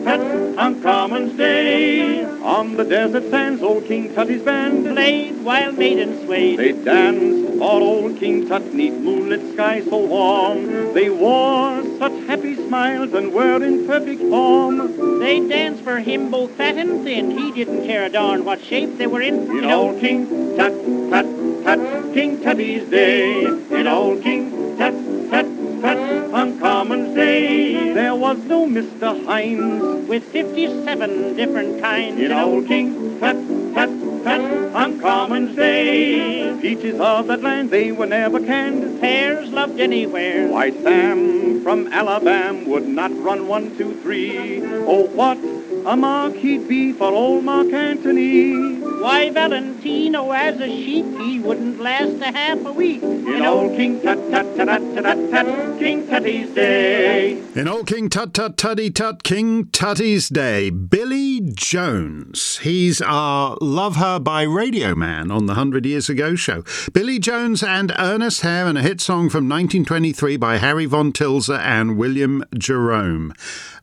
Tut 0.03 0.57
on 0.57 0.81
Commons 0.81 1.37
Day. 1.37 2.23
On 2.23 2.75
the 2.75 2.83
desert 2.83 3.29
sands, 3.29 3.61
old 3.61 3.85
King 3.85 4.13
Tutty's 4.13 4.41
band 4.41 4.85
Played 4.85 5.43
while 5.43 5.71
maidens 5.71 6.23
swayed. 6.25 6.57
They 6.57 6.71
danced 6.71 7.59
for 7.59 7.81
old 7.81 8.17
King 8.17 8.47
Tut, 8.47 8.73
neath 8.73 8.93
moonlit 8.93 9.53
skies 9.53 9.85
so 9.85 9.97
warm. 9.97 10.93
They 10.93 11.09
wore 11.09 11.83
such 11.99 12.13
happy 12.25 12.55
smiles 12.55 13.13
and 13.13 13.31
were 13.31 13.63
in 13.63 13.85
perfect 13.85 14.21
form. 14.21 15.19
They 15.19 15.47
danced 15.47 15.83
for 15.83 15.99
him 15.99 16.31
both 16.31 16.51
fat 16.57 16.77
and 16.77 17.03
thin. 17.03 17.29
He 17.31 17.51
didn't 17.51 17.85
care 17.85 18.05
a 18.05 18.09
darn 18.09 18.43
what 18.43 18.63
shape 18.63 18.97
they 18.97 19.07
were 19.07 19.21
in. 19.21 19.35
In 19.55 19.65
old 19.65 19.99
King 19.99 20.27
Tut, 20.57 20.73
Tut, 21.11 21.63
Tut, 21.63 22.13
King 22.13 22.41
Tutty's 22.41 22.89
day. 22.89 23.45
In 23.45 23.87
old 23.87 24.23
King 24.23 24.77
Tut, 24.77 24.95
Tut, 25.29 25.60
On 25.83 26.59
Commons 26.59 27.15
Day. 27.15 27.93
There 27.93 28.13
was 28.13 28.37
no 28.39 28.67
Mr. 28.67 29.25
Heinz. 29.25 30.07
with 30.07 30.23
57 30.31 31.35
different 31.35 31.81
kinds. 31.81 32.19
In 32.21 32.31
old 32.31 32.67
King 32.67 33.19
Tut, 33.19 33.35
Tut, 33.73 33.89
Tut, 34.23 34.75
on 34.75 34.99
Commons 34.99 35.55
Day. 35.55 36.55
Peaches 36.61 36.99
of 36.99 37.27
that 37.27 37.41
land, 37.41 37.71
they 37.71 37.91
were 37.91 38.05
never 38.05 38.39
canned. 38.39 39.01
Pears 39.01 39.49
loved 39.49 39.79
anywhere. 39.79 40.47
Why, 40.47 40.69
Sam 40.69 41.63
from 41.63 41.87
Alabama 41.91 42.63
would 42.69 42.87
not 42.87 43.11
run 43.17 43.47
one, 43.47 43.75
two, 43.75 43.99
three. 44.01 44.61
Oh, 44.85 45.07
what 45.07 45.39
a 45.85 45.95
mark 45.95 46.35
he'd 46.35 46.67
be 46.67 46.93
for 46.93 47.11
old 47.11 47.43
Mark 47.43 47.71
Antony. 47.71 48.79
Why, 49.01 49.31
Valentino, 49.31 50.31
as 50.31 50.59
a 50.59 50.67
sheep, 50.67 51.05
he 51.19 51.39
wouldn't 51.39 51.79
last 51.79 52.21
a 52.21 52.31
half 52.31 52.63
a 52.65 52.71
week. 52.71 53.01
In 53.01 53.41
old 53.43 53.75
King 53.75 54.01
Tut, 54.01 54.17
Tut, 54.29 54.55
Tut, 54.55 54.67
Tut, 54.67 55.03
Tut, 55.03 55.31
Tut, 55.31 55.79
King 55.79 56.07
Tutty's 56.07 56.53
day. 56.53 57.41
In 57.55 57.67
Old 57.67 57.87
King 57.87 58.09
Tut 58.09 58.33
Tut 58.33 58.57
Tutty 58.57 58.93
Tut 58.93 59.23
King 59.23 59.65
Tutty's 59.65 60.29
Day, 60.29 60.69
Billy 60.69 61.41
Jones. 61.53 62.59
He's 62.59 63.01
our 63.01 63.57
Love 63.59 63.95
Her 63.95 64.19
by 64.19 64.43
Radio 64.43 64.95
Man 64.95 65.31
on 65.31 65.47
the 65.47 65.53
100 65.53 65.85
Years 65.85 66.09
Ago 66.09 66.35
show. 66.35 66.63
Billy 66.93 67.19
Jones 67.19 67.63
and 67.63 67.91
Ernest 67.97 68.41
Hare 68.41 68.67
and 68.67 68.77
a 68.77 68.81
hit 68.81 69.01
song 69.01 69.29
from 69.29 69.49
1923 69.49 70.37
by 70.37 70.57
Harry 70.57 70.85
Von 70.85 71.11
Tilzer 71.11 71.59
and 71.59 71.97
William 71.97 72.45
Jerome. 72.57 73.33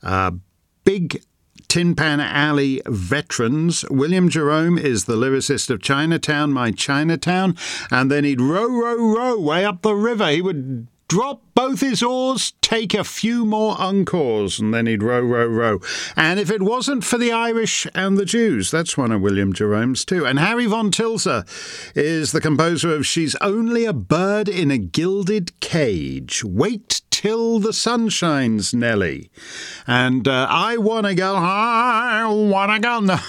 Uh, 0.01 0.31
big 0.83 1.21
Tin 1.69 1.93
Pan 1.93 2.19
Alley 2.19 2.81
veterans. 2.87 3.85
William 3.91 4.27
Jerome 4.27 4.79
is 4.79 5.05
the 5.05 5.15
lyricist 5.15 5.69
of 5.69 5.83
Chinatown, 5.83 6.51
My 6.51 6.71
Chinatown, 6.71 7.55
and 7.91 8.09
then 8.09 8.23
he'd 8.23 8.41
row, 8.41 8.67
row, 8.67 8.95
row 8.95 9.39
way 9.39 9.63
up 9.63 9.83
the 9.83 9.93
river. 9.93 10.29
He 10.29 10.41
would 10.41 10.87
drop 11.07 11.43
both 11.53 11.81
his 11.81 12.01
oars, 12.01 12.53
take 12.61 12.95
a 12.95 13.03
few 13.03 13.45
more 13.45 13.79
encores, 13.79 14.59
and 14.59 14.73
then 14.73 14.87
he'd 14.87 15.03
row, 15.03 15.21
row, 15.21 15.45
row. 15.45 15.79
And 16.15 16.39
if 16.39 16.49
it 16.49 16.63
wasn't 16.63 17.03
for 17.03 17.19
the 17.19 17.31
Irish 17.31 17.85
and 17.93 18.17
the 18.17 18.25
Jews, 18.25 18.71
that's 18.71 18.97
one 18.97 19.11
of 19.11 19.21
William 19.21 19.53
Jerome's 19.53 20.03
too. 20.05 20.25
And 20.25 20.39
Harry 20.39 20.65
von 20.65 20.89
Tilzer 20.89 21.45
is 21.95 22.31
the 22.31 22.41
composer 22.41 22.95
of 22.95 23.05
She's 23.05 23.35
Only 23.41 23.85
a 23.85 23.93
Bird 23.93 24.49
in 24.49 24.71
a 24.71 24.79
Gilded 24.79 25.59
Cage. 25.59 26.43
Wait 26.43 27.01
till 27.19 27.59
the 27.59 27.73
sun 27.73 28.07
shines, 28.07 28.73
Nelly. 28.73 29.29
And 29.85 30.25
uh, 30.25 30.47
I 30.49 30.77
wanna 30.77 31.13
go, 31.13 31.35
I 31.35 32.25
wanna 32.25 32.79
go. 32.79 33.01
No. 33.01 33.19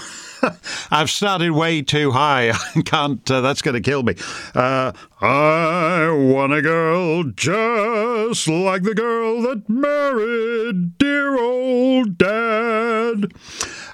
I've 0.91 1.09
started 1.09 1.51
way 1.51 1.81
too 1.81 2.11
high. 2.11 2.51
I 2.75 2.81
can't. 2.83 3.29
Uh, 3.29 3.41
that's 3.41 3.61
going 3.61 3.75
to 3.75 3.81
kill 3.81 4.03
me. 4.03 4.15
Uh, 4.55 4.93
I 5.19 6.09
want 6.09 6.53
a 6.53 6.61
girl 6.61 7.23
just 7.23 8.47
like 8.47 8.83
the 8.83 8.95
girl 8.95 9.41
that 9.41 9.69
married 9.69 10.97
dear 10.97 11.37
old 11.37 12.17
dad. 12.17 13.33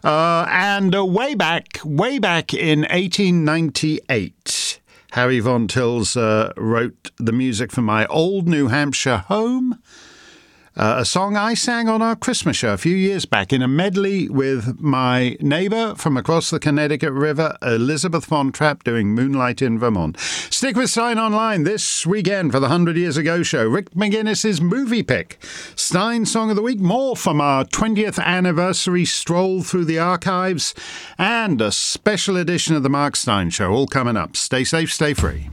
Uh, 0.04 0.46
and 0.48 0.96
uh, 0.96 1.04
way 1.04 1.34
back, 1.34 1.80
way 1.84 2.20
back 2.20 2.54
in 2.54 2.82
1898. 2.82 4.80
Harry 5.12 5.40
Von 5.40 5.68
Tills 5.68 6.16
uh, 6.16 6.54
wrote 6.56 7.10
the 7.18 7.32
music 7.32 7.72
for 7.72 7.82
my 7.82 8.06
old 8.06 8.48
New 8.48 8.68
Hampshire 8.68 9.26
home. 9.28 9.82
Uh, 10.78 10.98
a 11.00 11.06
song 11.06 11.36
I 11.36 11.56
sang 11.56 11.90
on 11.90 12.04
our 12.04 12.16
Christmas 12.16 12.58
show 12.58 12.72
a 12.72 12.78
few 12.78 12.96
years 12.96 13.26
back 13.26 13.52
in 13.52 13.64
a 13.64 13.68
medley 13.68 14.30
with 14.30 14.80
my 14.80 15.36
neighbour 15.42 15.96
from 15.96 16.16
across 16.16 16.52
the 16.52 16.60
Connecticut 16.60 17.14
River, 17.14 17.58
Elizabeth 17.64 18.26
Von 18.26 18.52
Trapp, 18.52 18.84
doing 18.84 19.16
Moonlight 19.16 19.64
in 19.64 19.80
Vermont. 19.80 20.20
Stick 20.20 20.76
with 20.76 20.92
Steyn 20.92 21.18
Online 21.18 21.64
this 21.64 22.06
weekend 22.06 22.52
for 22.52 22.60
the 22.60 22.68
100 22.68 22.96
Years 22.96 23.18
Ago 23.18 23.42
show. 23.42 23.68
Rick 23.68 23.90
McGinnis's 23.96 24.62
movie 24.62 25.02
pick. 25.02 25.44
Steyn 25.76 26.28
Song 26.28 26.52
of 26.52 26.56
the 26.56 26.62
Week, 26.62 26.80
more 26.80 27.16
from 27.16 27.42
our 27.42 27.66
20th 27.66 28.24
anniversary 28.24 29.04
stroll 29.04 29.64
through 29.64 29.86
the 29.86 29.98
archives, 29.98 30.76
and 31.18 31.60
a 31.60 31.72
special 31.72 32.38
edition 32.38 32.76
of 32.76 32.84
the 32.84 32.90
Mark 32.90 33.16
Steyn 33.16 33.50
Show, 33.50 33.72
all 33.72 33.88
coming 33.88 34.16
up. 34.16 34.38
Stay 34.38 34.64
safe, 34.64 34.94
stay 34.94 35.16
free. 35.16 35.50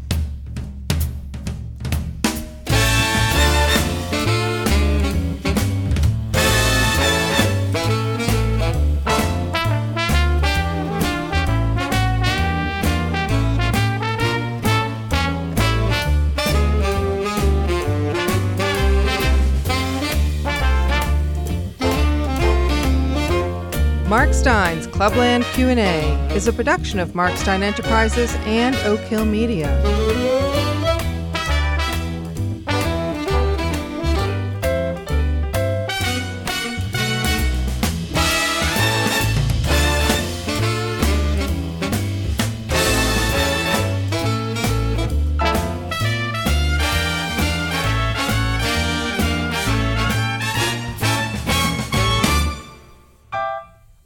Steyn's 24.75 24.87
Clubland 24.89 25.45
Q&A 25.55 26.35
is 26.35 26.49
a 26.49 26.53
production 26.53 26.99
of 26.99 27.15
Mark 27.15 27.37
Steyn 27.37 27.63
Enterprises 27.63 28.35
and 28.45 28.75
Oak 28.87 28.99
Hill 29.03 29.25
Media. 29.25 30.34